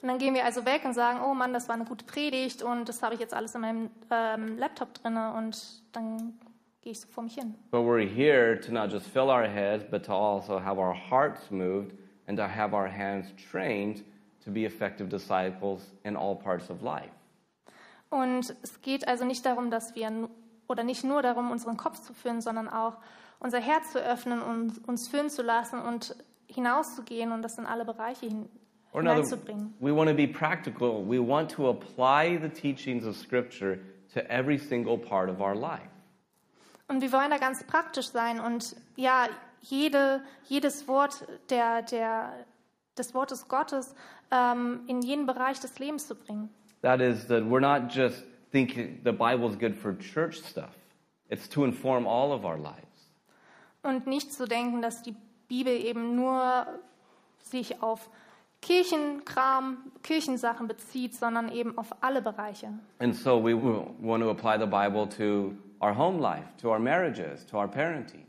Und 0.00 0.08
dann 0.08 0.18
gehen 0.18 0.34
wir 0.34 0.44
also 0.44 0.64
weg 0.64 0.84
und 0.84 0.92
sagen, 0.92 1.18
oh 1.24 1.34
Mann, 1.34 1.52
das 1.52 1.68
war 1.68 1.74
eine 1.74 1.86
gute 1.86 2.04
Predigt 2.04 2.62
und 2.62 2.88
das 2.88 3.02
habe 3.02 3.14
ich 3.14 3.20
jetzt 3.20 3.34
alles 3.34 3.54
in 3.54 3.62
meinem 3.62 3.90
ähm, 4.10 4.58
Laptop 4.58 4.94
drin 4.94 5.16
und 5.16 5.82
dann 5.92 6.38
gehe 6.86 6.92
ich 6.92 7.00
so 7.00 7.08
vor 7.08 7.24
mich 7.24 7.34
hin. 7.34 7.56
But 7.72 7.82
we're 7.82 8.06
here 8.06 8.60
to 8.60 8.72
not 8.72 8.92
just 8.92 9.06
fill 9.08 9.28
our 9.28 9.42
heads, 9.48 9.84
but 9.90 10.04
to 10.04 10.12
also 10.12 10.60
have 10.60 10.78
our 10.78 10.94
hearts 10.94 11.50
moved 11.50 11.92
and 12.28 12.38
to 12.38 12.46
have 12.46 12.72
our 12.72 12.86
hands 12.86 13.26
trained 13.50 14.04
to 14.44 14.52
be 14.52 14.64
effective 14.64 15.08
disciples 15.08 15.80
in 16.04 16.14
all 16.16 16.36
parts 16.36 16.70
of 16.70 16.82
life. 16.82 17.10
Und 18.08 18.54
es 18.62 18.80
geht 18.82 19.08
also 19.08 19.24
nicht 19.24 19.44
darum, 19.44 19.68
dass 19.72 19.96
wir, 19.96 20.28
oder 20.68 20.84
nicht 20.84 21.02
nur 21.02 21.22
darum, 21.22 21.50
unseren 21.50 21.76
Kopf 21.76 22.00
zu 22.02 22.14
füllen, 22.14 22.40
sondern 22.40 22.68
auch 22.68 22.98
unser 23.40 23.58
Herz 23.58 23.90
zu 23.90 23.98
öffnen 23.98 24.40
und 24.40 24.86
uns 24.86 25.08
füllen 25.08 25.28
zu 25.28 25.42
lassen 25.42 25.80
und 25.80 26.14
hinauszugehen 26.46 27.32
und 27.32 27.42
das 27.42 27.58
in 27.58 27.66
alle 27.66 27.84
Bereiche 27.84 28.26
hin, 28.26 28.48
Or 28.92 29.00
another, 29.00 29.16
hineinzubringen. 29.24 29.74
we 29.80 29.92
want 29.92 30.08
to 30.08 30.14
be 30.14 30.28
practical. 30.28 31.04
We 31.04 31.18
want 31.18 31.50
to 31.56 31.68
apply 31.68 32.38
the 32.40 32.48
teachings 32.48 33.04
of 33.04 33.16
Scripture 33.16 33.80
to 34.14 34.20
every 34.30 34.56
single 34.56 34.96
part 34.96 35.28
of 35.28 35.40
our 35.40 35.56
life. 35.56 35.90
Und 36.88 37.00
wir 37.00 37.12
wollen 37.12 37.30
da 37.30 37.38
ganz 37.38 37.64
praktisch 37.64 38.08
sein 38.08 38.40
und 38.40 38.76
ja, 38.94 39.28
jede, 39.60 40.22
jedes 40.44 40.86
Wort 40.86 41.26
der, 41.50 41.82
der, 41.82 42.32
des 42.96 43.12
Wortes 43.14 43.48
Gottes 43.48 43.94
ähm, 44.30 44.80
in 44.86 45.02
jeden 45.02 45.26
Bereich 45.26 45.58
des 45.60 45.78
Lebens 45.78 46.06
zu 46.06 46.14
bringen. 46.14 46.48
That 46.82 47.00
is, 47.00 47.26
that 47.26 47.42
we're 47.42 47.60
not 47.60 47.92
just 47.92 48.24
thinking 48.52 49.00
the 49.04 49.10
Bible's 49.10 49.58
good 49.58 49.74
for 49.74 49.96
church 49.98 50.38
stuff, 50.38 50.74
it's 51.28 51.48
to 51.48 51.64
inform 51.64 52.06
all 52.06 52.32
of 52.32 52.44
our 52.44 52.56
lives. 52.56 53.10
Und 53.82 54.06
nicht 54.06 54.32
zu 54.32 54.46
denken, 54.46 54.82
dass 54.82 55.02
die 55.02 55.16
Bibel 55.48 55.72
eben 55.72 56.14
nur 56.14 56.66
sich 57.38 57.82
auf 57.82 58.10
Kirchenkram, 58.66 59.78
Kirchensachen 60.02 60.66
bezieht, 60.66 61.14
sondern 61.14 61.50
eben 61.50 61.78
auf 61.78 61.94
alle 62.00 62.20
Bereiche. 62.20 62.68
And 62.98 63.14
so 63.14 63.42
we 63.42 63.54
want 63.54 64.22
to 64.22 64.30
apply 64.30 64.58
the 64.58 64.66
Bible 64.66 65.08
to 65.16 65.54
our 65.80 65.96
home 65.96 66.20
life, 66.20 66.44
to 66.60 66.70
our 66.70 66.78
marriages, 66.80 67.46
to 67.46 67.56
our 67.58 67.68
parenting. 67.68 68.26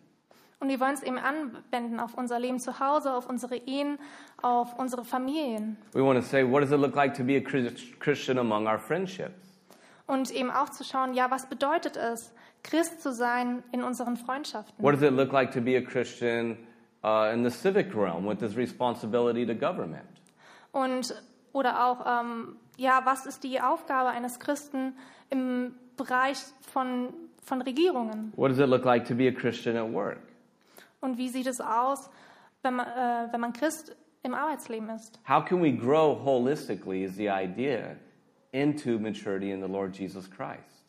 Und 0.60 0.70
wir 0.70 0.80
wollen 0.80 0.94
es 0.94 1.04
eben 1.04 1.18
anwenden 1.20 2.00
auf 2.00 2.16
unser 2.16 2.40
Leben 2.40 2.60
zu 2.60 2.80
Hause, 2.80 3.14
auf 3.14 3.30
unsere 3.30 3.58
Ehen, 3.58 4.00
auf 4.42 4.78
unsere 4.80 5.06
Familien. 5.06 5.78
We 5.94 6.04
want 6.04 6.20
to 6.20 6.26
say, 6.26 6.44
what 6.44 6.62
does 6.62 6.72
it 6.72 6.80
look 6.80 6.96
like 6.96 7.14
to 7.16 7.24
be 7.24 7.38
a 7.38 7.42
Chris- 7.42 7.74
Christian 8.00 8.38
among 8.40 8.68
our 8.68 8.80
friendships? 8.80 9.60
Und 10.08 10.32
eben 10.32 10.50
auch 10.52 10.70
zu 10.70 10.84
schauen, 10.84 11.14
ja, 11.14 11.30
was 11.30 11.48
bedeutet 11.48 11.96
es, 11.98 12.34
Christ 12.64 13.02
zu 13.02 13.12
sein 13.12 13.64
in 13.72 13.84
unseren 13.84 14.18
Freundschaften? 14.18 14.74
What 14.84 14.94
does 14.96 15.02
it 15.04 15.14
look 15.14 15.32
like 15.32 15.52
to 15.52 15.62
be 15.62 15.78
a 15.78 15.82
Christian 15.82 16.58
uh, 17.04 17.32
in 17.34 17.44
the 17.44 17.52
civic 17.52 17.96
realm 17.96 18.28
with 18.28 18.40
this 18.40 18.56
responsibility 18.56 19.46
to 19.46 19.54
government? 19.54 20.06
Und 20.78 21.24
oder 21.54 21.86
auch, 21.86 22.06
ähm, 22.06 22.56
ja, 22.78 23.02
was 23.04 23.26
ist 23.26 23.44
die 23.44 23.60
Aufgabe 23.62 24.10
eines 24.10 24.40
Christen 24.40 24.96
im 25.30 25.74
Bereich 25.96 26.38
von, 26.72 27.14
von 27.44 27.62
Regierungen? 27.62 28.32
What 28.36 28.52
does 28.52 28.60
it 28.60 28.68
look 28.68 28.86
like 28.86 29.06
to 29.08 29.16
be 29.16 29.28
a 29.28 29.32
Christian 29.32 29.76
at 29.76 29.92
work? 29.92 30.20
Und 31.02 31.18
wie 31.18 31.30
sieht 31.30 31.48
es 31.48 31.60
aus, 31.62 32.10
wenn 32.62 32.76
man, 32.76 32.88
äh, 32.88 33.32
wenn 33.32 33.40
man 33.40 33.54
Christ 33.54 33.96
im 34.22 34.34
Arbeitsleben 34.34 34.90
ist? 34.90 35.20
How 35.28 35.44
can 35.44 35.62
we 35.62 35.72
grow 35.72 36.16
holistically 36.24 37.04
is 37.04 37.16
the 37.16 37.30
idea 37.30 37.96
into 38.52 39.00
maturity 39.00 39.52
in 39.52 39.62
the 39.62 39.68
Lord 39.68 39.94
Jesus 39.94 40.28
Christ. 40.28 40.84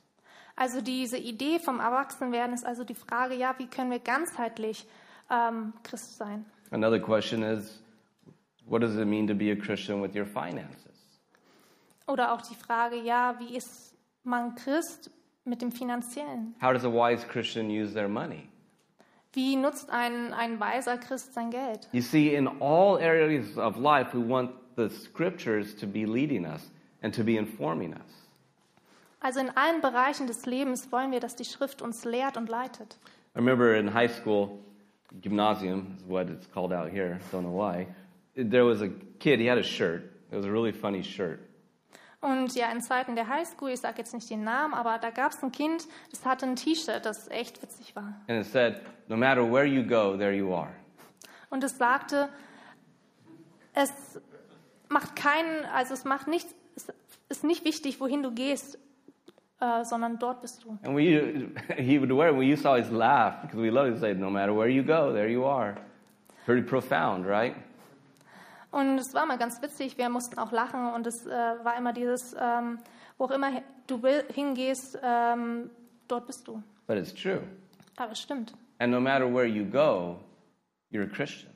Also 0.57 0.81
diese 0.81 1.19
Idee 1.19 1.59
vom 1.61 1.79
Erwachsenwerden 1.79 2.53
ist 2.53 2.67
also 2.67 2.85
die 2.85 2.95
Frage, 2.95 3.35
ja, 3.35 3.55
wie 3.59 3.67
können 3.67 3.91
wir 3.91 4.01
ganzheitlich 4.01 4.87
ähm, 5.31 5.73
Christ 5.85 6.17
sein? 6.17 6.45
Another 6.71 6.99
question 6.99 7.43
is, 7.43 7.81
what 8.69 8.81
does 8.81 8.97
it 8.97 9.07
mean 9.07 9.27
to 9.27 9.35
be 9.35 9.51
a 9.51 9.57
Christian 9.57 10.01
with 10.01 10.15
your 10.15 10.27
finances? 10.27 10.85
Oder 12.07 12.33
auch 12.33 12.43
die 12.43 12.55
Frage, 12.55 12.97
ja, 12.97 13.35
wie 13.39 13.57
ist 13.57 13.95
man 14.25 14.55
Christ 14.55 15.11
mit 15.45 15.61
dem 15.61 15.73
Finanziellen? 15.73 16.55
How 16.61 16.73
does 16.73 16.85
a 16.85 16.91
wise 16.91 17.27
Christian 17.27 17.69
use 17.71 17.93
their 17.93 18.09
money? 18.09 18.49
Wie 19.33 19.57
nutzt 19.57 19.91
ein, 19.91 20.33
ein 20.33 20.59
weiser 20.59 20.97
Christ 20.97 21.35
sein 21.35 21.51
Geld? 21.51 21.89
You 21.93 22.01
see, 22.01 22.35
in 22.35 22.49
all 22.61 22.99
areas 22.99 23.59
of 23.59 23.77
life, 23.77 24.15
we 24.15 24.21
want 24.27 24.53
the 24.77 24.89
scriptures 24.89 25.75
to 25.77 25.87
be 25.87 26.07
leading 26.07 26.47
us 26.47 26.71
and 27.03 27.13
to 27.15 27.23
be 27.23 27.37
informing 27.37 27.93
us. 27.93 28.29
Also 29.21 29.41
in 29.41 29.51
allen 29.57 29.81
Bereichen 29.81 30.27
des 30.27 30.47
Lebens 30.47 30.91
wollen 30.93 31.11
wir, 31.11 31.21
dass 31.21 31.35
die 31.37 31.45
Schrift 31.45 31.83
uns 31.83 32.05
lehrt 32.05 32.37
und 32.37 32.49
leitet. 32.49 32.97
I 33.35 33.39
remember 33.39 33.77
in 33.77 33.93
high 33.93 34.11
school, 34.11 34.59
gymnasium 35.21 35.97
is 35.97 36.05
what 36.09 36.31
it's 36.31 36.47
called 36.47 36.73
out 36.73 36.91
here, 36.91 37.19
don't 37.33 37.43
know 37.43 37.53
why, 37.53 37.87
there 38.39 38.65
was 38.65 38.83
a 38.83 38.89
kid, 39.19 39.41
he 39.41 39.47
had 39.47 39.59
a 39.59 39.63
shirt. 39.63 40.03
It 40.31 40.37
was 40.37 40.47
a 40.47 40.51
really 40.51 40.73
funny 40.73 41.03
shirt. 41.03 41.41
Und 42.21 42.55
ja, 42.57 42.73
in 42.73 42.81
Zeiten 42.81 43.15
der 43.15 43.29
Highschool, 43.29 43.71
ich 43.71 43.81
sage 43.81 43.99
jetzt 43.99 44.13
nicht 44.13 44.29
den 44.29 44.43
Namen, 44.43 44.75
aber 44.75 44.99
da 44.99 45.11
gab 45.11 45.31
es 45.31 45.43
ein 45.43 45.53
Kind, 45.53 45.87
das 46.11 46.27
hatte 46.27 46.47
ein 46.47 46.57
T-Shirt, 46.57 47.07
das 47.07 47.31
echt 47.31 47.63
witzig 47.63 47.95
war. 47.95 48.15
And 48.27 48.45
it 48.45 48.47
said, 48.47 48.81
No 49.07 49.17
matter 49.17 49.43
where 49.45 49.65
you 49.65 49.85
go, 49.85 50.17
there 50.17 50.35
you 50.35 50.53
are. 50.53 50.71
Und 51.49 51.63
es 51.63 51.79
sagte, 51.79 52.29
es 53.73 54.21
macht 54.89 55.15
keinen, 55.15 55.65
also 55.73 55.95
es 55.95 56.05
macht 56.05 56.27
nichts, 56.27 56.53
es 56.75 56.93
ist 57.29 57.45
nicht 57.45 57.65
wichtig, 57.65 58.01
wohin 58.01 58.25
du 58.25 58.33
gehst, 58.33 58.79
äh, 59.61 59.85
sondern 59.85 60.19
dort 60.19 60.41
bist 60.41 60.65
du. 60.65 60.77
And 60.83 60.97
we, 60.97 61.51
he 61.77 62.01
would 62.01 62.11
wear 62.11 62.31
it. 62.31 62.37
We 62.37 62.53
used 62.53 62.65
to 62.65 62.71
always 62.71 62.91
laugh 62.91 63.43
because 63.43 63.61
we 63.61 63.71
loved 63.71 63.95
to 63.95 64.01
say, 64.01 64.13
No 64.13 64.29
matter 64.29 64.53
where 64.53 64.69
you 64.69 64.83
go, 64.83 65.13
there 65.13 65.29
you 65.29 65.45
are. 65.45 65.77
Pretty 66.47 66.63
profound, 66.63 67.27
right? 67.27 67.55
Und 68.79 68.97
es 68.97 69.13
war 69.13 69.27
mal 69.27 69.39
ganz 69.39 69.61
witzig, 69.61 69.99
wir 69.99 70.09
mussten 70.09 70.39
auch 70.39 70.53
lachen 70.53 70.93
und 70.93 71.05
es 71.05 71.27
äh, 71.27 71.31
war 71.31 71.77
immer 71.77 71.93
dieses, 71.93 72.33
ähm, 72.39 72.79
wo 73.17 73.25
auch 73.25 73.33
immer 73.33 73.51
du 73.89 74.01
hingehst, 74.33 74.97
ähm, 75.03 75.69
dort 76.07 76.29
bist 76.29 76.47
du. 76.47 76.63
But 76.87 76.97
it's 76.97 77.13
true. 77.13 77.43
Aber 77.97 78.13
es 78.13 78.21
stimmt. 78.21 78.55
And 78.79 78.93
no 78.93 79.01
matter 79.01 79.27
where 79.27 79.47
you 79.47 79.65
go, 79.65 80.21
you're 80.93 81.03
a 81.03 81.13
Christian. 81.13 81.53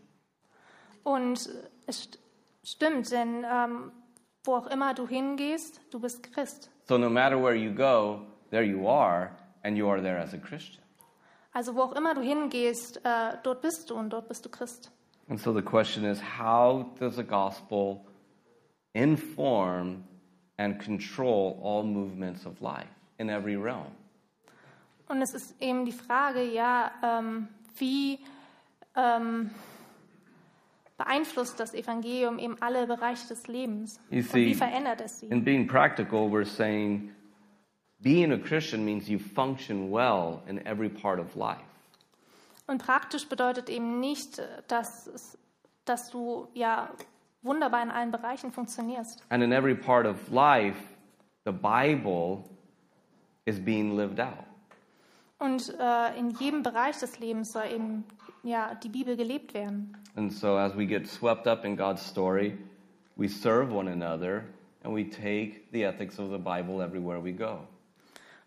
Und 1.05 1.49
es 1.87 2.03
st 2.03 2.19
stimmt, 2.65 3.13
denn 3.13 3.47
ähm, 3.49 3.93
wo 4.43 4.57
auch 4.57 4.67
immer 4.67 4.93
du 4.93 5.07
hingehst, 5.07 5.81
du 5.93 6.01
bist 6.01 6.25
Christ. 6.25 6.73
So 6.89 6.99
no 6.99 7.09
matter 7.09 7.41
where 7.41 7.55
you 7.55 7.73
go, 7.73 8.23
there 8.51 8.65
you 8.65 8.89
are, 8.89 9.31
and 9.63 9.77
you 9.77 9.89
are 9.89 10.03
there 10.03 10.19
as 10.19 10.35
a 10.35 10.39
Christian. 10.39 10.83
Also 11.53 11.77
wo 11.77 11.83
auch 11.83 11.93
immer 11.93 12.15
du 12.15 12.21
hingehst, 12.21 12.97
äh, 13.05 13.37
dort 13.45 13.61
bist 13.61 13.91
du 13.91 13.95
und 13.95 14.11
dort 14.11 14.27
bist 14.27 14.45
du 14.45 14.49
Christ. 14.49 14.91
And 15.29 15.39
so 15.39 15.53
the 15.53 15.63
question 15.63 16.05
is 16.05 16.21
how 16.21 16.91
does 16.99 17.17
the 17.17 17.23
gospel 17.23 18.05
inform 18.95 20.05
and 20.59 20.79
control 20.81 21.59
all 21.63 21.83
movements 21.83 22.45
of 22.47 22.61
life 22.61 22.89
in 23.19 23.31
every 23.31 23.57
realm? 23.57 23.93
Und 25.09 25.21
es 25.21 25.35
ist 25.35 25.55
eben 25.61 25.85
die 25.85 25.93
Frage, 25.93 26.43
ja, 26.43 26.91
ähm, 27.03 27.49
wie 27.77 28.19
ähm, 28.97 29.51
beeinflusst 30.97 31.59
das 31.59 31.75
Evangelium 31.75 32.39
eben 32.39 32.57
alle 32.61 32.87
Bereiche 32.87 33.29
des 33.29 33.47
Lebens? 33.47 34.01
You 34.11 34.19
Und 34.19 34.35
wie 34.35 34.53
see, 34.53 34.55
verändert 34.55 35.01
es 35.01 35.21
sie? 35.21 35.27
In 35.27 35.45
being 35.45 35.67
practical, 35.67 36.31
we're 36.31 36.45
saying 36.45 37.11
being 38.03 38.33
a 38.33 38.39
Christian 38.39 38.85
means 38.85 39.09
you 39.09 39.19
function 39.19 39.91
well 39.91 40.43
in 40.49 40.67
every 40.67 40.89
part 40.89 41.19
of 41.21 41.37
life. 41.37 41.61
Und 42.67 42.83
praktisch 42.85 43.29
bedeutet 43.29 43.69
eben 43.69 44.01
nicht, 44.01 44.39
äh, 44.39 44.47
dass, 44.69 45.37
dass 45.85 46.11
du 46.11 46.49
ja 46.55 46.91
wunderbar 47.43 47.83
in 47.83 47.91
allen 47.91 48.11
Bereichen 48.11 48.53
funktionierst. 48.53 49.23
And 49.29 49.43
in 49.43 49.53
every 49.53 49.75
part 49.75 50.07
of 50.07 50.31
life, 50.31 50.79
the 51.45 51.53
Bible 51.53 52.45
is 53.45 53.63
being 53.63 53.97
lived 53.97 54.21
out. 54.21 54.47
Und 55.39 55.75
äh, 55.81 56.17
in 56.17 56.31
jedem 56.31 56.63
Bereich 56.63 56.99
des 56.99 57.19
Lebens 57.19 57.51
soll 57.53 57.65
eben 57.73 58.05
ja, 58.45 58.77
die 58.77 58.89
Bibel 58.89 59.17
gelebt 59.17 59.55
werden. 59.55 59.97
And 60.15 60.33
so 60.33 60.57
as 60.57 60.77
we 60.77 60.87
get 60.87 61.09
swept 61.09 61.49
up 61.49 61.65
in 61.65 61.77
God's 61.77 62.07
story, 62.07 62.57
we 63.17 63.29
serve 63.29 63.75
one 63.75 63.91
another 63.91 64.45
and 64.85 64.95
we 64.95 65.05
take 65.05 65.63
the 65.73 65.85
ethics 65.85 66.19
of 66.21 66.31
the 66.31 66.39
Bible 66.39 66.81
everywhere 66.81 67.21
we 67.21 67.33
go. 67.33 67.67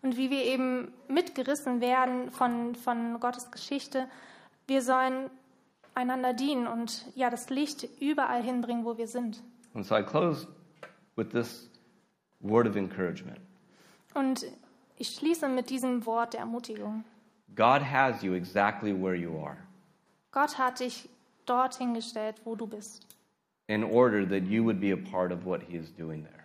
Und 0.06 0.16
wie 0.16 0.30
wir 0.30 0.44
eben 0.44 0.92
mitgerissen 1.08 1.80
werden 1.80 2.30
von, 2.30 2.76
von 2.76 3.18
Gottes 3.18 3.50
Geschichte, 3.50 4.08
wir 4.68 4.80
sollen 4.80 5.28
einander 5.96 6.32
dienen 6.32 6.68
und 6.68 7.04
ja, 7.16 7.28
das 7.28 7.50
Licht 7.50 7.88
überall 8.00 8.40
hinbringen, 8.40 8.84
wo 8.84 8.98
wir 8.98 9.08
sind. 9.08 9.42
And 9.74 9.84
so 9.84 9.96
I 9.96 10.04
close 10.04 10.46
with 11.16 11.30
this 11.30 11.68
word 12.38 12.68
of 12.68 12.76
encouragement. 12.76 13.40
Und 14.14 14.46
ich 14.96 15.08
schließe 15.08 15.48
mit 15.48 15.70
diesem 15.70 16.06
Wort 16.06 16.34
der 16.34 16.40
Ermutigung. 16.42 17.02
God 17.56 17.82
has 17.82 18.22
you 18.22 18.34
exactly 18.34 18.92
where 18.94 19.16
you 19.16 19.36
are 19.44 19.56
Gott 20.30 20.56
hat 20.56 20.78
dich 20.78 21.08
dorthin 21.46 21.94
gestellt, 21.94 22.40
wo 22.44 22.54
du 22.54 22.68
bist. 22.68 23.04
in 23.66 23.82
order 23.82 24.24
that 24.24 24.46
you 24.46 24.62
would 24.62 24.78
be 24.80 24.92
a 24.92 24.96
part 24.96 25.32
of 25.32 25.44
what 25.44 25.64
he 25.64 25.76
is 25.76 25.90
doing 25.90 26.22
there. 26.22 26.44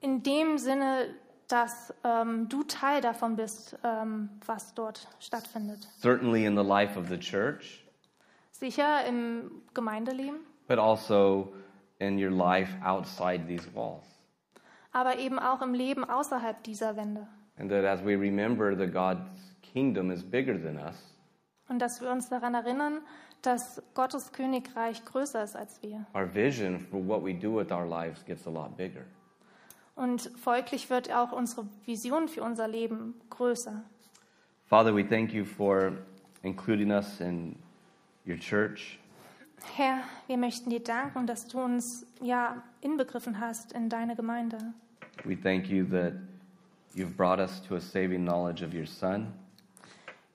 In 0.00 0.22
dem 0.22 0.56
Sinne, 0.56 1.14
dass 1.48 1.94
ähm, 2.04 2.48
du 2.48 2.62
Teil 2.64 3.00
davon 3.00 3.36
bist, 3.36 3.76
ähm, 3.84 4.30
was 4.46 4.74
dort 4.74 5.06
stattfindet. 5.20 5.86
Certainly 6.00 6.44
in 6.44 6.56
the 6.56 6.64
life 6.64 6.98
of 6.98 7.08
the 7.08 7.18
church, 7.18 7.84
Sicher 8.50 9.04
im 9.06 9.50
Gemeindeleben, 9.74 10.38
but 10.66 10.78
also 10.78 11.52
in 11.98 12.18
your 12.22 12.30
life 12.30 12.70
outside 12.84 13.46
these 13.46 13.68
walls. 13.74 14.04
aber 14.92 15.18
eben 15.18 15.38
auch 15.38 15.60
im 15.62 15.74
Leben 15.74 16.04
außerhalb 16.04 16.62
dieser 16.64 16.96
Wände. 16.96 17.26
And 17.58 17.70
that 17.70 17.84
as 17.84 18.02
we 18.04 18.18
remember 18.18 18.76
that 18.76 18.92
God's 18.92 19.28
kingdom 19.62 20.10
is 20.10 20.22
bigger 20.22 20.54
than 20.60 20.76
us, 20.78 20.96
Und 21.68 21.80
dass 21.80 22.00
wir 22.00 22.10
uns 22.10 22.28
daran 22.28 22.54
erinnern, 22.54 23.00
dass 23.42 23.82
Gottes 23.94 24.32
Königreich 24.32 25.04
größer 25.04 25.42
ist 25.44 25.54
als 25.56 25.82
wir. 25.82 26.06
our 26.14 26.26
vision 26.32 26.80
for 26.90 26.98
what 27.06 27.22
we 27.24 27.34
do 27.34 27.54
with 27.56 27.70
our 27.70 27.86
lives 27.86 28.24
gets 28.24 28.46
a 28.46 28.50
lot 28.50 28.76
bigger. 28.76 29.02
Und 29.96 30.30
folglich 30.36 30.90
wird 30.90 31.12
auch 31.12 31.32
unsere 31.32 31.66
Vision 31.84 32.28
für 32.28 32.42
unser 32.42 32.68
Leben 32.68 33.14
größer. 33.30 33.82
Father, 34.68 34.94
we 34.94 35.06
thank 35.06 35.32
you 35.32 35.44
for 35.44 35.92
including 36.42 36.90
us 36.90 37.20
in 37.20 37.56
your 38.26 38.38
church. 38.38 38.98
Herr, 39.74 40.02
wir 40.26 40.36
möchten 40.36 40.70
dir 40.70 40.80
danken, 40.80 41.26
dass 41.26 41.48
du 41.48 41.60
uns 41.60 42.06
ja 42.20 42.62
inbegriffen 42.80 43.40
hast 43.40 43.72
in 43.72 43.88
deine 43.88 44.14
Gemeinde. 44.14 44.58
We 45.24 45.34
thank 45.34 45.68
you 45.68 45.84
that 45.86 46.12
you've 46.94 47.16
brought 47.16 47.38
us 47.38 47.62
to 47.62 47.76
a 47.76 47.80
saving 47.80 48.24
knowledge 48.24 48.64
of 48.64 48.74
your 48.74 48.86
Son. 48.86 49.32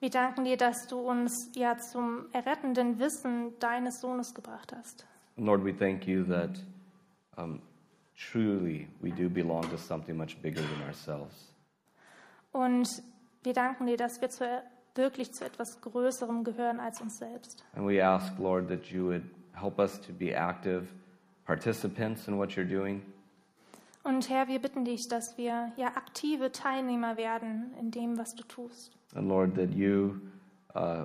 Wir 0.00 0.10
danken 0.10 0.44
dir, 0.44 0.56
dass 0.56 0.88
du 0.88 0.98
uns 0.98 1.50
ja 1.54 1.78
zum 1.78 2.26
errettenden 2.32 2.98
Wissen 2.98 3.56
deines 3.60 4.00
Sohnes 4.00 4.34
gebracht 4.34 4.72
hast. 4.76 5.06
Lord, 5.36 5.64
we 5.64 5.72
thank 5.72 6.06
you 6.08 6.24
that 6.24 6.50
um, 7.36 7.60
truly 8.30 8.88
we 9.00 9.10
do 9.10 9.28
belong 9.28 9.68
to 9.70 9.76
something 9.76 10.16
much 10.16 10.40
bigger 10.42 10.62
than 10.62 10.82
ourselves. 10.86 11.52
Und 12.52 13.02
wir 13.42 13.54
danken 13.54 13.86
dir, 13.86 13.96
dass 13.96 14.20
wir 14.20 14.28
zu, 14.30 14.44
wirklich 14.94 15.32
zu 15.32 15.44
etwas 15.44 15.80
Größerem 15.80 16.44
gehören 16.44 16.80
als 16.80 17.00
uns 17.00 17.18
selbst. 17.18 17.64
And 17.74 17.86
we 17.86 18.04
ask, 18.04 18.38
Lord, 18.38 18.68
that 18.68 18.86
you 18.86 19.06
would 19.06 19.24
help 19.54 19.78
us 19.78 20.00
to 20.02 20.12
be 20.12 20.34
active 20.34 20.86
participants 21.46 22.28
in 22.28 22.38
what 22.38 22.50
you're 22.50 22.68
doing. 22.68 23.02
Und 24.04 24.28
Herr, 24.28 24.48
wir 24.48 24.58
bitten 24.58 24.84
dich, 24.84 25.08
dass 25.08 25.38
wir 25.38 25.72
ja 25.76 25.88
aktive 25.94 26.50
Teilnehmer 26.50 27.16
werden 27.16 27.72
in 27.78 27.90
dem, 27.90 28.18
was 28.18 28.34
du 28.34 28.42
tust. 28.42 28.92
And 29.14 29.28
Lord, 29.28 29.54
that 29.54 29.70
you 29.70 30.20
uh, 30.74 31.04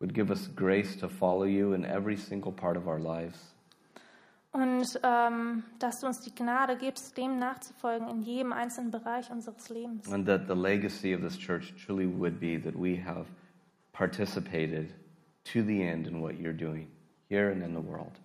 would 0.00 0.14
give 0.14 0.30
us 0.30 0.48
grace 0.56 0.96
to 0.98 1.08
follow 1.08 1.44
you 1.44 1.74
in 1.74 1.84
every 1.84 2.16
single 2.16 2.52
part 2.52 2.76
of 2.76 2.86
our 2.86 2.98
lives. 2.98 3.51
Und 4.52 5.00
ähm, 5.02 5.64
dass 5.78 6.00
du 6.00 6.06
uns 6.06 6.20
die 6.20 6.34
Gnade 6.34 6.76
gibst, 6.76 7.16
dem 7.16 7.38
nachzufolgen 7.38 8.08
in 8.08 8.20
jedem 8.20 8.52
einzelnen 8.52 8.90
Bereich 8.90 9.30
unseres 9.30 9.70
Lebens. 9.70 10.12
And 10.12 10.26
that 10.26 10.46
the 10.46 10.54
legacy 10.54 11.14
of 11.14 11.22
this 11.22 11.38
church 11.38 11.74
truly 11.86 12.06
would 12.06 12.38
be 12.38 12.60
that 12.60 12.74
we 12.74 13.02
have 13.02 13.26
participated 13.92 14.92
to 15.44 15.62
the 15.62 15.82
end 15.82 16.06
in 16.06 16.20
what 16.20 16.34
you're 16.34 16.56
doing 16.56 16.88
here 17.30 17.50
and 17.50 17.62
in 17.62 17.74
the 17.74 17.82
world. 17.82 18.20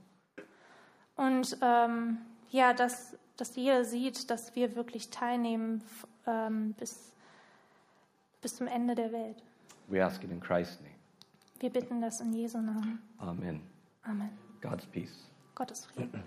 Und 1.16 1.58
ähm, 1.62 2.18
ja, 2.52 2.74
dass, 2.74 3.18
dass 3.38 3.56
jeder 3.56 3.86
sieht, 3.86 4.30
dass 4.30 4.54
wir 4.54 4.76
wirklich 4.76 5.10
teilnehmen 5.10 5.82
ähm, 6.26 6.74
bis, 6.74 7.14
bis 8.42 8.58
zum 8.58 8.68
Ende 8.68 8.96
der 8.96 9.14
Welt. 9.14 9.42
We 9.88 10.04
ask 10.04 10.22
it 10.26 10.32
in 10.32 10.42
Christ's 10.42 10.80
name. 10.82 10.94
Wir 11.60 11.70
bitten 11.70 12.02
das 12.02 12.20
in 12.20 12.34
Jesu 12.34 12.60
Namen. 12.60 13.00
Amen. 13.18 13.62
Amen. 14.04 14.30
God's 14.62 14.86
peace. 14.86 15.28
Gottes 15.58 15.88
Frieden. 15.88 16.24